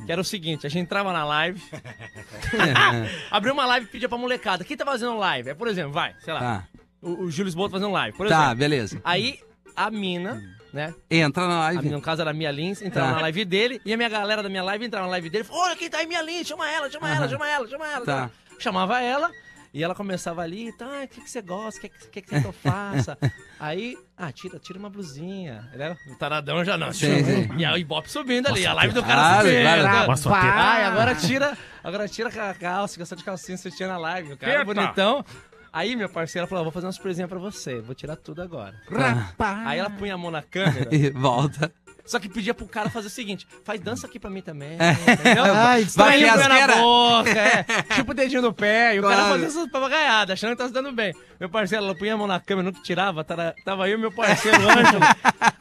que 0.05 0.11
era 0.11 0.19
o 0.19 0.23
seguinte, 0.23 0.65
a 0.65 0.69
gente 0.69 0.83
entrava 0.83 1.11
na 1.13 1.23
live, 1.25 1.61
abriu 3.31 3.53
uma 3.53 3.65
live 3.65 3.85
e 3.85 3.89
pedia 3.89 4.09
pra 4.09 4.17
molecada, 4.17 4.63
quem 4.63 4.75
tá 4.77 4.85
fazendo 4.85 5.17
live? 5.17 5.49
É, 5.49 5.53
por 5.53 5.67
exemplo, 5.67 5.91
vai, 5.91 6.13
sei 6.23 6.33
lá, 6.33 6.39
Tá, 6.39 6.63
o, 7.01 7.23
o 7.25 7.31
Júlio 7.31 7.53
Boto 7.53 7.71
fazendo 7.71 7.91
live, 7.91 8.17
por 8.17 8.27
tá, 8.27 8.37
exemplo. 8.41 8.55
beleza. 8.57 9.01
Aí 9.03 9.39
a 9.75 9.89
mina, 9.89 10.41
né, 10.73 10.93
Entra 11.09 11.47
na 11.47 11.59
live. 11.59 11.89
no 11.89 12.01
caso 12.01 12.21
era 12.21 12.31
a 12.31 12.33
Mia 12.33 12.51
Lins, 12.51 12.81
entrava 12.81 13.09
Tá. 13.09 13.15
na 13.15 13.21
live 13.21 13.45
dele, 13.45 13.81
e 13.85 13.93
a 13.93 13.97
minha 13.97 14.09
galera 14.09 14.43
da 14.43 14.49
minha 14.49 14.63
live 14.63 14.85
entrava 14.85 15.05
na 15.05 15.11
live 15.11 15.29
dele, 15.29 15.43
falou, 15.43 15.63
olha 15.63 15.75
quem 15.75 15.89
tá 15.89 15.97
aí, 15.99 16.07
Mia 16.07 16.21
Lins, 16.21 16.47
chama 16.47 16.69
ela, 16.69 16.89
chama 16.89 17.13
ela, 17.13 17.27
chama 17.27 17.47
ela, 17.49 17.67
chama 17.67 17.87
ela. 17.87 18.05
Tá. 18.05 18.29
Chamava 18.59 19.01
ela, 19.01 19.31
e 19.73 19.83
ela 19.83 19.93
começava 19.95 20.41
ali, 20.41 20.71
tá, 20.77 20.87
o 21.03 21.07
que, 21.07 21.21
que 21.21 21.29
você 21.29 21.41
gosta, 21.41 21.77
o 21.79 21.81
que, 21.81 21.89
que, 21.89 22.07
que, 22.09 22.21
que 22.23 22.29
você 22.29 22.41
que 22.41 22.47
eu 22.47 22.51
faça? 22.53 23.17
aí, 23.59 23.95
ah, 24.17 24.31
tira, 24.31 24.59
tira 24.59 24.77
uma 24.79 24.89
blusinha, 24.89 25.69
né? 25.73 25.95
O 26.07 26.15
taradão 26.15 26.65
já 26.65 26.75
não. 26.77 26.91
Sim, 26.91 27.23
sim. 27.23 27.49
E 27.57 27.63
aí 27.63 27.73
o 27.73 27.77
Ibope 27.77 28.09
subindo 28.11 28.47
ali, 28.47 28.65
a 28.65 28.73
live 28.73 28.93
do 28.93 29.01
cara 29.03 29.13
Claro, 29.41 29.47
subindo. 30.17 30.23
claro. 30.23 30.47
Ai, 30.59 30.83
agora 30.85 31.15
tira, 31.15 31.57
agora 31.83 32.07
tira 32.07 32.29
a 32.49 32.53
calça, 32.53 32.97
gastou 32.99 33.17
de 33.17 33.23
calcinha, 33.23 33.57
você 33.57 33.69
tinha 33.71 33.87
na 33.87 33.97
live, 33.97 34.33
o 34.33 34.37
cara 34.37 34.51
Eita. 34.53 34.65
bonitão. 34.65 35.23
Aí 35.71 35.95
minha 35.95 36.09
parceira 36.09 36.47
falou, 36.47 36.63
vou 36.63 36.71
fazer 36.73 36.85
uma 36.87 36.91
surpresinha 36.91 37.27
pra 37.27 37.37
você, 37.39 37.79
vou 37.79 37.93
tirar 37.95 38.15
tudo 38.15 38.41
agora. 38.41 38.75
Rapaz. 38.89 39.67
Aí 39.67 39.79
ela 39.79 39.89
punha 39.89 40.13
a 40.13 40.17
mão 40.17 40.31
na 40.31 40.41
câmera, 40.41 40.87
E 40.95 41.09
volta. 41.11 41.71
só 42.05 42.19
que 42.19 42.27
pedia 42.27 42.53
pro 42.53 42.65
cara 42.67 42.89
fazer 42.89 43.07
o 43.07 43.09
seguinte: 43.11 43.47
faz 43.63 43.79
dança 43.79 44.07
aqui 44.07 44.19
pra 44.19 44.29
mim 44.29 44.41
também. 44.41 44.73
Entendeu? 44.73 45.43
Ai, 45.45 45.83
Vai, 45.95 46.23
Aí 46.23 46.29
o 46.29 46.33
pé 46.37 46.47
na 46.47 46.67
boca, 46.75 47.29
é. 47.29 47.63
Tipo 47.95 48.11
o 48.11 48.13
dedinho 48.15 48.41
no 48.41 48.53
pé. 48.53 48.95
E 48.95 48.99
o 48.99 49.03
cara 49.03 49.15
Claro. 49.15 49.31
fazia 49.33 49.47
essas 49.47 49.71
papagaiadas, 49.71 50.33
achando 50.33 50.51
que 50.51 50.57
tá 50.57 50.67
se 50.67 50.73
dando 50.73 50.91
bem. 50.91 51.13
Meu 51.39 51.49
parceiro, 51.49 51.83
ela 51.85 51.95
punha 51.95 52.13
a 52.15 52.17
mão 52.17 52.25
na 52.27 52.39
câmera, 52.39 52.69
nunca 52.71 52.81
tirava. 52.81 53.23
Tava, 53.23 53.53
tava 53.63 53.87
eu 53.89 53.97
e 53.97 54.01
meu 54.01 54.11
parceiro, 54.11 54.57
Ângelo. 54.57 54.99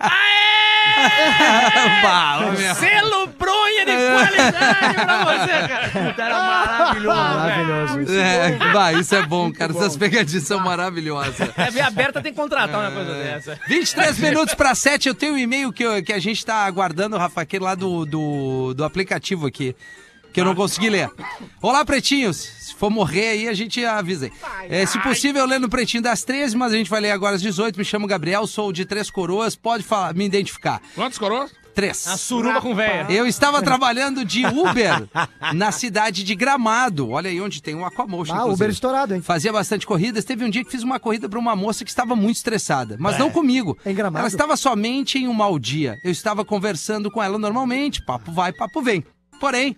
Bah, 2.02 2.38
ô, 2.40 2.52
meu. 2.52 2.74
Selo 2.74 3.26
bronha 3.38 3.84
de 3.86 3.92
qualidade 3.92 4.94
pra 4.94 5.24
você, 5.24 5.68
cara. 5.68 6.14
Era 6.18 6.38
maravilhoso, 6.42 6.98
velho. 6.98 7.14
Maravilhoso. 7.14 8.12
É, 8.18 8.58
vai, 8.72 8.94
isso 8.96 9.14
é 9.14 9.22
bom, 9.26 9.52
cara. 9.52 9.72
Essas 9.72 9.96
pegadinhas 9.96 10.44
são 10.44 10.60
maravilhosas. 10.60 11.48
É, 11.56 11.70
ver 11.70 11.80
aberta 11.82 12.20
tem 12.22 12.32
que 12.32 12.38
contratar 12.38 12.80
uma 12.80 12.90
coisa 12.90 13.14
dessa. 13.14 13.58
23 13.68 14.18
minutos 14.18 14.54
para 14.54 14.74
7, 14.74 15.08
eu 15.08 15.14
tenho 15.14 15.34
um 15.34 15.38
e-mail 15.38 15.72
que, 15.72 15.82
eu- 15.84 16.02
que 16.02 16.12
a 16.12 16.18
gente 16.18 16.44
tá 16.44 16.64
aguardando, 16.64 17.16
Rafa, 17.16 17.40
aquele 17.42 17.64
lá 17.64 17.74
do, 17.74 18.04
do, 18.04 18.74
do 18.74 18.84
aplicativo 18.84 19.46
aqui, 19.46 19.74
que 20.32 20.40
eu 20.40 20.44
não 20.44 20.54
consegui 20.54 20.90
ler. 20.90 21.10
Olá, 21.62 21.84
pretinhos. 21.84 22.57
For 22.78 22.90
morrer 22.90 23.30
aí, 23.30 23.48
a 23.48 23.54
gente 23.54 23.84
avisa 23.84 24.26
aí. 24.26 24.32
É, 24.70 24.86
se 24.86 25.00
possível, 25.00 25.42
eu 25.42 25.48
leio 25.48 25.60
no 25.60 25.68
pretinho 25.68 26.00
das 26.00 26.22
13, 26.22 26.56
mas 26.56 26.72
a 26.72 26.76
gente 26.76 26.88
vai 26.88 27.00
ler 27.00 27.10
agora 27.10 27.34
às 27.34 27.42
18. 27.42 27.76
Me 27.76 27.84
chamo 27.84 28.06
Gabriel, 28.06 28.46
sou 28.46 28.72
de 28.72 28.84
Três 28.84 29.10
Coroas, 29.10 29.56
pode 29.56 29.82
falar, 29.82 30.14
me 30.14 30.24
identificar. 30.24 30.80
Quantos 30.94 31.18
coroas? 31.18 31.50
Três. 31.74 32.06
A 32.06 32.16
suruba 32.16 32.60
com 32.60 32.76
véia. 32.76 33.06
Eu 33.08 33.26
estava 33.26 33.60
trabalhando 33.62 34.24
de 34.24 34.46
Uber 34.46 35.08
na 35.52 35.72
cidade 35.72 36.22
de 36.22 36.36
Gramado. 36.36 37.10
Olha 37.10 37.28
aí 37.30 37.40
onde 37.40 37.60
tem 37.60 37.74
um 37.74 37.84
Aquamotion. 37.84 38.32
Ah, 38.32 38.38
inclusive. 38.38 38.54
Uber 38.54 38.70
estourado, 38.70 39.14
hein? 39.14 39.22
Fazia 39.22 39.52
bastante 39.52 39.84
corridas. 39.84 40.24
Teve 40.24 40.44
um 40.44 40.50
dia 40.50 40.64
que 40.64 40.70
fiz 40.70 40.84
uma 40.84 41.00
corrida 41.00 41.28
para 41.28 41.38
uma 41.38 41.56
moça 41.56 41.84
que 41.84 41.90
estava 41.90 42.14
muito 42.14 42.36
estressada, 42.36 42.96
mas 42.98 43.18
não 43.18 43.28
comigo. 43.28 43.76
Em 43.84 43.94
Gramado? 43.94 44.18
Ela 44.18 44.28
estava 44.28 44.56
somente 44.56 45.18
em 45.18 45.26
um 45.26 45.34
mau 45.34 45.58
dia. 45.58 45.96
Eu 46.04 46.12
estava 46.12 46.44
conversando 46.44 47.10
com 47.10 47.20
ela 47.20 47.38
normalmente, 47.38 48.04
papo 48.04 48.30
vai, 48.30 48.52
papo 48.52 48.80
vem. 48.82 49.04
Porém, 49.40 49.76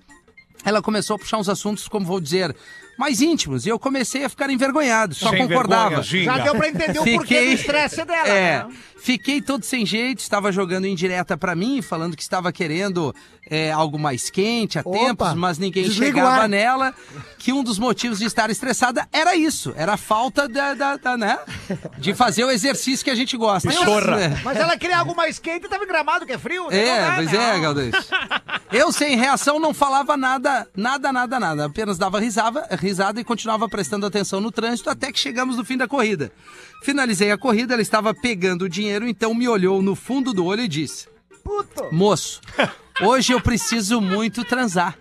ela 0.64 0.82
começou 0.82 1.16
a 1.16 1.18
puxar 1.18 1.38
uns 1.38 1.48
assuntos, 1.48 1.88
como 1.88 2.04
vou 2.04 2.20
dizer, 2.20 2.54
mais 3.00 3.20
íntimos. 3.20 3.66
E 3.66 3.68
eu 3.70 3.78
comecei 3.78 4.24
a 4.24 4.28
ficar 4.28 4.48
envergonhado, 4.50 5.14
só 5.14 5.30
Sem 5.30 5.38
concordava. 5.48 6.00
vergonha. 6.02 6.24
Já 6.24 6.38
deu 6.38 6.54
pra 6.54 6.68
entender 6.68 6.98
o 7.00 7.04
porquê 7.04 7.40
do 7.46 7.52
estresse 7.52 8.04
dela, 8.04 8.28
É, 8.28 8.64
né? 8.64 8.68
fiquei 9.02 9.40
todo 9.40 9.64
sem 9.64 9.84
jeito, 9.86 10.20
estava 10.20 10.52
jogando 10.52 10.86
indireta 10.86 11.36
pra 11.36 11.54
mim, 11.56 11.80
falando 11.82 12.14
que 12.16 12.22
estava 12.22 12.52
querendo 12.52 13.14
é, 13.50 13.72
algo 13.72 13.98
mais 13.98 14.28
quente 14.30 14.78
há 14.78 14.82
Opa, 14.84 14.98
tempos, 14.98 15.34
mas 15.34 15.58
ninguém 15.58 15.90
chegava 15.90 16.46
nela. 16.46 16.94
Que 17.38 17.52
um 17.52 17.64
dos 17.64 17.78
motivos 17.78 18.18
de 18.18 18.26
estar 18.26 18.50
estressada 18.50 19.08
era 19.12 19.34
isso, 19.34 19.72
era 19.76 19.94
a 19.94 19.96
falta 19.96 20.46
da, 20.46 20.74
da- 20.74 20.96
da, 20.98 21.16
né, 21.16 21.38
de 21.98 22.12
fazer 22.14 22.44
o 22.44 22.50
exercício 22.50 23.02
que 23.02 23.10
a 23.10 23.14
gente 23.14 23.34
gosta. 23.36 23.66
Eu- 23.68 23.78
Pichorra. 23.78 24.20
é. 24.20 24.40
Mas 24.44 24.58
ela 24.58 24.76
queria 24.76 24.98
algo 24.98 25.16
mais 25.16 25.38
quente 25.38 25.64
e 25.64 25.68
tava 25.68 25.82
em 25.84 25.88
gramado, 25.88 26.26
que 26.26 26.32
é 26.32 26.38
frio. 26.38 26.68
né? 26.70 26.78
É, 26.86 27.00
dá, 27.06 27.14
pois 27.16 27.32
não. 27.32 27.40
é, 27.40 27.60
Galdês. 27.60 27.94
Eu, 28.70 28.92
sem 28.92 29.16
reação, 29.16 29.58
não 29.58 29.72
falava 29.72 30.16
nada, 30.16 30.68
nada, 30.76 31.10
nada, 31.12 31.40
nada. 31.40 31.64
Apenas 31.64 31.96
dava 31.98 32.20
risada, 32.20 32.68
risada 32.72 32.89
e 33.20 33.24
continuava 33.24 33.68
prestando 33.68 34.06
atenção 34.06 34.40
no 34.40 34.50
trânsito 34.50 34.90
até 34.90 35.12
que 35.12 35.18
chegamos 35.18 35.56
no 35.56 35.64
fim 35.64 35.76
da 35.76 35.86
corrida. 35.86 36.32
Finalizei 36.82 37.30
a 37.30 37.38
corrida, 37.38 37.74
ela 37.74 37.82
estava 37.82 38.14
pegando 38.14 38.62
o 38.62 38.68
dinheiro, 38.68 39.06
então 39.06 39.34
me 39.34 39.48
olhou 39.48 39.80
no 39.82 39.94
fundo 39.94 40.32
do 40.32 40.44
olho 40.44 40.62
e 40.62 40.68
disse: 40.68 41.08
Moço, 41.92 42.40
hoje 43.02 43.32
eu 43.32 43.40
preciso 43.40 44.00
muito 44.00 44.44
transar. 44.44 44.96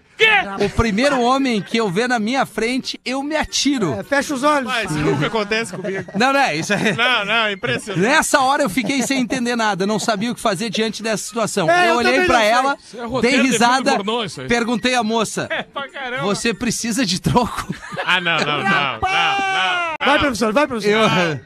O 0.65 0.69
primeiro 0.69 1.21
homem 1.21 1.61
que 1.61 1.77
eu 1.77 1.89
ver 1.89 2.07
na 2.07 2.19
minha 2.19 2.45
frente, 2.45 2.99
eu 3.05 3.21
me 3.21 3.35
atiro. 3.35 3.93
É, 3.93 4.03
fecha 4.03 4.33
os 4.33 4.43
olhos. 4.43 4.65
Mas 4.65 4.91
nunca 4.91 5.27
acontece 5.27 5.75
comigo. 5.75 6.11
Não, 6.17 6.33
não, 6.33 6.39
é 6.39 6.55
isso 6.55 6.73
é. 6.73 6.93
Não, 6.93 7.25
não, 7.25 7.51
impressionante. 7.51 8.01
Nessa 8.01 8.39
hora 8.41 8.63
eu 8.63 8.69
fiquei 8.69 9.01
sem 9.03 9.19
entender 9.19 9.55
nada, 9.55 9.85
não 9.85 9.99
sabia 9.99 10.31
o 10.31 10.35
que 10.35 10.41
fazer 10.41 10.69
diante 10.69 11.01
dessa 11.01 11.23
situação. 11.23 11.69
É, 11.69 11.89
eu 11.89 11.89
eu 11.89 11.97
olhei 11.97 12.25
pra 12.25 12.43
ela, 12.43 12.77
Isso 12.83 12.97
é 12.97 13.21
dei 13.21 13.31
de 13.31 13.47
risada, 13.47 13.91
filme 13.91 14.03
pornô, 14.05 14.23
isso 14.23 14.41
perguntei 14.47 14.95
à 14.95 15.03
moça: 15.03 15.47
caramba. 15.91 16.23
Você 16.23 16.53
precisa 16.53 17.05
de 17.05 17.19
troco? 17.19 17.73
Ah, 18.05 18.19
não, 18.19 18.37
não, 18.37 18.45
não, 18.45 18.63
não, 18.63 18.63
não. 18.63 19.95
Vai, 20.05 20.19
professor, 20.19 20.53
vai, 20.53 20.67
professor. 20.67 20.91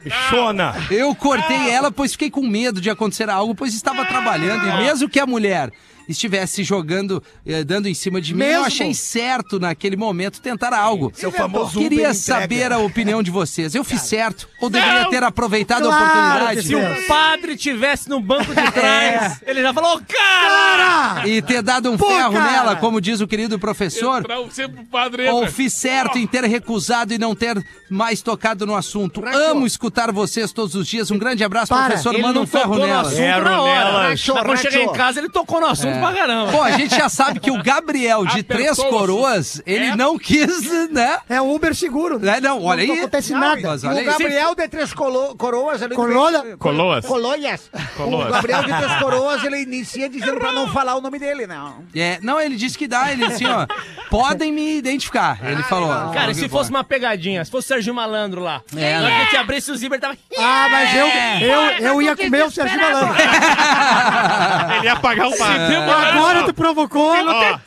Eu, 0.04 0.10
Chona. 0.30 0.74
eu 0.90 1.14
cortei 1.14 1.70
ela, 1.70 1.90
pois 1.90 2.12
fiquei 2.12 2.30
com 2.30 2.46
medo 2.46 2.80
de 2.80 2.88
acontecer 2.88 3.28
algo, 3.28 3.54
pois 3.54 3.74
estava 3.74 4.04
trabalhando. 4.04 4.66
E 4.68 4.76
mesmo 4.76 5.08
que 5.08 5.18
a 5.18 5.26
mulher 5.26 5.70
estivesse 6.08 6.62
jogando, 6.64 7.22
eh, 7.46 7.64
dando 7.64 7.88
em 7.88 7.94
cima 7.94 8.20
de 8.20 8.34
mim, 8.34 8.42
eu 8.44 8.48
Mesmo? 8.48 8.66
achei 8.66 8.94
certo 8.94 9.58
naquele 9.60 9.96
momento 9.96 10.40
tentar 10.40 10.72
algo. 10.74 11.12
Seu 11.14 11.30
famoso 11.32 11.78
Queria 11.78 11.86
Uber 11.86 11.98
entrega. 11.98 12.14
saber 12.14 12.72
a 12.72 12.78
opinião 12.78 13.22
de 13.22 13.30
vocês. 13.30 13.74
Eu 13.74 13.84
fiz 13.84 14.02
certo 14.02 14.48
ou 14.60 14.68
deveria 14.70 15.08
ter 15.08 15.22
aproveitado 15.22 15.84
a 15.88 15.88
Claro 15.88 16.04
oportunidade? 16.04 16.56
que 16.56 16.62
Se 16.62 16.68
sim. 16.68 17.04
o 17.04 17.08
padre 17.08 17.56
tivesse 17.56 18.08
no 18.08 18.20
banco 18.20 18.54
de 18.54 18.54
trás, 18.72 19.40
ele 19.46 19.62
já 19.62 19.72
falou, 19.72 20.00
cara! 20.00 20.74
Cara! 20.74 21.28
E 21.28 21.40
ter 21.42 21.62
dado 21.62 21.90
um 21.90 21.96
Pô, 21.96 22.06
ferro 22.06 22.32
cara! 22.34 22.50
nela, 22.52 22.76
como 22.76 23.00
diz 23.00 23.20
o 23.20 23.26
querido 23.26 23.58
professor. 23.58 24.20
Entrar 24.20 24.40
o- 24.40 24.50
sempre 24.50 24.80
o 24.82 24.84
padre 24.84 25.28
Ou 25.28 25.40
entra. 25.40 25.50
fiz 25.52 25.72
certo 25.72 26.18
em 26.18 26.26
ter 26.26 26.44
recusado 26.44 27.12
e 27.14 27.18
não 27.18 27.34
ter 27.34 27.64
mais 27.90 28.20
tocado 28.22 28.66
no 28.66 28.74
assunto. 28.74 29.22
Amo 29.26 29.66
escutar 29.66 30.10
vocês 30.12 30.52
todos 30.52 30.74
os 30.74 30.86
dias. 30.86 31.10
Um 31.10 31.18
grande 31.18 31.44
abraço, 31.44 31.68
Para, 31.72 31.86
professor. 31.86 32.12
Ele 32.14 32.22
Manda 32.22 32.34
não 32.34 32.42
um 32.42 32.46
ferro 32.46 32.64
tocou 32.74 32.78
no 32.80 32.86
nela. 32.86 33.00
assunto 33.02 33.16
Quero 33.16 33.44
na 33.44 33.62
hora. 33.62 33.84
nelas. 33.84 34.04
Mas 34.10 34.24
quando 34.24 34.56
chegar 34.58 34.80
em 34.82 34.92
casa, 34.92 35.20
ele 35.20 35.28
tocou 35.28 35.60
no 35.60 35.66
assunto 35.66 35.93
pra 36.00 36.12
caramba. 36.12 36.52
Pô, 36.52 36.62
a 36.62 36.70
gente 36.72 36.94
já 36.94 37.08
sabe 37.08 37.40
que 37.40 37.50
o 37.50 37.62
Gabriel 37.62 38.24
de 38.26 38.40
Apertou 38.40 38.56
Três 38.56 38.76
Coroas, 38.78 39.62
ele 39.66 39.86
É. 39.86 39.96
não 39.96 40.18
quis, 40.18 40.90
né? 40.90 41.18
É 41.28 41.40
um 41.40 41.54
Uber 41.54 41.74
seguro. 41.74 42.20
É, 42.26 42.40
não, 42.40 42.62
olha 42.62 42.86
não 42.86 42.94
aí. 42.94 43.00
acontece 43.00 43.32
Não, 43.32 43.40
nada. 43.40 43.60
mas 43.62 43.84
olha 43.84 43.94
o 43.94 43.98
aí. 43.98 44.04
Gabriel 44.04 44.54
de 44.54 44.68
Três 44.68 44.92
colo- 44.94 45.34
Coroas... 45.36 45.82
Ele 45.82 45.94
Coroa? 45.94 46.56
Coloas. 46.58 47.04
Coloias. 47.06 47.70
Coloas. 47.96 48.28
O 48.28 48.32
Gabriel 48.32 48.62
de 48.64 48.72
Três 48.76 48.94
Coroas, 48.98 49.44
ele 49.44 49.62
inicia 49.62 50.08
dizendo 50.08 50.38
pra 50.38 50.52
não 50.52 50.68
falar 50.68 50.94
o 50.96 51.00
nome 51.00 51.18
dele, 51.18 51.46
não. 51.46 51.84
É, 51.94 52.18
não, 52.22 52.40
ele 52.40 52.56
disse 52.56 52.76
que 52.78 52.86
dá, 52.86 53.10
ele 53.12 53.24
assim, 53.24 53.46
ó, 53.46 53.66
podem 54.10 54.52
me 54.52 54.76
identificar. 54.78 55.38
Ele 55.44 55.62
falou. 55.64 55.88
Cara, 56.12 56.30
e 56.30 56.34
se 56.34 56.48
fosse 56.48 56.70
uma 56.70 56.84
pegadinha, 56.84 57.44
se 57.44 57.50
fosse 57.50 57.66
o 57.66 57.68
Serginho 57.68 57.94
Malandro 57.94 58.42
lá, 58.42 58.62
É, 58.76 58.92
na 58.98 59.04
hora 59.04 59.08
né? 59.08 59.14
que 59.16 59.20
a 59.20 59.24
gente 59.24 59.36
abrisse 59.36 59.70
o 59.70 59.76
zíper, 59.76 60.00
tava... 60.00 60.16
Ah, 60.38 60.68
mas 60.70 60.94
eu, 60.96 61.06
eu, 61.48 61.60
eu 61.92 62.02
ia 62.02 62.16
comer 62.16 62.44
o 62.44 62.50
Sérgio 62.50 62.80
Malandro. 62.80 63.14
Ele 64.76 64.86
ia 64.86 64.96
pagar 64.96 65.28
o 65.28 65.36
passe. 65.36 65.72
Agora 65.92 66.44
tu 66.44 66.54
provocou. 66.54 67.12
Ó, 67.14 67.58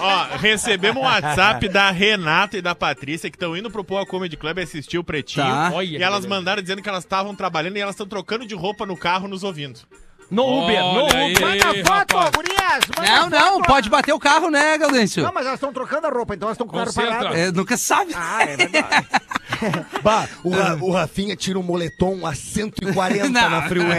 ó, 0.00 0.26
recebemos 0.38 1.02
um 1.02 1.06
WhatsApp 1.06 1.68
da 1.68 1.90
Renata 1.90 2.56
e 2.56 2.62
da 2.62 2.74
Patrícia 2.74 3.30
que 3.30 3.36
estão 3.36 3.56
indo 3.56 3.70
pro 3.70 3.84
Poa 3.84 4.06
Comedy 4.06 4.36
Club 4.36 4.58
assistir 4.58 4.98
o 4.98 5.04
Pretinho. 5.04 5.46
Tá. 5.46 5.84
E 5.84 6.02
elas 6.02 6.24
mandaram 6.26 6.62
dizendo 6.62 6.82
que 6.82 6.88
elas 6.88 7.04
estavam 7.04 7.34
trabalhando 7.34 7.76
e 7.76 7.80
elas 7.80 7.94
estão 7.94 8.06
trocando 8.06 8.46
de 8.46 8.54
roupa 8.54 8.84
no 8.86 8.96
carro 8.96 9.28
nos 9.28 9.42
ouvindo. 9.42 9.80
No 10.28 10.64
Uber, 10.64 10.82
no 10.82 11.04
Olha 11.04 11.16
aí. 11.18 11.32
Uber. 11.34 11.48
Manda 11.48 11.84
foto, 11.84 12.16
rapaz. 12.16 12.30
gurias! 12.34 12.80
manda 12.98 13.08
Não, 13.08 13.30
não, 13.30 13.52
foto. 13.58 13.66
pode 13.66 13.88
bater 13.88 14.12
o 14.12 14.18
carro, 14.18 14.50
né, 14.50 14.76
Gaudêncio? 14.76 15.22
Não, 15.22 15.32
mas 15.32 15.46
elas 15.46 15.54
estão 15.56 15.72
trocando 15.72 16.08
a 16.08 16.10
roupa, 16.10 16.34
então 16.34 16.48
elas 16.48 16.56
estão 16.56 16.66
com 16.66 16.76
o 16.76 16.78
carro 16.80 16.92
parado. 16.92 17.36
É, 17.36 17.52
nunca 17.52 17.76
sabe. 17.76 18.12
Ah, 18.12 18.42
é 18.42 18.56
verdade. 18.56 19.06
Bah, 20.02 20.28
o, 20.44 20.50
Ra- 20.50 20.78
o 20.80 20.90
Rafinha 20.90 21.34
tira 21.36 21.58
um 21.58 21.62
moletom 21.62 22.26
a 22.26 22.34
140 22.34 23.28
Não. 23.28 23.50
na 23.50 23.62
freeway. 23.68 23.98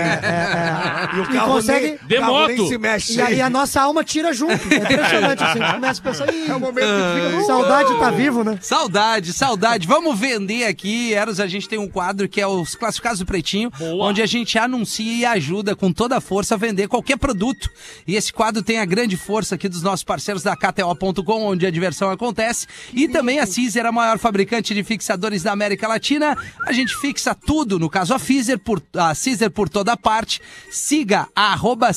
E 1.15 1.19
o 1.19 1.23
E 1.23 1.27
carro, 1.33 1.53
consegue- 1.53 1.85
nem, 1.87 1.97
De 2.07 2.15
o 2.15 2.19
carro 2.19 2.47
nem 2.47 2.57
moto. 2.57 2.69
se 2.69 2.77
mexe. 2.77 3.13
E 3.17 3.21
aí 3.21 3.41
a 3.41 3.49
nossa 3.49 3.81
alma 3.81 4.03
tira 4.03 4.33
junto. 4.33 4.53
É 4.53 4.77
impressionante 4.77 5.43
assim. 5.43 5.59
Começa 5.73 5.99
a 6.01 6.03
pensar, 6.03 6.33
Ih, 6.33 6.49
É 6.49 6.55
o 6.55 6.59
momento 6.59 6.85
que 6.87 7.29
fica... 7.31 7.45
saudade 7.45 7.99
tá 7.99 8.11
vivo, 8.11 8.43
né? 8.43 8.57
Saudade, 8.61 9.33
saudade. 9.33 9.87
Vamos 9.87 10.17
vender 10.17 10.65
aqui. 10.65 11.13
Eros, 11.13 11.39
a 11.39 11.47
gente 11.47 11.67
tem 11.67 11.79
um 11.79 11.87
quadro 11.89 12.27
que 12.29 12.39
é 12.39 12.47
os 12.47 12.75
classificados 12.75 13.19
do 13.19 13.25
Pretinho, 13.25 13.71
onde 13.99 14.21
a 14.21 14.25
gente 14.25 14.57
anuncia 14.57 15.13
e 15.13 15.25
ajuda 15.25 15.75
com 15.75 15.91
toda 15.91 16.17
a 16.17 16.21
força 16.21 16.55
a 16.55 16.57
vender 16.57 16.87
qualquer 16.87 17.17
produto. 17.17 17.69
E 18.07 18.15
esse 18.15 18.31
quadro 18.31 18.61
tem 18.63 18.79
a 18.79 18.85
grande 18.85 19.17
força 19.17 19.55
aqui 19.55 19.67
dos 19.67 19.81
nossos 19.83 20.03
parceiros 20.03 20.43
da 20.43 20.55
KTO.com, 20.55 21.43
onde 21.45 21.65
a 21.65 21.71
diversão 21.71 22.09
acontece. 22.09 22.67
E 22.93 23.07
também 23.07 23.39
a 23.39 23.45
Caesar, 23.47 23.85
a 23.85 23.91
maior 23.91 24.17
fabricante 24.17 24.73
de 24.73 24.83
fixadores 24.83 25.43
da 25.47 25.53
América 25.53 25.87
Latina. 25.87 26.37
A 26.65 26.73
gente 26.73 26.95
fixa 26.97 27.33
tudo, 27.33 27.79
no 27.79 27.89
caso 27.89 28.13
a 28.13 28.19
Caesar 28.19 28.59
por, 28.59 28.83
a 28.95 29.13
Caesar 29.15 29.49
por 29.49 29.69
toda 29.69 29.95
parte. 29.95 30.41
Siga 30.69 31.27
a 31.35 31.53
arroba 31.53 31.91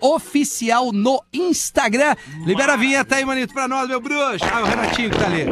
Oficial 0.00 0.92
no 0.92 1.20
Instagram. 1.32 2.14
Libera 2.44 2.74
a 2.74 2.76
vinheta 2.76 3.16
aí, 3.16 3.24
manito, 3.24 3.52
pra 3.52 3.66
nós, 3.66 3.88
meu 3.88 4.00
bruxo. 4.00 4.44
Ah, 4.44 4.62
o 4.62 4.64
Renatinho 4.64 5.10
que 5.10 5.18
tá 5.18 5.26
ali. 5.26 5.46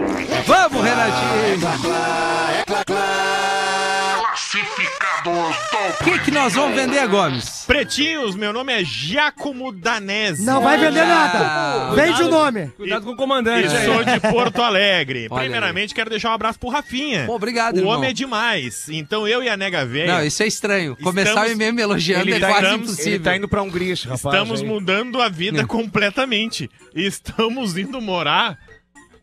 Vamos, 0.46 0.82
Renatinho! 0.84 1.58
O 4.54 6.04
que, 6.04 6.18
que 6.20 6.30
nós 6.30 6.54
vamos 6.54 6.76
vender, 6.76 7.08
Gomes? 7.08 7.64
Pretinhos, 7.66 8.36
meu 8.36 8.52
nome 8.52 8.72
é 8.72 8.84
Giacomo 8.84 9.72
Danese. 9.72 10.44
Não 10.44 10.62
vai 10.62 10.78
vender 10.78 11.04
nada. 11.04 11.92
Vende 11.94 12.22
o 12.22 12.28
nome. 12.28 12.68
Cuidado 12.76 13.02
com 13.04 13.10
o 13.10 13.14
E 13.14 13.16
comandante. 13.16 13.66
aí. 13.74 13.84
sou 13.84 14.04
de 14.04 14.20
Porto 14.20 14.62
Alegre. 14.62 15.28
Primeiramente, 15.28 15.92
quero 15.92 16.08
deixar 16.08 16.30
um 16.30 16.34
abraço 16.34 16.58
pro 16.60 16.68
Rafinha. 16.68 17.24
Pô, 17.26 17.34
obrigado, 17.34 17.74
O 17.74 17.78
irmão. 17.80 17.94
homem 17.96 18.10
é 18.10 18.12
demais. 18.12 18.88
Então 18.88 19.26
eu 19.26 19.42
e 19.42 19.48
a 19.48 19.56
nega 19.56 19.84
velha 19.84 20.18
Não, 20.18 20.24
isso 20.24 20.40
é 20.42 20.46
estranho. 20.46 20.96
Começar 21.02 21.30
Estamos- 21.30 21.48
o 21.50 21.52
e-mail 21.54 21.72
me 21.74 21.82
elogiando 21.82 22.22
Ele 22.28 22.34
é 22.36 22.38
tá, 22.38 22.48
quase 22.48 22.66
indo, 22.74 22.84
impossível. 22.84 23.12
ele 23.14 23.24
tá 23.24 23.36
indo 23.36 23.48
pra 23.48 23.60
Hungria, 23.62 23.92
esse 23.92 24.04
rapaz. 24.06 24.24
estamos 24.36 24.60
aí. 24.60 24.66
mudando 24.68 25.20
a 25.20 25.28
vida 25.28 25.66
completamente. 25.66 26.70
E 26.94 27.04
estamos 27.04 27.76
indo 27.76 28.00
morar 28.00 28.56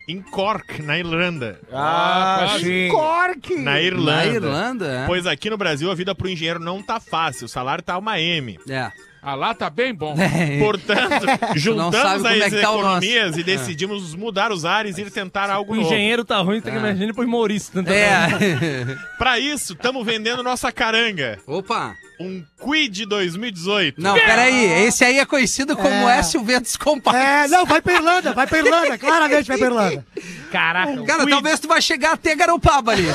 em 0.07 0.21
Cork, 0.21 0.81
na 0.81 0.97
Irlanda. 0.97 1.59
Ah, 1.71 2.57
sim. 2.59 2.89
Cork! 2.89 3.55
Na 3.55 3.81
Irlanda. 3.81 4.11
Na 4.11 4.25
Irlanda, 4.25 4.87
é. 4.87 5.05
Pois 5.05 5.25
aqui 5.25 5.49
no 5.49 5.57
Brasil 5.57 5.89
a 5.91 5.95
vida 5.95 6.13
pro 6.15 6.29
engenheiro 6.29 6.59
não 6.59 6.81
tá 6.81 6.99
fácil. 6.99 7.45
O 7.45 7.49
salário 7.49 7.83
tá 7.83 7.97
uma 7.97 8.19
M. 8.19 8.59
É. 8.67 8.91
Ah, 9.23 9.35
lá 9.35 9.53
tá 9.53 9.69
bem 9.69 9.93
bom. 9.93 10.15
Portanto, 10.59 11.25
sabe 11.27 11.59
juntamos 11.59 12.25
é 12.25 12.43
as 12.45 12.53
que 12.53 12.61
tá 12.61 12.71
o 12.71 12.79
economias 12.79 13.37
e 13.37 13.43
decidimos 13.43 14.15
mudar 14.15 14.51
os 14.51 14.65
ares 14.65 14.97
e 14.97 15.01
ir 15.01 15.11
tentar 15.11 15.49
algo 15.49 15.73
O 15.73 15.75
novo. 15.75 15.87
engenheiro 15.87 16.25
tá 16.25 16.37
ruim, 16.39 16.59
tem 16.59 16.73
que 16.73 16.79
imaginar 16.79 17.13
humorista. 17.13 17.79
Então, 17.79 17.93
É. 17.93 18.27
Pra 19.19 19.37
isso, 19.37 19.73
estamos 19.73 20.03
vendendo 20.03 20.41
nossa 20.41 20.71
caranga. 20.71 21.37
Opa. 21.45 21.93
Um 22.19 22.43
Quid 22.63 23.05
2018. 23.07 23.99
Não, 23.99 24.13
peraí. 24.13 24.85
Esse 24.85 25.03
aí 25.03 25.17
é 25.17 25.25
conhecido 25.25 25.75
como 25.75 25.87
É. 25.87 26.19
S. 26.19 26.37
Ventos 26.37 26.75
Compactos. 26.77 27.19
É, 27.21 27.47
não, 27.47 27.65
vai 27.65 27.81
pra 27.81 27.93
Irlanda, 27.93 28.33
vai 28.33 28.45
pra 28.45 28.59
Irlanda, 28.59 28.97
claramente 28.97 29.47
vai 29.47 29.57
pra 29.57 29.67
Irlanda. 29.67 30.05
Caraca, 30.51 31.03
Cara, 31.03 31.25
talvez 31.27 31.59
tu 31.59 31.67
vai 31.67 31.81
chegar 31.81 32.13
até 32.13 32.35
Garopaba 32.35 32.91
ali. 32.91 33.07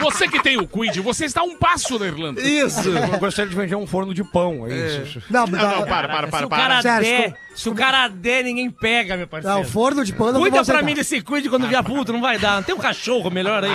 Você 0.00 0.26
que 0.28 0.42
tem 0.42 0.56
o 0.58 0.66
Quid, 0.66 1.00
você 1.00 1.24
está 1.24 1.40
a 1.40 1.44
um 1.44 1.56
passo 1.56 1.98
da 1.98 2.06
Irlanda. 2.06 2.40
Isso. 2.40 2.88
Eu 2.88 3.18
gostaria 3.18 3.48
de 3.48 3.56
vender 3.56 3.76
um 3.76 3.86
forno 3.86 4.12
de 4.12 4.24
pão, 4.24 4.66
é 4.66 4.74
isso. 4.76 4.99
Não, 5.28 5.46
Não, 5.46 5.58
não, 5.80 5.86
para, 5.86 6.08
para, 6.08 6.26
se 6.26 6.30
para, 6.30 6.46
o 6.46 6.48
para. 6.48 6.62
cara 6.80 7.00
der, 7.00 7.34
se 7.54 7.68
o 7.68 7.74
cara 7.74 8.08
der, 8.08 8.44
ninguém 8.44 8.70
pega, 8.70 9.16
meu 9.16 9.26
parceiro. 9.26 9.56
não, 9.58 9.64
forno 9.64 10.04
de 10.04 10.12
pano 10.12 10.38
Cuida 10.38 10.64
pra 10.64 10.82
mim 10.82 10.94
desse 10.94 11.20
cuide 11.20 11.48
quando 11.48 11.66
vier 11.68 11.82
puto, 11.82 12.12
não 12.12 12.20
vai 12.20 12.38
dar. 12.38 12.56
Não 12.56 12.62
tem 12.62 12.74
um 12.74 12.78
cachorro 12.78 13.30
melhor 13.30 13.64
aí. 13.64 13.70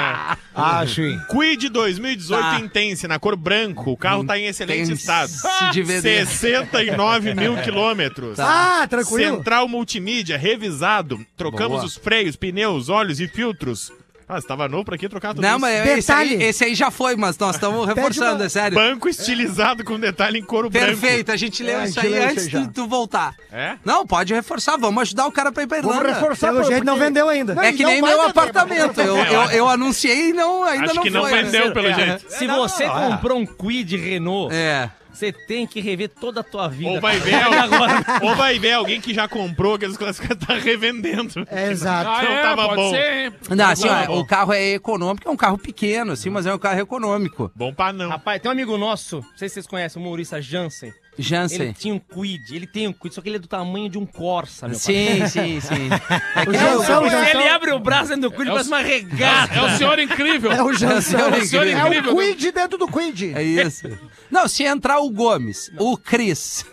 Ah, 0.56 0.86
sim. 0.88 1.20
Quid 1.30 1.70
2018 1.70 2.42
Tá. 2.42 2.60
Intense, 2.60 3.08
na 3.08 3.20
cor 3.20 3.36
branco. 3.36 3.92
O 3.92 3.98
carro 3.98 4.24
tá 4.26 4.38
em 4.38 4.46
excelente 4.46 4.92
estado. 4.94 5.32
de 5.72 5.84
vender. 5.84 6.26
69 6.26 7.34
mil 7.36 7.56
quilômetros. 7.64 8.40
Ah, 8.40 8.86
tranquilo. 8.90 9.38
Central 9.38 9.68
multimídia, 9.68 10.38
revisado. 10.38 11.20
Trocamos 11.38 11.78
Boa. 11.78 11.86
os 11.86 11.96
freios, 11.96 12.36
pneus, 12.36 12.90
óleos 12.90 13.20
e 13.20 13.28
filtros. 13.28 13.92
Ah, 14.28 14.42
você 14.42 14.48
tava 14.48 14.68
novo 14.68 14.84
pra 14.84 14.98
quê 14.98 15.08
trocar 15.08 15.36
tudo 15.36 15.42
Não, 15.44 15.52
isso? 15.52 15.60
mas 15.60 15.74
esse 15.88 16.12
aí, 16.12 16.30
Detalhe. 16.30 16.44
esse 16.50 16.64
aí 16.64 16.74
já 16.74 16.90
foi, 16.90 17.16
mas 17.16 17.38
nós 17.38 17.56
estamos 17.58 17.86
reforçando, 17.86 18.38
uma- 18.38 18.46
é 18.46 18.50
sério. 18.50 18.76
Banco 18.76 19.08
estilizado 19.08 19.84
com 19.84 20.00
detalhe 20.00 20.40
em 20.40 20.44
couro 20.44 20.72
Perfeito, 20.72 21.32
a 21.32 21.38
gente 21.38 21.62
leu 21.62 21.78
É, 21.78 21.82
a 21.82 21.86
isso 21.86 21.94
gente 22.02 22.06
aí 22.08 22.12
leu 22.12 22.22
isso 22.24 22.32
antes 22.32 22.44
aí 22.46 22.50
já. 22.50 22.60
de 22.62 22.70
tu 22.74 22.88
voltar. 22.88 23.36
branco. 23.36 23.56
É? 23.56 23.78
Não, 23.86 24.06
pode 24.08 24.34
reforçar, 24.34 24.78
vamos 24.78 25.00
ajudar 25.04 25.28
o 25.28 25.32
cara 25.32 25.52
pra 25.52 25.62
ir 25.62 25.68
pra 25.68 25.80
Vamos 25.80 25.98
Irlanda. 25.98 26.14
reforçar 26.20 26.48
Pelo 26.48 26.62
pô, 26.64 26.68
jeito 26.70 26.84
não 26.84 26.94
porque- 26.94 27.06
vendeu 27.06 27.30
ainda. 27.30 27.54
Não, 27.54 27.62
É 27.62 27.72
que 27.72 27.84
não 27.84 27.92
nem 27.92 28.02
vai 28.02 28.10
meu 28.10 28.20
vender, 28.20 28.30
apartamento. 28.32 29.00
Eu, 29.02 29.16
eu, 29.18 29.42
eu 29.52 29.70
anunciei 29.70 30.30
e 30.30 30.34
não, 30.34 30.64
ainda 30.64 30.86
Acho 30.86 30.96
não 30.96 31.04
que 31.04 31.10
não 31.12 31.22
foi. 31.22 31.32
né? 31.32 31.44
vendeu, 31.44 31.72
pelo 31.72 31.94
jeito. 31.94 32.26
Se 32.28 32.48
você 32.48 32.88
comprou 32.90 33.38
um 33.38 33.46
Quid 33.46 33.96
Renault, 33.96 34.54
É. 34.56 34.90
você 35.16 35.32
tem 35.32 35.66
que 35.66 35.80
rever 35.80 36.10
toda 36.10 36.42
a 36.42 36.44
tua 36.44 36.68
vida. 36.68 36.92
Ou 36.92 37.02
vai 37.02 37.20
ver, 37.20 37.36
ou 38.22 38.36
vai 38.36 38.60
ver 38.60 38.74
alguém 38.74 39.00
que 39.02 39.14
já 39.14 39.28
comprou 39.28 39.76
aqueles 39.76 39.98
classificados 39.98 40.46
tá 40.46 40.56
revendendo. 40.56 41.46
É, 41.50 41.72
exato. 41.72 42.10
Ah, 42.10 42.24
Não 42.24 42.32
é, 42.32 42.42
tava 42.42 42.76
bom. 42.76 42.90
ser? 42.92 43.34
Não, 43.50 43.66
assim, 43.70 43.88
ó, 43.88 44.06
bom. 44.08 44.20
o 44.20 44.26
carro 44.26 44.54
é 44.54 44.74
econômico, 44.74 45.28
é 45.28 45.32
um 45.32 45.38
carro 45.38 45.58
pequeno, 45.58 46.12
assim, 46.14 46.30
mas 46.30 46.46
é 46.46 46.54
um 46.54 46.60
carro 46.60 46.80
econômico. 46.80 47.52
Bom 47.56 47.74
pra 47.74 47.92
não. 47.94 48.10
Rapaz, 48.10 48.42
tem 48.42 48.50
um 48.50 48.52
amigo 48.52 48.78
nosso, 48.78 49.18
não 49.18 49.38
sei 49.38 49.48
se 49.50 49.56
vocês 49.56 49.68
conhecem, 49.68 50.02
o 50.02 50.06
Maurissa 50.06 50.42
Jansen. 50.42 50.94
Ele 51.18 51.28
Jansen. 51.28 51.74
tinha 51.74 51.94
um 51.94 52.00
Quid, 52.00 52.54
ele 52.56 52.68
tem 52.68 52.88
um 52.88 52.94
Quid, 52.94 53.14
só 53.16 53.22
que 53.22 53.30
ele 53.30 53.38
é 53.38 53.40
do 53.40 53.48
tamanho 53.48 53.90
de 53.90 53.98
um 53.98 54.06
Corsa, 54.06 54.68
meu 54.68 54.78
pai. 54.78 54.94
Sim, 54.94 55.28
sim, 55.28 55.60
sim. 55.62 55.90
É 56.36 56.44
que 56.44 56.50
O 56.50 56.54
Jansão, 56.54 57.10
Jansão. 57.10 57.42
ele 57.42 57.48
abre 57.50 57.72
o 57.72 57.80
braço 57.80 58.10
dentro 58.10 58.30
do 58.30 58.32
Quid, 58.36 58.48
É 58.50 58.52
parece 58.52 58.70
uma 58.70 58.82
regata. 58.82 59.54
É 59.56 59.62
o 59.62 59.78
senhor 59.78 60.00
incrível. 60.00 60.52
É 60.52 60.62
o 60.64 60.74
Jansão. 60.74 61.20
É 61.20 61.24
o 61.30 61.36
É 61.36 61.40
o 61.40 61.46
senhor 61.46 61.66
incrível. 61.68 61.86
É 61.86 61.98
incrível. 61.98 62.14
o 62.14 62.18
Quid 62.18 62.52
dentro 62.52 62.78
do 62.78 62.88
Quid. 62.88 63.34
É 63.34 63.42
isso. 63.44 63.88
Não, 64.30 64.48
se 64.48 64.64
entrar 64.64 65.00
o 65.00 65.10
Gomes, 65.10 65.72
o 65.80 65.96
Cris 65.98 66.66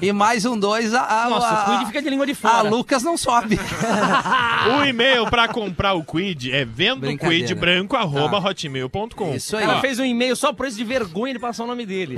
e, 0.00 0.06
e 0.08 0.12
mais 0.12 0.44
um 0.44 0.58
dois, 0.58 0.92
a, 0.94 1.24
a, 1.24 1.30
Nossa, 1.30 1.46
a, 1.48 1.62
o 1.62 1.66
Quid 1.78 1.86
fica 1.86 2.02
de 2.02 2.10
língua 2.10 2.26
de 2.26 2.32
a 2.32 2.36
fora. 2.36 2.68
Lucas 2.68 3.02
não 3.02 3.16
sobe. 3.16 3.58
O 4.80 4.84
e-mail 4.84 5.26
pra 5.28 5.46
comprar 5.46 5.92
o 5.94 6.02
Quid 6.02 6.50
é 6.50 6.64
vendo 6.64 7.00
Brincadeira. 7.00 7.46
quid 7.46 7.54
branco 7.54 7.96
arroba 7.96 8.38
hotmail.com. 8.38 9.34
Isso 9.34 9.56
aí. 9.56 9.64
Ela 9.64 9.80
fez 9.80 9.98
um 9.98 10.04
e-mail 10.04 10.34
só 10.34 10.52
por 10.52 10.66
isso 10.66 10.76
de 10.76 10.84
vergonha 10.84 11.34
de 11.34 11.38
passar 11.38 11.64
o 11.64 11.66
nome 11.66 11.84
dele. 11.84 12.16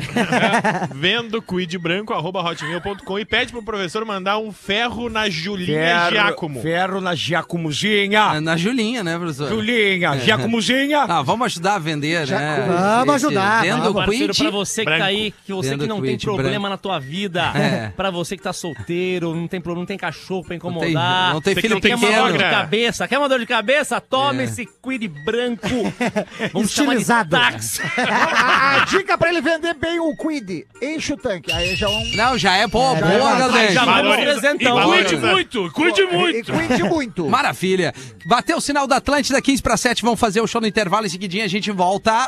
Vendo 0.94 1.42
quid 1.42 1.65
branco 1.76 2.12
arroba 2.12 2.40
hotmail.com 2.40 3.18
e 3.18 3.24
pede 3.24 3.50
pro 3.50 3.62
professor 3.62 4.04
mandar 4.04 4.38
um 4.38 4.52
ferro 4.52 5.08
na 5.08 5.28
Julinha 5.28 6.08
Giacomo. 6.10 6.60
ferro 6.62 7.00
na 7.00 7.14
Giacomozinha. 7.14 8.40
Na 8.40 8.56
Julinha, 8.56 9.02
né, 9.02 9.18
professor? 9.18 9.48
Julinha, 9.48 10.18
Giacomozinha. 10.18 11.00
Ah, 11.08 11.22
vamos 11.22 11.46
ajudar 11.46 11.74
a 11.74 11.78
vender, 11.78 12.26
né? 12.28 12.66
Vamos 12.98 13.14
ajudar, 13.24 13.62
Vendo 13.62 13.78
vamos. 13.78 13.90
o 13.90 13.94
Parceiro, 13.94 14.34
pra 14.34 14.50
você 14.50 14.80
que 14.82 14.84
branco. 14.84 15.00
tá 15.00 15.06
aí, 15.06 15.34
que 15.44 15.52
você 15.52 15.70
Vendo 15.70 15.80
que 15.82 15.88
não 15.88 16.00
tem 16.02 16.18
problema 16.18 16.50
branco. 16.52 16.68
na 16.68 16.76
tua 16.76 16.98
vida, 17.00 17.52
É. 17.54 17.92
pra 17.96 18.10
você 18.10 18.36
que 18.36 18.42
tá 18.42 18.52
solteiro, 18.52 19.34
não 19.34 19.48
tem 19.48 19.60
problema, 19.60 19.80
não 19.82 19.86
tem 19.86 19.98
cachorro 19.98 20.42
pra 20.42 20.48
tem- 20.50 20.56
incomodar, 20.58 21.32
não 21.34 21.40
tem 21.40 21.54
você 21.54 21.60
filho 21.62 21.80
quer 21.80 21.94
uma 21.94 22.06
pequeno. 22.06 22.22
dor 22.28 22.32
de 22.32 22.38
cabeça, 22.44 23.08
quer 23.08 23.18
uma 23.18 23.28
dor 23.28 23.38
de 23.40 23.46
cabeça? 23.46 24.00
Toma 24.00 24.42
É. 24.42 24.44
esse 24.44 24.66
Quid 24.82 25.08
branco. 25.24 25.66
Vamos 26.52 26.70
chamar 26.70 26.94
de 26.94 27.00
Estilizado. 27.02 27.30
táxi. 27.30 27.82
A, 27.98 28.76
a 28.82 28.84
dica 28.90 29.16
pra 29.16 29.30
ele 29.30 29.40
vender 29.40 29.74
bem 29.74 29.98
o 29.98 30.14
Quid, 30.16 30.66
enche 30.82 31.12
o 31.12 31.16
tanque. 31.16 31.50
Aí 31.56 31.74
já 31.74 31.86
é 31.86 31.90
um... 31.90 32.16
Não, 32.16 32.38
já 32.38 32.56
é, 32.56 32.68
pô, 32.68 32.82
É, 32.94 33.00
boa, 33.00 33.30
já- 33.30 33.38
Galdente. 33.38 33.72
já 33.72 33.84
vamos 33.84 34.16
e 34.62 34.68
Cuide 34.70 35.16
muito, 35.16 35.70
cuide 35.72 36.00
E 36.02 36.06
muito. 36.16 36.52
Quid 36.52 36.82
muito. 36.84 37.26
Maravilha. 37.30 37.94
Bateu 38.26 38.58
o 38.58 38.60
sinal 38.60 38.86
da 38.86 38.96
Atlântida, 38.96 39.40
15 39.40 39.62
para 39.62 39.76
7. 39.76 40.02
Vamos 40.02 40.20
fazer 40.20 40.40
o 40.40 40.46
show 40.46 40.60
no 40.60 40.66
intervalo. 40.66 41.06
Em 41.06 41.08
seguidinho 41.08 41.44
a 41.44 41.48
gente 41.48 41.70
volta. 41.70 42.26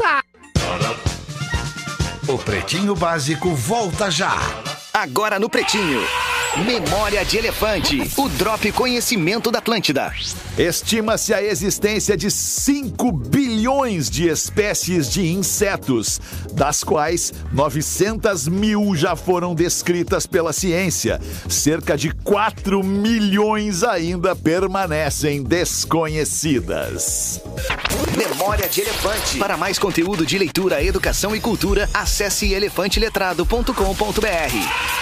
O 2.26 2.38
Pretinho 2.38 2.94
Básico 2.94 3.54
volta 3.54 4.10
já. 4.10 4.34
Agora 4.94 5.38
no 5.38 5.48
Pretinho. 5.48 6.00
Memória 6.56 7.24
de 7.24 7.36
Elefante. 7.36 8.10
O 8.16 8.28
Drop 8.30 8.72
Conhecimento 8.72 9.50
da 9.50 9.58
Atlântida. 9.58 10.12
Estima-se 10.56 11.32
a 11.32 11.42
existência 11.42 12.16
de 12.16 12.30
5 12.30 13.12
bilhões 13.12 14.10
de 14.10 14.28
espécies 14.28 15.08
de 15.08 15.28
insetos, 15.28 16.20
das 16.52 16.82
quais 16.82 17.32
900 17.52 18.48
mil 18.48 18.96
já 18.96 19.14
foram 19.14 19.54
descritas 19.54 20.26
pela 20.26 20.52
ciência. 20.52 21.20
Cerca 21.48 21.96
de 21.96 22.12
4 22.12 22.82
milhões 22.82 23.84
ainda 23.84 24.34
permanecem 24.34 25.44
desconhecidas. 25.44 27.40
Memória 28.16 28.68
de 28.68 28.80
Elefante. 28.80 29.38
Para 29.38 29.56
mais 29.56 29.78
conteúdo 29.78 30.26
de 30.26 30.36
leitura, 30.36 30.82
educação 30.82 31.36
e 31.36 31.40
cultura, 31.40 31.88
acesse 31.94 32.52
elefanteletrado.com.br. 32.52 34.98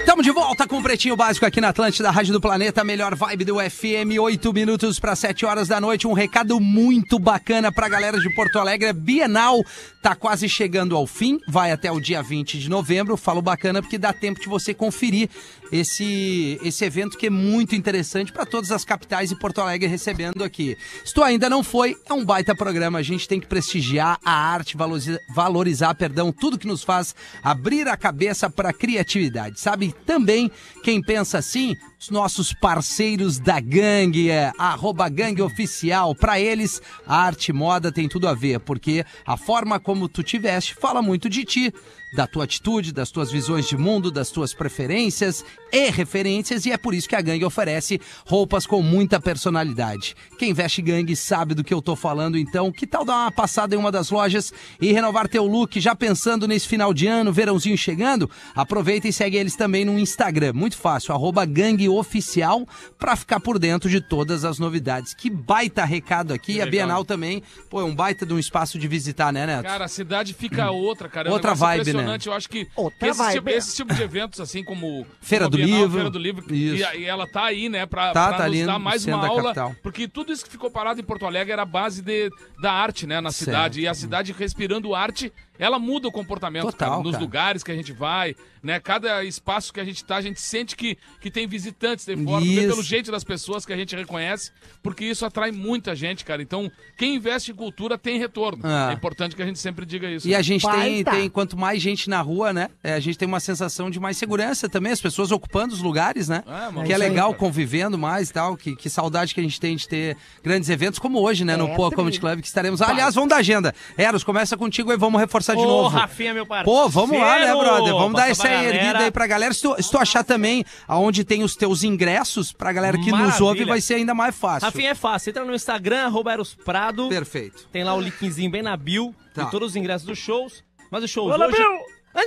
Estamos 0.00 0.24
de 0.24 0.32
volta 0.32 0.66
com 0.66 0.78
o 0.78 0.82
Pretinho 0.82 1.14
Básico 1.14 1.46
aqui 1.46 1.60
na 1.60 1.68
Atlântida, 1.68 2.10
Rádio 2.10 2.32
do 2.32 2.40
Planeta, 2.40 2.80
a 2.80 2.84
melhor 2.84 3.14
vibe 3.14 3.44
do 3.44 3.56
FM, 3.58 4.18
8 4.18 4.52
minutos 4.52 4.98
para 4.98 5.14
7 5.14 5.44
horas 5.46 5.68
da 5.68 5.80
noite. 5.80 6.06
Um 6.06 6.14
recado 6.14 6.58
muito 6.58 7.18
bacana 7.18 7.70
pra 7.70 7.88
galera 7.88 8.18
de 8.18 8.34
Porto 8.34 8.58
Alegre. 8.58 8.88
A 8.88 8.92
Bienal 8.92 9.62
tá 10.02 10.16
quase 10.16 10.48
chegando 10.48 10.96
ao 10.96 11.06
fim, 11.06 11.38
vai 11.46 11.70
até 11.70 11.92
o 11.92 12.00
dia 12.00 12.22
20 12.22 12.58
de 12.58 12.68
novembro. 12.68 13.16
Falo 13.16 13.42
bacana 13.42 13.82
porque 13.82 13.98
dá 13.98 14.12
tempo 14.12 14.40
de 14.40 14.48
você 14.48 14.74
conferir 14.74 15.28
esse, 15.72 16.58
esse 16.62 16.84
evento 16.84 17.16
que 17.16 17.26
é 17.26 17.30
muito 17.30 17.74
interessante 17.74 18.32
para 18.32 18.46
todas 18.46 18.70
as 18.72 18.84
capitais 18.84 19.30
e 19.30 19.38
Porto 19.38 19.60
Alegre 19.60 19.88
recebendo 19.88 20.42
aqui. 20.42 20.76
Se 21.04 21.14
tu 21.14 21.22
ainda 21.22 21.48
não 21.48 21.62
foi, 21.62 21.96
é 22.08 22.12
um 22.12 22.24
baita 22.24 22.54
programa. 22.54 22.98
A 22.98 23.02
gente 23.02 23.28
tem 23.28 23.40
que 23.40 23.46
prestigiar 23.46 24.18
a 24.24 24.32
arte, 24.32 24.76
valorizar, 24.76 25.18
valorizar, 25.34 25.94
perdão, 25.94 26.32
tudo 26.32 26.58
que 26.58 26.66
nos 26.66 26.82
faz 26.82 27.14
abrir 27.42 27.88
a 27.88 27.96
cabeça 27.96 28.50
para 28.50 28.72
criatividade. 28.72 29.60
Sabe 29.60 29.94
também 30.06 30.50
quem 30.82 31.02
pensa 31.02 31.38
assim? 31.38 31.76
Os 31.98 32.08
nossos 32.08 32.54
parceiros 32.54 33.38
da 33.38 33.60
gangue, 33.60 34.30
é 34.30 34.52
arroba 34.58 35.08
gangue 35.08 35.42
oficial. 35.42 36.14
Para 36.14 36.40
eles, 36.40 36.80
a 37.06 37.16
arte 37.16 37.48
e 37.48 37.52
moda 37.52 37.92
tem 37.92 38.08
tudo 38.08 38.26
a 38.26 38.34
ver, 38.34 38.58
porque 38.60 39.04
a 39.26 39.36
forma 39.36 39.78
como 39.78 40.08
tu 40.08 40.22
te 40.22 40.38
veste 40.38 40.74
fala 40.74 41.02
muito 41.02 41.28
de 41.28 41.44
ti, 41.44 41.74
da 42.12 42.26
tua 42.26 42.44
atitude, 42.44 42.92
das 42.92 43.10
tuas 43.10 43.30
visões 43.30 43.68
de 43.68 43.76
mundo, 43.76 44.10
das 44.10 44.30
tuas 44.30 44.52
preferências 44.52 45.44
e 45.72 45.90
referências, 45.90 46.66
e 46.66 46.72
é 46.72 46.76
por 46.76 46.94
isso 46.94 47.08
que 47.08 47.14
a 47.14 47.20
gangue 47.20 47.44
oferece 47.44 48.00
roupas 48.26 48.66
com 48.66 48.82
muita 48.82 49.20
personalidade. 49.20 50.16
Quem 50.38 50.52
veste 50.52 50.82
gangue 50.82 51.14
sabe 51.14 51.54
do 51.54 51.62
que 51.62 51.72
eu 51.72 51.82
tô 51.82 51.94
falando, 51.94 52.36
então 52.36 52.72
que 52.72 52.86
tal 52.86 53.04
dar 53.04 53.14
uma 53.14 53.30
passada 53.30 53.74
em 53.74 53.78
uma 53.78 53.92
das 53.92 54.10
lojas 54.10 54.52
e 54.80 54.92
renovar 54.92 55.28
teu 55.28 55.46
look 55.46 55.78
já 55.80 55.94
pensando 55.94 56.48
nesse 56.48 56.66
final 56.66 56.92
de 56.92 57.06
ano, 57.06 57.32
verãozinho 57.32 57.78
chegando? 57.78 58.28
Aproveita 58.54 59.06
e 59.06 59.12
segue 59.12 59.36
eles 59.36 59.54
também 59.54 59.84
no 59.84 59.98
Instagram, 59.98 60.52
muito 60.54 60.76
fácil, 60.76 61.14
arroba 61.14 61.44
gangue 61.44 61.88
oficial, 61.88 62.66
pra 62.98 63.14
ficar 63.14 63.38
por 63.38 63.58
dentro 63.58 63.88
de 63.88 64.00
todas 64.00 64.44
as 64.44 64.58
novidades. 64.58 65.14
Que 65.14 65.30
baita 65.30 65.84
recado 65.84 66.32
aqui, 66.32 66.54
e 66.54 66.62
a. 66.62 66.70
Bienal 66.70 67.04
também, 67.04 67.42
pô, 67.68 67.80
é 67.80 67.84
um 67.84 67.94
baita 67.94 68.24
de 68.24 68.32
um 68.32 68.38
espaço 68.38 68.78
de 68.78 68.86
visitar, 68.86 69.32
né, 69.32 69.44
Neto? 69.44 69.64
Cara, 69.64 69.84
a 69.84 69.88
cidade 69.88 70.32
fica 70.32 70.70
outra, 70.70 71.08
cara. 71.08 71.28
É 71.28 71.30
um 71.30 71.34
Outra 71.34 71.54
vibe, 71.54 71.92
né? 71.92 71.99
Impressionante. 72.00 72.26
Eu 72.26 72.32
acho 72.32 72.48
que 72.48 72.68
Outra 72.76 73.08
esse, 73.08 73.32
tipo, 73.32 73.48
esse 73.50 73.76
tipo 73.76 73.94
de 73.94 74.02
eventos, 74.02 74.40
assim 74.40 74.64
como 74.64 75.06
Feira 75.20 75.44
como 75.44 75.56
do 75.56 75.62
Bienal, 75.62 75.80
Livro. 75.80 75.94
Feira 75.94 76.10
do 76.10 76.18
Livro, 76.18 76.54
Isso. 76.54 76.84
e, 76.94 76.98
e 77.00 77.04
ela 77.04 77.26
tá 77.26 77.44
aí, 77.44 77.68
né, 77.68 77.86
pra, 77.86 78.12
Tá, 78.12 78.28
pra 78.28 78.38
tá 78.38 78.48
nos 78.48 78.66
dar 78.66 78.78
mais 78.78 79.04
uma 79.06 79.26
aula. 79.26 79.54
Porque 79.82 80.08
tudo 80.08 80.32
isso 80.32 80.44
que 80.44 80.50
ficou 80.50 80.70
parado 80.70 81.00
em 81.00 81.04
Porto 81.04 81.26
Alegre 81.26 81.52
era 81.52 81.62
a 81.62 81.66
base 81.66 82.02
de, 82.02 82.30
da 82.60 82.72
arte, 82.72 83.06
né, 83.06 83.20
na 83.20 83.30
cidade. 83.32 83.80
E 83.80 83.88
a 83.88 83.94
cidade 83.94 84.32
respirando 84.32 84.94
arte, 84.94 85.32
ela 85.60 85.78
muda 85.78 86.08
o 86.08 86.12
comportamento, 86.12 86.64
Total, 86.64 86.90
cara, 86.90 87.02
nos 87.02 87.12
cara. 87.12 87.22
lugares 87.22 87.62
que 87.62 87.70
a 87.70 87.74
gente 87.76 87.92
vai, 87.92 88.34
né? 88.62 88.80
Cada 88.80 89.22
espaço 89.22 89.72
que 89.72 89.80
a 89.80 89.84
gente 89.84 90.04
tá, 90.04 90.16
a 90.16 90.20
gente 90.20 90.40
sente 90.40 90.74
que, 90.74 90.98
que 91.20 91.30
tem 91.30 91.46
visitantes 91.46 92.04
de 92.04 92.16
fora, 92.16 92.44
Isso. 92.44 92.68
pelo 92.68 92.82
jeito 92.82 93.12
das 93.12 93.22
pessoas 93.22 93.64
que 93.64 93.72
a 93.72 93.76
gente 93.76 93.94
reconhece, 93.94 94.50
porque 94.82 95.04
isso 95.04 95.24
atrai 95.24 95.52
muita 95.52 95.94
gente, 95.94 96.24
cara. 96.24 96.42
Então, 96.42 96.70
quem 96.96 97.14
investe 97.14 97.52
em 97.52 97.54
cultura 97.54 97.96
tem 97.96 98.18
retorno. 98.18 98.62
Ah. 98.64 98.88
É 98.90 98.94
importante 98.94 99.36
que 99.36 99.42
a 99.42 99.46
gente 99.46 99.58
sempre 99.58 99.86
diga 99.86 100.10
isso. 100.10 100.26
E 100.26 100.34
a 100.34 100.42
gente 100.42 100.66
tem, 100.68 101.04
tem, 101.04 101.30
quanto 101.30 101.56
mais 101.56 101.80
gente 101.80 102.08
na 102.10 102.20
rua, 102.20 102.52
né? 102.52 102.68
é, 102.82 102.94
a 102.94 103.00
gente 103.00 103.18
tem 103.18 103.28
uma 103.28 103.40
sensação 103.40 103.90
de 103.90 104.00
mais 104.00 104.16
segurança 104.16 104.68
também, 104.68 104.92
as 104.92 105.00
pessoas 105.00 105.30
ocupando 105.30 105.74
os 105.74 105.82
lugares, 105.82 106.28
né? 106.28 106.42
Ah, 106.46 106.70
mano, 106.70 106.86
que 106.86 106.92
é 106.92 106.96
aí, 106.96 107.00
legal 107.00 107.28
cara. 107.28 107.38
convivendo 107.38 107.98
mais 107.98 108.30
e 108.30 108.32
tal. 108.32 108.56
Que, 108.56 108.74
que 108.74 108.88
saudade 108.88 109.34
que 109.34 109.40
a 109.40 109.42
gente 109.42 109.60
tem 109.60 109.76
de 109.76 109.86
ter 109.86 110.16
grandes 110.42 110.68
eventos 110.70 110.98
como 110.98 111.18
hoje, 111.18 111.44
né? 111.44 111.56
No 111.56 111.68
É, 111.68 111.76
Poa 111.76 111.88
tri. 111.88 111.96
Comedy 111.96 112.20
Club, 112.20 112.40
que 112.40 112.46
estaremos. 112.46 112.80
Aliás, 112.80 113.14
vamos 113.14 113.30
da 113.30 113.36
agenda. 113.36 113.74
Eros, 113.96 114.24
começa 114.24 114.56
contigo 114.56 114.92
e 114.92 114.96
vamos 114.96 115.20
reforçar 115.20 115.49
de 115.54 115.62
Ô, 115.62 115.66
novo. 115.66 115.88
Rafinha, 115.96 116.34
meu 116.34 116.46
parceiro. 116.46 116.70
Pô, 116.82 116.88
vamos 116.88 117.18
lá, 117.18 117.38
né, 117.38 117.54
brother? 117.54 117.92
Vamos 117.92 118.14
dar 118.14 118.30
essa 118.30 118.42
pra 118.42 118.64
erguida 118.64 118.84
galera. 118.84 119.04
aí 119.04 119.10
pra 119.10 119.26
galera. 119.26 119.54
Se 119.54 119.62
tu, 119.62 119.82
se 119.82 119.90
tu 119.90 119.98
achar 119.98 120.24
também 120.24 120.64
aonde 120.86 121.24
tem 121.24 121.42
os 121.42 121.54
teus 121.56 121.82
ingressos, 121.82 122.52
pra 122.52 122.72
galera 122.72 122.96
que 122.98 123.10
nos 123.10 123.20
Maravilha. 123.20 123.44
ouve, 123.44 123.64
vai 123.64 123.80
ser 123.80 123.94
ainda 123.94 124.14
mais 124.14 124.34
fácil. 124.36 124.66
Rafinha 124.66 124.90
é 124.90 124.94
fácil. 124.94 125.30
Entra 125.30 125.44
no 125.44 125.54
Instagram, 125.54 126.06
arroba 126.06 126.32
Eros 126.32 126.54
Prado. 126.54 127.08
Perfeito. 127.08 127.66
Tem 127.72 127.84
lá 127.84 127.94
o 127.94 128.00
linkzinho 128.00 128.50
bem 128.50 128.62
na 128.62 128.76
bio 128.76 129.14
Tá. 129.34 129.44
de 129.44 129.50
todos 129.50 129.70
os 129.70 129.76
ingressos 129.76 130.06
dos 130.06 130.18
shows. 130.18 130.64
Mas 130.90 131.04
os 131.04 131.10
shows 131.10 131.30
Fala, 131.30 131.46
hoje... 131.46 131.56
Bill! 131.56 131.79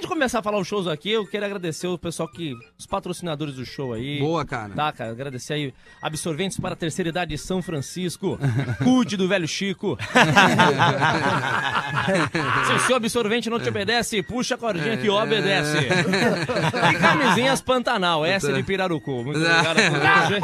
Antes 0.04 0.10
de 0.10 0.16
começar 0.16 0.40
a 0.40 0.44
falar 0.44 0.60
os 0.60 0.68
shows 0.68 0.86
aqui, 0.86 1.12
eu 1.12 1.26
quero 1.26 1.46
agradecer 1.46 1.88
o 1.88 1.98
pessoal 1.98 2.28
que... 2.28 2.54
Os 2.78 2.86
patrocinadores 2.86 3.56
do 3.56 3.66
show 3.66 3.94
aí. 3.94 4.20
Boa, 4.20 4.44
cara. 4.44 4.74
Tá, 4.74 4.92
cara, 4.92 5.12
agradecer 5.12 5.54
aí. 5.54 5.74
Absorventes 6.02 6.60
para 6.60 6.74
a 6.74 6.76
terceira 6.76 7.08
idade 7.08 7.32
de 7.32 7.38
São 7.38 7.62
Francisco. 7.62 8.38
Cuide 8.84 9.16
do 9.16 9.30
velho 9.30 9.48
Chico. 9.48 9.98
Se 12.68 12.74
o 12.74 12.80
seu 12.80 12.98
absorvente 12.98 13.50
não 13.50 13.62
te 13.62 13.70
obedece, 13.70 14.22
puxa 14.22 14.56
a 14.56 14.58
cordinha 14.58 14.98
que 14.98 15.10
obedece. 15.10 15.78
E 15.78 17.00
camisinhas 17.00 17.62
Pantanal, 17.62 18.26
essa 18.26 18.52
é 18.52 18.56
de 18.56 18.64
Pirarucu. 18.64 19.24
Muito 19.24 19.40
obrigado 19.40 20.44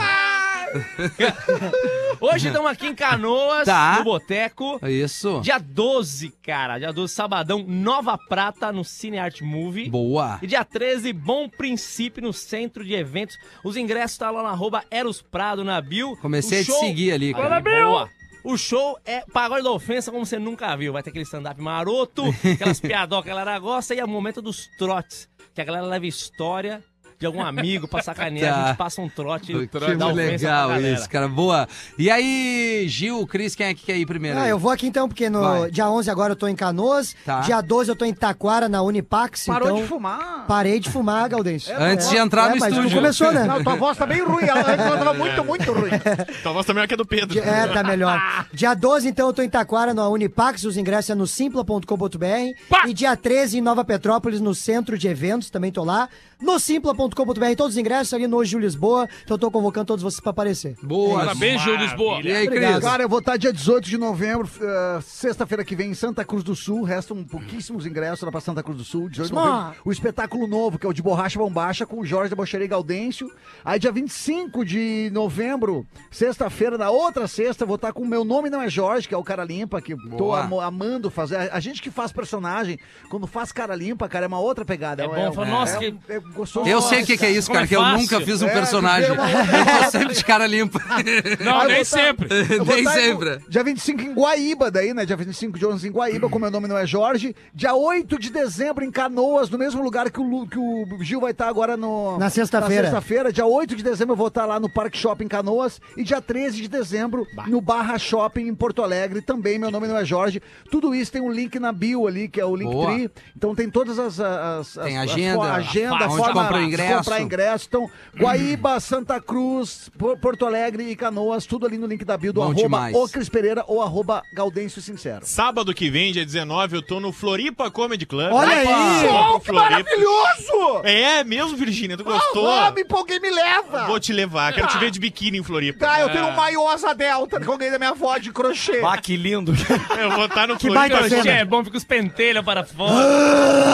hoje. 2.19 2.47
Estamos 2.47 2.69
aqui 2.71 2.87
em 2.87 2.95
Canoas, 2.95 3.65
Tá. 3.65 3.95
no 3.99 4.03
Boteco. 4.03 4.79
Isso. 4.87 5.39
Dia 5.41 5.57
12, 5.59 6.29
cara. 6.43 6.77
Dia 6.79 6.91
12, 6.91 7.13
sabadão, 7.13 7.63
Nova 7.67 8.17
Prata, 8.17 8.71
no 8.71 8.83
Cine 8.83 9.17
Art 9.17 9.41
Movie. 9.41 9.89
Boa. 9.89 10.39
E 10.41 10.47
dia 10.47 10.63
13, 10.65 11.11
Bom 11.13 11.47
Princípio, 11.49 12.21
no 12.23 12.33
Centro 12.33 12.83
de 12.83 12.93
Eventos. 12.93 13.37
Os 13.63 13.75
ingressos 13.77 14.11
estão 14.13 14.31
lá 14.31 14.41
no 14.43 14.47
arroba 14.49 14.83
Eros 14.91 15.21
Prado, 15.21 15.63
na 15.63 15.79
bio. 15.81 16.15
Comecei 16.17 16.59
O 16.59 16.61
a 16.61 16.65
te 16.65 16.71
seguir 16.73 17.11
ali, 17.11 17.33
cara. 17.33 17.45
Olha, 17.45 17.61
boa. 17.61 18.09
O 18.41 18.57
show 18.57 18.97
é 19.05 19.21
pagode 19.33 19.63
da 19.63 19.71
ofensa 19.71 20.11
como 20.11 20.25
você 20.25 20.39
nunca 20.39 20.75
viu. 20.77 20.93
Vai 20.93 21.03
ter 21.03 21.09
aquele 21.09 21.25
stand-up 21.25 21.59
maroto, 21.61 22.23
aquelas 22.53 22.79
piadocas 22.79 23.25
que 23.25 23.31
a 23.31 23.35
galera 23.35 23.59
gosta 23.59 23.93
e 23.93 23.99
é 23.99 24.05
o 24.05 24.07
momento 24.07 24.41
dos 24.41 24.67
trotes. 24.77 25.27
Que 25.53 25.59
a 25.61 25.65
galera 25.65 25.85
leva 25.85 26.05
história 26.07 26.81
de 27.19 27.25
algum 27.25 27.41
amigo 27.41 27.85
pra 27.85 28.01
sacanear. 28.01 28.53
Tá. 28.53 28.63
A 28.63 28.67
gente 28.67 28.77
passa 28.77 29.01
um 29.01 29.09
trote 29.09 29.47
Que 29.47 29.67
da 29.79 30.05
muito 30.05 30.05
ofensa 30.21 30.65
legal 30.65 30.81
isso, 30.81 31.09
cara. 31.09 31.27
Boa. 31.27 31.67
E 31.97 32.09
aí, 32.09 32.85
Gil, 32.87 33.27
Cris, 33.27 33.55
quem 33.55 33.67
é 33.67 33.73
que 33.73 33.83
quer 33.85 33.97
ir 33.97 34.05
primeiro? 34.05 34.39
Ah, 34.39 34.47
eu 34.47 34.57
vou 34.57 34.71
aqui 34.71 34.87
então, 34.87 35.07
porque 35.09 35.29
no 35.29 35.41
Vai. 35.41 35.69
dia 35.69 35.89
11 35.89 36.09
agora 36.09 36.31
eu 36.31 36.35
tô 36.37 36.47
em 36.47 36.55
Canoas, 36.55 37.13
Tá. 37.25 37.41
dia 37.41 37.59
12 37.59 37.89
eu 37.89 37.95
tô 37.95 38.05
em 38.05 38.13
Taquara, 38.13 38.69
na 38.69 38.81
Unipax, 38.81 39.45
Parou 39.47 39.67
então... 39.69 39.81
de 39.81 39.87
fumar. 39.87 40.45
Parei 40.47 40.79
de 40.79 40.89
fumar, 40.89 41.27
Gaudêncio. 41.27 41.75
Antes 41.77 42.09
de 42.09 42.15
entrar 42.15 42.51
no 42.51 42.57
mas 42.57 42.73
tu 42.73 42.77
estúdio. 42.79 42.97
começou, 42.97 43.31
né? 43.33 43.43
Não, 43.43 43.61
tua 43.63 43.75
voz 43.75 43.97
tá 43.97 44.05
bem 44.05 44.23
ruim. 44.23 44.45
Ela 44.45 44.63
tava 44.63 45.13
muito, 45.13 45.43
muito 45.43 45.73
ruim. 45.73 45.89
Tua 46.41 46.53
voz 46.53 46.65
também 46.65 46.83
é 46.83 46.87
que 46.87 46.93
é 46.93 46.97
do 46.97 47.05
Pedro. 47.05 47.37
É, 47.37 47.67
tá 47.67 47.83
melhor. 47.83 48.47
Dia 48.53 48.73
12, 48.73 49.09
então, 49.09 49.27
eu 49.27 49.33
tô 49.33 49.41
em 49.41 49.49
Taquara, 49.49 49.93
na 49.93 50.07
Unipax, 50.07 50.63
os 50.63 50.77
ingressos 50.77 51.09
é 51.09 51.15
no 51.15 51.27
simpla.com.br. 51.27 52.87
E 52.87 52.93
dia 52.93 53.15
13, 53.17 53.57
em 53.57 53.61
Nova 53.61 53.83
Petrópolis, 53.83 54.39
no 54.39 54.55
centro 54.55 54.97
de 54.97 55.07
eventos, 55.07 55.49
também 55.49 55.71
tô 55.71 55.83
lá. 55.83 56.07
No 56.41 56.57
simpla.com.br, 56.59 57.08
todos 57.55 57.73
os 57.75 57.77
ingressos 57.77 58.13
ali 58.13 58.27
no 58.27 58.43
Gil 58.43 58.59
Lisboa. 58.59 59.07
Então 59.23 59.35
eu 59.35 59.39
tô 59.39 59.51
convocando 59.51 59.85
todos 59.87 60.03
vocês 60.03 60.19
pra 60.19 60.31
aparecer. 60.31 60.75
Boa. 60.81 61.19
Parabéns, 61.19 61.61
Gil 61.61 61.75
Lisboa. 61.75 62.21
E 62.23 62.31
aí, 62.31 62.47
Obrigado. 62.47 62.73
Cris? 62.73 62.83
Cara, 62.83 63.03
eu 63.03 63.09
vou 63.09 63.19
estar 63.19 63.37
dia 63.37 63.51
18 63.53 63.85
de 63.89 63.97
novembro, 63.97 64.49
eh, 64.61 64.99
sexta-feira 65.01 65.63
que 65.63 65.75
vem, 65.75 65.91
em 65.91 65.93
Santa 65.93 66.23
Cruz 66.23 66.43
do 66.43 66.55
Sul. 66.55 66.83
Restam 66.83 67.23
pouquíssimos 67.23 67.85
ingressos 67.85 68.21
lá 68.23 68.31
pra 68.31 68.41
Santa 68.41 68.63
Cruz 68.63 68.77
do 68.77 68.83
Sul. 68.83 69.09
18 69.09 69.29
de 69.29 69.35
novembro. 69.35 69.75
O 69.85 69.91
espetáculo 69.91 70.47
novo, 70.47 70.77
que 70.77 70.85
é 70.85 70.89
o 70.89 70.93
de 70.93 71.01
Borracha 71.01 71.37
Bombacha, 71.39 71.85
com 71.85 71.99
o 71.99 72.05
Jorge 72.05 72.33
da 72.33 72.43
e 72.63 72.67
Gaudêncio. 72.67 73.29
Aí, 73.63 73.79
dia 73.79 73.91
25 73.91 74.63
de 74.65 75.09
novembro, 75.13 75.85
sexta-feira, 76.11 76.77
na 76.77 76.89
outra 76.89 77.27
sexta, 77.27 77.63
eu 77.63 77.67
vou 77.67 77.75
estar 77.75 77.93
com 77.93 78.03
o 78.03 78.07
Meu 78.07 78.23
Nome 78.23 78.49
Não 78.49 78.61
é 78.61 78.69
Jorge, 78.69 79.07
que 79.07 79.13
é 79.13 79.17
o 79.17 79.23
cara 79.23 79.43
limpa, 79.43 79.81
que 79.81 79.95
tô 79.95 80.17
Boa. 80.17 80.43
amo- 80.43 80.59
amando 80.61 81.09
fazer. 81.09 81.35
A, 81.35 81.55
a 81.55 81.59
gente 81.59 81.81
que 81.81 81.91
faz 81.91 82.11
personagem, 82.11 82.79
quando 83.09 83.27
faz 83.27 83.51
cara 83.51 83.75
limpa, 83.75 84.07
cara, 84.07 84.25
é 84.25 84.27
uma 84.27 84.39
outra 84.39 84.65
pegada. 84.65 85.03
É 85.03 85.07
bom, 85.07 85.31
fala, 85.33 85.47
nossa, 85.47 85.75
é, 85.77 85.79
que- 85.79 85.97
é 86.09 86.19
gostoso. 86.19 86.67
Eu 86.67 86.81
sei 86.81 86.98
o 87.03 87.05
que, 87.05 87.17
que 87.17 87.25
é 87.25 87.31
isso, 87.31 87.47
como 87.47 87.55
cara, 87.55 87.65
é 87.65 87.67
que 87.67 87.75
eu 87.75 87.85
nunca 87.85 88.21
fiz 88.21 88.41
um 88.41 88.47
É, 88.47 88.53
personagem. 88.53 89.11
uma 89.11 89.29
Eu 89.29 89.83
tô 89.85 89.91
sempre 89.91 90.13
de 90.15 90.25
cara 90.25 90.45
limpa. 90.47 90.79
Não, 91.43 91.65
nem 91.65 91.77
tá- 91.79 91.83
sempre. 91.85 92.27
Nem 92.65 92.83
tá 92.83 92.99
em- 92.99 93.01
sempre. 93.03 93.39
Dia 93.49 93.63
25 93.63 94.01
em 94.01 94.13
Guaíba, 94.13 94.69
daí, 94.71 94.93
né? 94.93 95.05
Dia 95.05 95.15
25 95.17 95.57
de 95.57 95.65
11 95.65 95.87
em 95.87 95.91
Guaíba, 95.91 96.29
como 96.29 96.41
meu 96.45 96.51
nome 96.51 96.67
não 96.67 96.77
é 96.77 96.85
Jorge. 96.85 97.35
Dia 97.53 97.73
8 97.73 98.19
de 98.19 98.29
dezembro 98.31 98.83
em 98.83 98.91
Canoas, 98.91 99.49
no 99.49 99.57
mesmo 99.57 99.81
lugar 99.83 100.09
que 100.11 100.19
o, 100.19 100.23
Lu- 100.23 100.47
que 100.47 100.57
o 100.59 100.85
Gil 101.03 101.21
vai 101.21 101.31
estar 101.31 101.47
agora 101.47 101.75
no... 101.75 102.17
Na 102.17 102.29
sexta-feira. 102.29 102.83
Na 102.83 102.89
sexta-feira. 102.89 103.31
Dia 103.33 103.45
8 103.45 103.75
de 103.75 103.83
dezembro 103.83 104.13
eu 104.13 104.17
vou 104.17 104.27
estar 104.27 104.45
lá 104.45 104.59
no 104.59 104.69
Parque 104.69 104.97
Shopping 104.97 105.27
Canoas. 105.27 105.79
E 105.97 106.03
dia 106.03 106.21
13 106.21 106.57
de 106.61 106.67
dezembro 106.67 107.25
no 107.47 107.59
Barra 107.61 107.97
Shopping 107.97 108.47
em 108.47 108.53
Porto 108.55 108.83
Alegre. 108.83 109.21
Também, 109.21 109.57
meu 109.57 109.71
nome 109.71 109.87
não 109.87 109.97
é 109.97 110.05
Jorge. 110.05 110.41
Tudo 110.71 110.93
isso 110.93 111.11
tem 111.11 111.21
um 111.21 111.31
link 111.31 111.59
na 111.59 111.71
bio 111.71 112.07
ali, 112.07 112.27
que 112.27 112.39
é 112.39 112.45
o. 112.45 112.55
Linktree. 112.55 113.09
Então 113.35 113.55
tem 113.55 113.69
todas 113.69 113.97
as... 113.97 114.19
as, 114.19 114.77
as 114.77 114.85
Tem 114.85 114.97
as 114.97 115.09
agenda, 115.11 115.35
fo- 115.35 115.41
agenda, 115.43 115.95
onde 115.95 116.17
forma 116.17 116.43
compra 116.43 116.57
o 116.57 116.59
de 116.59 116.65
ingresso. 116.91 117.03
comprar 117.09 117.21
ingresso. 117.21 117.65
Então, 117.67 117.91
Guaíba, 118.17 118.79
Santa 118.79 119.19
Cruz, 119.21 119.89
Por- 119.97 120.17
Porto 120.17 120.45
Alegre 120.45 120.83
e 120.89 120.95
Canoas, 120.95 121.45
tudo 121.45 121.65
ali 121.65 121.77
no 121.77 121.87
link 121.87 122.03
da 122.05 122.17
bio 122.17 122.33
do 122.33 122.41
Bom 122.41 122.51
arroba 122.51 122.89
o 122.97 123.07
Cris 123.09 123.29
Pereira 123.29 123.63
ou 123.67 123.81
arroba 123.81 124.21
Gaudêncio 124.33 124.81
Sincero. 124.81 125.25
Sábado 125.25 125.73
que 125.73 125.89
vem, 125.89 126.11
dia 126.11 126.25
19, 126.25 126.75
eu 126.77 126.81
tô 126.81 126.99
no 126.99 127.11
Floripa 127.11 127.69
Comedy 127.71 128.05
Club. 128.05 128.31
Olha 128.31 128.61
Opa! 128.61 128.75
aí! 128.75 129.07
Pro 129.07 129.39
que 129.41 129.51
maravilhoso! 129.51 130.81
É 130.83 131.23
mesmo, 131.23 131.55
Virgínia? 131.57 131.97
Tu 131.97 132.03
gostou? 132.03 132.49
Ah, 132.49 132.71
me 132.71 132.81
empolguei, 132.81 133.19
me 133.19 133.29
leva! 133.29 133.85
Vou 133.87 133.99
te 133.99 134.11
levar. 134.13 134.53
Quero 134.53 134.67
te 134.67 134.77
ver 134.77 134.91
de 134.91 134.99
biquíni 134.99 135.37
em 135.37 135.43
Floripa. 135.43 135.79
Tá, 135.85 135.99
eu 136.01 136.09
tenho 136.09 136.27
um 136.27 136.35
maiô 136.35 136.67
asa 136.67 136.93
delta 136.93 137.39
que 137.39 137.47
eu 137.47 137.57
ganhei 137.57 137.71
da 137.71 137.77
minha 137.79 137.91
avó 137.91 138.17
de 138.17 138.31
crochê. 138.31 138.81
Ah, 138.83 138.97
que 138.97 139.15
lindo. 139.15 139.53
Eu 139.99 140.11
vou 140.11 140.25
estar 140.25 140.47
no 140.47 140.57
Que 140.57 140.67
Floripa. 140.67 141.09
cena. 141.09 141.31
é 141.31 141.45
bom, 141.45 141.63
fica 141.63 141.77
os 141.77 141.83
pentelhos 141.83 142.43
para 142.43 142.63
fora. 142.63 142.93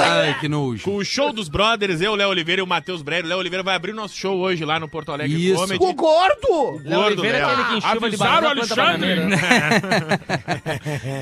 Ai, 0.03 0.39
que 0.39 0.47
nojo. 0.47 0.83
Com 0.83 0.95
o 0.97 1.05
show 1.05 1.31
dos 1.31 1.47
brothers, 1.49 2.01
eu, 2.01 2.15
Léo 2.15 2.29
Oliveira 2.29 2.61
e 2.61 2.63
o 2.63 2.67
Matheus 2.67 3.01
Breyer. 3.05 3.23
O 3.23 3.27
Léo 3.29 3.37
Oliveira 3.37 3.63
vai 3.63 3.75
abrir 3.75 3.91
o 3.91 3.95
nosso 3.95 4.17
show 4.17 4.37
hoje 4.37 4.65
lá 4.65 4.79
no 4.79 4.89
Porto 4.89 5.11
Alegre 5.13 5.51
Isso. 5.51 5.55
Comedy. 5.55 5.83
O 5.85 5.93
gordo! 5.93 6.81
Léo 6.83 6.99
Gordo, 6.99 7.21
Oliveira 7.21 7.37
é 7.37 7.45
Léo. 7.45 7.49
aquele 7.49 7.67
que 7.67 7.77
enxuva 7.77 7.99
de 7.99 8.05
Avisaram 8.15 8.41
banana 8.41 8.61
o 8.61 8.67
planta 8.67 8.81
Alexandre. 8.83 9.21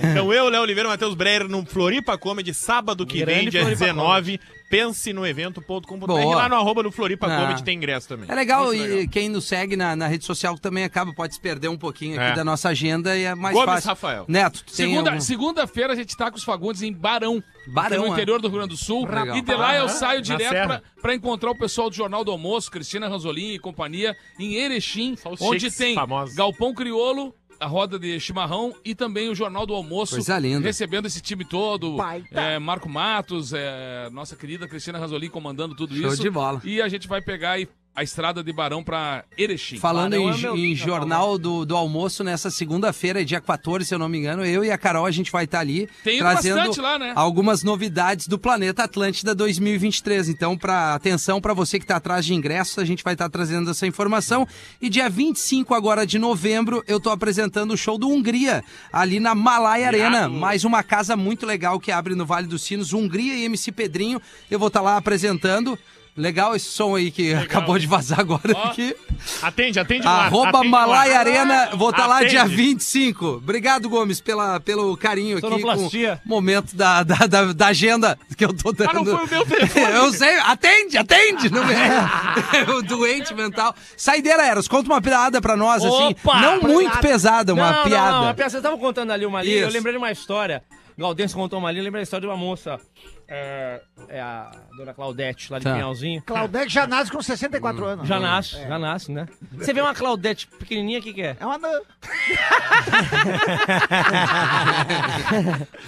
Então 0.12 0.34
eu, 0.34 0.50
Léo 0.50 0.62
Oliveira 0.62 0.88
e 0.90 0.92
Matheus 0.92 1.14
Breyer 1.14 1.48
no 1.48 1.66
Floripa 1.66 2.18
Comedy, 2.18 2.54
sábado 2.54 3.06
que 3.06 3.20
Grande 3.20 3.42
vem, 3.42 3.50
dia 3.50 3.62
Floripa 3.62 3.86
19. 3.86 4.40
Pense 4.74 5.14
no 5.14 5.24
evento.com.br. 5.26 6.12
Lá 6.36 6.50
no 6.50 6.56
arroba 6.56 6.82
do 6.82 6.92
Floripa 6.92 7.28
Ah. 7.28 7.42
Comedy 7.42 7.64
tem 7.64 7.78
ingresso 7.78 8.08
também. 8.08 8.26
É 8.28 8.34
legal 8.34 8.66
Muito 8.66 8.82
e 8.84 9.08
quem 9.08 9.30
nos 9.30 9.46
segue 9.46 9.76
na, 9.76 9.96
na 9.96 10.08
rede 10.08 10.26
social 10.26 10.58
também 10.58 10.84
acaba, 10.84 11.14
pode 11.14 11.36
se 11.36 11.40
perder 11.40 11.68
um 11.68 11.78
pouquinho 11.78 12.20
aqui 12.20 12.32
É. 12.32 12.36
da 12.36 12.44
nossa 12.44 12.70
agenda 12.70 13.16
e 13.16 13.24
é 13.24 13.36
mais 13.36 13.54
Gomes 13.54 13.70
fácil. 13.70 13.90
Rafael. 13.90 14.26
Neto, 14.28 14.64
Segunda- 14.66 15.12
algum- 15.12 15.22
Segunda-feira 15.22 15.94
a 15.94 15.96
gente 15.96 16.18
tá 16.18 16.32
com 16.32 16.38
os 16.38 16.44
Fagundes 16.44 16.82
em 16.82 16.92
Barão. 16.92 17.44
Barão, 17.68 17.98
é 17.98 18.00
no 18.00 18.06
é? 18.08 18.10
interior 18.10 18.42
do 18.42 18.48
Rio 18.48 18.58
Grande 18.58 18.74
do 18.74 18.78
Sul. 18.78 19.06
Legal. 19.06 19.38
E 19.38 19.42
de 19.42 19.54
lá 19.54 19.76
eu 19.78 19.88
saio 19.88 20.18
na 20.18 20.22
direto 20.38 20.68
pra, 20.68 20.82
pra 21.02 21.14
encontrar 21.14 21.52
o 21.52 21.56
pessoal 21.56 21.90
do 21.90 21.96
Jornal 21.96 22.24
do 22.24 22.32
Almoço, 22.32 22.72
Cristina 22.72 23.08
Ranzolin 23.08 23.54
e 23.54 23.60
companhia, 23.60 24.16
em 24.40 24.56
Erechim, 24.56 25.16
onde 25.40 25.70
tem 25.70 25.94
famosos. 25.94 26.36
Galpão 26.36 26.74
Criolo, 26.74 27.34
a 27.64 27.66
roda 27.66 27.98
de 27.98 28.20
chimarrão 28.20 28.76
e 28.84 28.94
também 28.94 29.30
o 29.30 29.36
Jornal 29.36 29.66
do 29.66 29.74
Almoço. 29.74 30.16
Coisa 30.16 30.38
linda. 30.38 30.60
Recebendo 30.60 31.06
esse 31.06 31.22
time 31.22 31.46
todo. 31.46 31.96
Baita. 31.96 32.40
É, 32.40 32.60
Marco 32.60 32.90
Matos, 32.90 33.54
é, 33.54 34.10
nossa 34.12 34.36
querida 34.36 34.68
Cristina 34.68 35.00
Ranzolin 35.00 35.30
comandando 35.30 35.74
tudo 35.74 35.96
Show 35.96 36.14
isso. 36.14 36.22
de 36.22 36.30
bola. 36.30 36.62
E 36.66 36.82
a 36.82 36.90
gente 36.90 37.08
vai 37.08 37.22
pegar 37.22 37.52
aí 37.52 37.68
a 37.96 38.02
estrada 38.02 38.44
de 38.44 38.52
Barão 38.52 38.84
pra 38.84 39.24
Erechim. 39.38 39.78
Falando 39.78 40.12
Barão 40.12 40.30
em, 40.32 40.34
é 40.34 40.38
meu- 40.42 40.58
em 40.58 40.76
jornal 40.76 41.38
do, 41.38 41.64
do 41.64 41.76
almoço, 41.76 42.24
nessa 42.24 42.50
segunda-feira, 42.50 43.24
dia 43.24 43.40
14, 43.40 43.86
se 43.86 43.94
eu 43.94 44.00
não 44.00 44.10
me 44.10 44.18
engano, 44.18 44.44
eu 44.44 44.66
e 44.66 44.72
a 44.72 44.78
Carol, 44.78 45.06
a 45.06 45.12
gente 45.12 45.32
vai 45.32 45.44
estar 45.46 45.60
ali 45.60 45.88
Tem 46.04 46.18
trazendo 46.18 46.82
lá, 46.82 46.98
né? 46.98 47.14
algumas 47.16 47.62
novidades 47.64 48.28
do 48.28 48.40
Planeta 48.40 48.84
Atlântida 48.84 49.36
2023. 49.36 50.30
Então, 50.30 50.58
pra, 50.58 50.96
atenção 50.96 51.40
para 51.40 51.54
você 51.54 51.78
que 51.78 51.86
está 51.86 51.98
atrás 51.98 52.26
de 52.26 52.34
ingressos, 52.34 52.80
a 52.80 52.86
gente 52.86 53.04
vai 53.04 53.14
estar 53.14 53.30
trazendo 53.30 53.70
essa 53.70 53.86
informação. 53.86 54.48
E 54.82 54.90
dia 54.90 55.08
25 55.10 55.74
agora 55.76 56.06
de 56.06 56.18
novembro, 56.18 56.84
eu 56.88 57.00
tô 57.00 57.12
apresentando 57.12 57.74
o 57.74 57.78
show 57.78 57.98
do 57.98 58.10
Hungria, 58.10 58.64
ali 58.92 59.20
na 59.20 59.36
Malaya 59.36 59.88
Arena. 59.88 60.28
Mais 60.28 60.64
uma 60.64 60.82
casa 60.82 61.16
muito 61.16 61.46
legal 61.46 61.80
que 61.80 61.92
abre 61.92 62.16
no 62.16 62.26
Vale 62.26 62.48
dos 62.48 62.64
Sinos, 62.64 62.92
Hungria 62.92 63.36
e 63.36 63.44
MC 63.46 63.72
Pedrinho. 63.72 64.20
Eu 64.50 64.58
vou 64.58 64.70
estar 64.70 64.82
lá 64.82 64.98
apresentando. 64.98 65.78
Legal 66.16 66.56
esse 66.56 66.68
som 66.68 66.96
aí 66.96 67.10
que 67.10 67.34
acabou 67.34 67.78
de 67.80 67.88
vazar 67.88 68.20
agora 68.20 68.52
aqui. 68.66 68.96
Atende, 69.42 69.80
atende 69.80 70.06
lá. 70.06 70.26
Arroba 70.26 70.60
atende 70.60 70.72
lá. 70.72 70.80
Malaya 70.82 71.20
Arena, 71.20 71.70
vou 71.74 71.90
estar 71.90 72.06
lá 72.06 72.18
Atende. 72.18 72.32
dia 72.32 72.46
25. 72.46 73.26
Obrigado, 73.26 73.90
Gomes, 73.90 74.22
pela, 74.22 74.60
pelo 74.60 74.96
carinho 74.96 75.40
aqui 75.40 75.48
com 75.48 75.88
o 75.88 76.20
momento 76.24 76.76
da, 76.76 77.02
da, 77.02 77.16
da, 77.26 77.54
da 77.54 77.68
agenda 77.68 78.18
que 78.38 78.46
eu 78.46 78.54
tô 78.54 78.72
dando. 78.72 78.90
Ah, 78.92 78.94
não 78.94 79.06
foi 79.06 79.14
o 79.16 79.28
meu 79.28 79.46
telefone. 79.46 79.90
eu 79.96 80.14
sei, 80.14 80.38
atende, 80.40 80.98
atende. 81.00 81.50
Não 81.50 81.64
é? 81.64 82.70
o 82.78 82.82
doente 82.86 83.34
mental. 83.34 83.76
Saideira 83.98 84.46
Eras, 84.46 84.68
conta 84.68 84.88
uma 84.92 85.02
piada 85.02 85.42
pra 85.42 85.58
nós, 85.58 85.84
assim. 85.84 86.10
Opa! 86.10 86.40
Não 86.40 86.62
muito 86.62 86.96
pesada, 87.00 87.56
uma 87.56 87.72
não, 87.72 87.84
piada. 87.84 88.12
Não, 88.12 88.18
não, 88.18 88.24
uma 88.26 88.34
piada. 88.36 88.50
Vocês 88.52 88.62
estavam 88.62 88.78
contando 88.78 89.12
ali 89.12 89.26
uma 89.26 89.42
linha, 89.42 89.62
eu 89.62 89.70
lembrei 89.70 89.94
de 89.94 89.98
uma 89.98 90.12
história. 90.12 90.62
Gaudense 90.98 91.34
contou 91.34 91.60
uma 91.60 91.72
linha, 91.72 91.82
eu 91.82 91.86
lembrei 91.86 92.02
da 92.02 92.04
história 92.04 92.22
de 92.22 92.28
uma 92.28 92.38
moça. 92.38 92.80
É, 93.28 93.82
é 94.10 94.20
a 94.22 94.52
dona 94.78 94.94
Claudete, 94.94 95.52
lá 95.52 95.58
de 95.58 95.64
Tá. 95.64 95.74
Pinhalzinho. 95.74 96.22
Claudete 96.24 96.72
já 96.74 96.86
nasce 96.86 97.12
com 97.12 97.22
64 97.22 97.86
anos. 97.86 98.08
Já 98.08 98.20
nasce, 98.20 98.58
já 98.62 98.78
nasce, 98.78 99.12
né? 99.12 99.28
Você 99.54 99.74
vê 99.74 99.82
uma 99.82 99.94
Claudete 99.96 100.48
pequenininha, 100.48 101.00
o 101.00 101.02
que 101.02 101.14
que 101.14 101.22
é? 101.22 101.38
É 101.40 101.46
uma... 101.46 101.56
anã. 101.56 101.70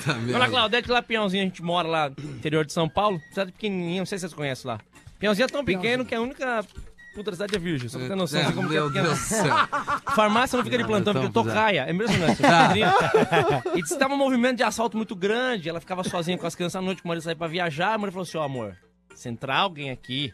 Tá 0.05 0.13
Dona 0.13 0.49
Claudete, 0.49 0.89
lá 0.91 1.01
Pinhalzinho, 1.01 1.43
a 1.43 1.45
gente 1.45 1.61
mora 1.61 1.87
lá 1.87 2.09
no 2.09 2.31
interior 2.37 2.65
de 2.65 2.73
São 2.73 2.87
Paulo. 2.89 3.19
Cidade 3.29 3.51
pequenininha, 3.51 4.01
não 4.01 4.05
sei 4.05 4.17
se 4.17 4.21
vocês 4.23 4.33
conhecem 4.33 4.67
lá. 4.69 4.79
Pinhalzinho 5.19 5.45
é 5.45 5.49
tão 5.49 5.63
pequeno 5.65 6.05
que 6.05 6.13
a 6.15 6.21
única 6.21 6.65
puta 7.15 7.31
da 7.31 7.37
cidade 7.37 7.55
é 7.55 7.59
virgem, 7.59 7.89
só 7.89 7.97
pra 7.97 8.07
ter 8.09 8.15
noção 8.15 8.39
É, 8.39 8.43
assim 8.43 8.53
como 8.53 8.69
que 8.69 8.75
é 8.75 8.79
meu. 8.79 8.91
Deus 8.91 9.07
do 9.09 9.15
céu. 9.15 9.55
Farmácia 10.15 10.57
não 10.57 10.63
fica 10.63 10.77
de 10.77 10.83
plantão, 10.83 11.13
Não, 11.13 11.21
porque 11.21 11.33
tão 11.33 11.43
tocaia. 11.43 11.85
É 11.87 11.91
impressionante. 11.91 12.41
Tá. 12.41 12.73
E 13.75 13.81
disse 13.81 13.93
que 13.93 13.99
tava 13.99 14.13
um 14.13 14.17
movimento 14.17 14.57
de 14.57 14.63
assalto 14.63 14.95
muito 14.97 15.15
grande. 15.15 15.67
Ela 15.69 15.79
ficava 15.79 16.03
sozinha 16.03 16.37
com 16.37 16.45
as 16.45 16.53
crianças 16.55 16.75
à 16.75 16.81
noite, 16.81 17.01
o 17.03 17.07
marido 17.07 17.23
saía 17.23 17.35
pra 17.35 17.47
viajar. 17.47 17.93
A 17.93 17.97
mulher 17.97 18.11
falou 18.11 18.23
assim: 18.23 18.37
Ó, 18.37 18.43
amor, 18.43 18.75
se 19.15 19.29
entrar 19.29 19.57
alguém 19.57 19.89
aqui, 19.91 20.33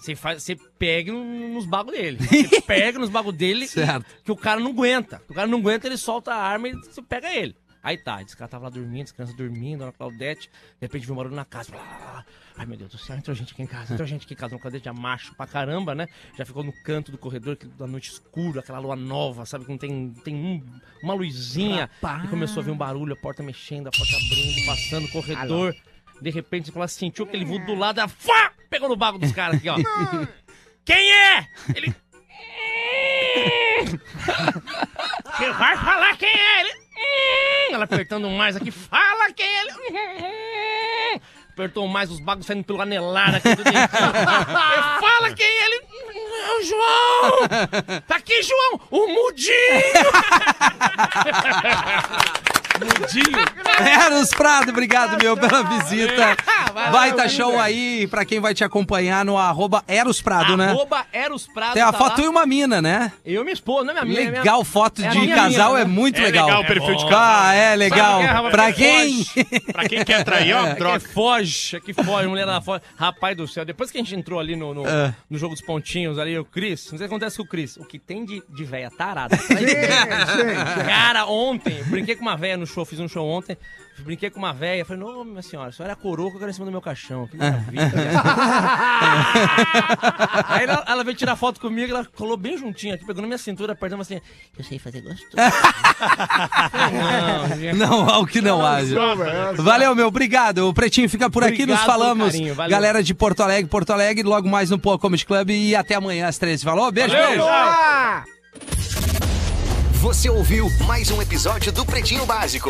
você, 0.00 0.14
faz, 0.16 0.42
você 0.42 0.56
pega 0.78 1.12
no- 1.12 1.48
nos 1.54 1.66
bagos 1.66 1.92
dele. 1.92 2.18
Você 2.20 2.60
pega 2.62 2.98
nos 2.98 3.10
bagos 3.10 3.34
dele, 3.34 3.66
Certo. 3.68 4.06
que 4.24 4.32
o 4.32 4.36
cara 4.36 4.58
não 4.60 4.70
aguenta. 4.70 5.20
O 5.28 5.34
cara 5.34 5.46
não 5.46 5.58
aguenta, 5.58 5.86
ele 5.86 5.96
solta 5.96 6.32
a 6.32 6.36
arma 6.42 6.68
e 6.68 6.72
você 6.72 7.02
pega 7.02 7.34
ele. 7.34 7.54
Aí 7.82 7.96
tá, 7.96 8.22
que 8.22 8.34
ela 8.38 8.48
tava 8.48 8.64
lá 8.64 8.70
dormindo, 8.70 9.04
as 9.04 9.12
crianças 9.12 9.34
dormindo, 9.36 9.84
a 9.84 9.92
Claudete, 9.92 10.48
de 10.50 10.52
repente 10.82 11.06
viu 11.06 11.14
um 11.14 11.16
barulho 11.16 11.34
na 11.34 11.44
casa. 11.44 11.70
Blá, 11.72 11.82
blá, 11.82 11.96
blá. 11.98 12.24
Ai 12.58 12.66
meu 12.66 12.76
Deus 12.76 12.90
do 12.90 12.98
céu, 12.98 13.16
entrou 13.16 13.34
gente 13.34 13.52
aqui 13.54 13.62
em 13.62 13.66
casa, 13.66 13.94
entrou 13.94 14.06
gente 14.08 14.24
aqui 14.24 14.34
em 14.34 14.36
casa. 14.36 14.54
A 14.54 14.58
Claudete 14.58 14.84
já 14.84 14.92
macho 14.92 15.34
pra 15.34 15.46
caramba, 15.46 15.94
né? 15.94 16.06
Já 16.36 16.44
ficou 16.44 16.62
no 16.62 16.72
canto 16.82 17.10
do 17.10 17.16
corredor, 17.18 17.56
da 17.56 17.86
noite 17.86 18.10
escura, 18.10 18.60
aquela 18.60 18.78
lua 18.78 18.96
nova, 18.96 19.46
sabe? 19.46 19.64
Que 19.64 19.70
não 19.70 19.78
tem, 19.78 20.10
tem 20.24 20.34
um- 20.34 20.80
uma 21.02 21.14
luzinha. 21.14 21.88
E 22.24 22.28
começou 22.28 22.60
a 22.60 22.64
ver 22.64 22.70
um 22.70 22.76
barulho, 22.76 23.14
a 23.14 23.16
porta 23.16 23.42
mexendo, 23.42 23.86
a 23.86 23.90
porta 23.90 24.14
abrindo, 24.16 24.66
passando, 24.66 25.06
o 25.06 25.10
corredor. 25.10 25.74
De 26.20 26.28
repente, 26.30 26.70
ela 26.76 26.86
sentiu 26.86 27.24
aquele 27.24 27.46
vulto 27.46 27.64
do 27.64 27.74
lado, 27.74 27.98
ela 27.98 28.08
fá, 28.08 28.52
pegou 28.68 28.90
no 28.90 28.96
bago 28.96 29.18
dos 29.18 29.32
caras 29.32 29.56
aqui, 29.56 29.70
ó. 29.70 29.76
Quem 30.84 31.12
é? 31.12 31.46
Ele. 31.74 31.94
Você 35.24 35.52
vai 35.52 35.76
falar 35.78 36.16
quem 36.18 36.28
é? 36.28 36.60
Ele. 36.60 36.79
Ela 37.72 37.84
apertando 37.84 38.28
mais 38.30 38.56
aqui, 38.56 38.70
fala 38.70 39.32
quem 39.32 39.46
ele. 39.46 39.70
Apertou 41.52 41.86
mais 41.86 42.10
os 42.10 42.20
bagos 42.20 42.46
saindo 42.46 42.64
pelo 42.64 42.80
anelar 42.80 43.34
aqui 43.34 43.54
do 43.54 43.62
Fala 45.00 45.34
quem 45.34 45.46
ele. 45.46 45.84
É 46.42 46.58
o 46.58 46.62
João! 46.64 47.48
Tá 48.06 48.16
aqui, 48.16 48.42
João! 48.42 48.80
O 48.90 49.06
Mudinho! 49.08 49.52
Eros 53.80 54.30
Prado, 54.30 54.70
obrigado, 54.70 55.16
meu, 55.22 55.36
pela 55.36 55.62
visita. 55.62 56.36
Vai, 56.74 56.90
Baita 56.90 57.16
vai, 57.16 57.28
show 57.28 57.52
vai. 57.52 57.60
aí 57.72 58.06
pra 58.06 58.24
quem 58.24 58.40
vai 58.40 58.54
te 58.54 58.62
acompanhar 58.62 59.24
no 59.24 59.36
arroba 59.38 59.82
Eros 59.88 60.20
Prado, 60.22 60.56
né? 60.56 60.68
Arroba 60.68 61.06
Eros 61.12 61.46
Prado. 61.46 61.72
Tem 61.74 61.82
a 61.82 61.90
tá 61.92 61.98
foto 61.98 62.18
lá. 62.20 62.24
e 62.24 62.28
uma 62.28 62.46
mina, 62.46 62.80
né? 62.82 63.12
Eu 63.24 63.40
e 63.40 63.44
minha 63.44 63.54
esposa, 63.54 63.84
não 63.84 63.90
é 63.90 64.04
minha 64.04 64.04
minha. 64.04 64.20
é 64.20 64.30
minha- 64.30 64.40
Legal, 64.42 64.64
foto 64.64 65.02
é 65.02 65.08
de 65.08 65.18
minha 65.18 65.34
casal 65.34 65.70
mina, 65.70 65.80
é 65.80 65.84
né? 65.84 65.90
muito 65.90 66.18
É 66.20 66.22
legal. 66.24 66.46
legal 66.46 66.62
o 66.62 66.66
perfil 66.66 66.96
de 66.96 67.04
Ah, 67.06 67.08
casal. 67.08 67.52
é 67.52 67.76
legal. 67.76 67.98
Sabe 68.00 68.18
quem 68.20 68.28
é, 68.28 68.32
rapaz? 68.32 68.50
Pra 68.52 68.72
Que 68.72 68.82
quem? 68.82 69.60
Pra 69.72 69.88
quem 69.88 70.04
quer 70.04 70.24
trair, 70.24 70.54
ó, 70.54 70.66
É 70.70 70.74
que 70.74 70.78
droga. 70.78 71.00
foge, 71.00 71.76
é 71.76 71.80
que 71.80 71.92
foge, 71.94 72.28
mulher 72.28 72.44
lá 72.44 72.60
fora. 72.60 72.82
Rapaz 72.96 73.36
do 73.36 73.48
céu, 73.48 73.64
depois 73.64 73.90
que 73.90 73.98
a 73.98 74.00
gente 74.00 74.14
entrou 74.14 74.38
ali 74.38 74.54
no, 74.56 74.72
no, 74.74 74.86
É. 74.86 75.14
no 75.28 75.38
jogo 75.38 75.54
dos 75.54 75.64
pontinhos, 75.64 76.18
ali, 76.18 76.38
o 76.38 76.44
Cris, 76.44 76.90
não 76.90 76.98
sei 76.98 77.06
o 77.06 77.08
que 77.08 77.14
acontece 77.14 77.36
com 77.38 77.42
o 77.42 77.46
Cris. 77.46 77.76
O 77.76 77.84
que 77.84 77.98
tem 77.98 78.24
de, 78.24 78.42
de 78.48 78.64
véia 78.64 78.90
tarada. 78.90 79.36
Cara, 80.86 81.26
ontem, 81.26 81.82
brinquei 81.84 82.14
com 82.14 82.22
uma 82.22 82.36
véia 82.36 82.56
no 82.56 82.66
show, 82.70 82.84
fiz 82.84 83.00
um 83.00 83.08
show 83.08 83.28
ontem. 83.28 83.56
Brinquei 83.98 84.30
com 84.30 84.38
uma 84.38 84.52
véia, 84.52 84.84
falei, 84.84 85.02
não, 85.02 85.24
minha 85.24 85.42
senhora, 85.42 85.68
a 85.68 85.72
senhora 85.72 85.92
é 85.92 85.94
a 85.94 85.96
coroa 85.96 86.30
que 86.30 86.36
eu 86.36 86.38
quero 86.38 86.50
em 86.50 86.54
cima 86.54 86.64
do 86.64 86.72
meu 86.72 86.80
caixão. 86.80 87.26
Que 87.26 87.36
maravilha. 87.36 87.92
Aí 90.48 90.64
ela, 90.64 90.84
ela 90.86 91.04
veio 91.04 91.16
tirar 91.16 91.36
foto 91.36 91.60
comigo, 91.60 91.92
ela 91.92 92.04
colou 92.16 92.36
bem 92.36 92.56
juntinho 92.56 92.94
aqui, 92.94 93.04
pegou 93.04 93.20
na 93.20 93.28
minha 93.28 93.38
cintura, 93.38 93.74
apertando 93.74 94.00
assim, 94.00 94.20
eu 94.58 94.64
sei 94.64 94.78
fazer 94.78 95.02
gostoso. 95.02 95.36
não. 97.76 97.90
Não, 97.90 98.08
ao 98.08 98.26
que 98.26 98.40
não 98.40 98.64
haja. 98.64 98.96
Valeu, 99.56 99.94
meu, 99.94 100.06
obrigado. 100.06 100.68
O 100.68 100.72
Pretinho 100.72 101.08
fica 101.08 101.28
por 101.28 101.42
aqui, 101.44 101.62
Obrigado 101.62 101.78
nos 101.78 101.86
falamos. 101.86 102.32
carinho, 102.32 102.54
valeu. 102.54 102.70
Galera 102.70 103.02
de 103.02 103.12
Porto 103.12 103.42
Alegre, 103.42 103.70
Porto 103.70 103.90
Alegre, 103.90 104.22
logo 104.22 104.48
mais 104.48 104.70
no 104.70 104.78
Poa 104.78 104.98
Comedy 104.98 105.26
Club 105.26 105.50
e 105.50 105.76
até 105.76 105.96
amanhã 105.96 106.26
às 106.26 106.38
13. 106.38 106.64
Falou? 106.64 106.90
Beijo, 106.90 107.14
beijo. 107.14 107.42
Você 110.00 110.30
ouviu 110.30 110.72
mais 110.86 111.10
um 111.10 111.20
episódio 111.20 111.70
do 111.70 111.84
Pretinho 111.84 112.24
Básico. 112.24 112.68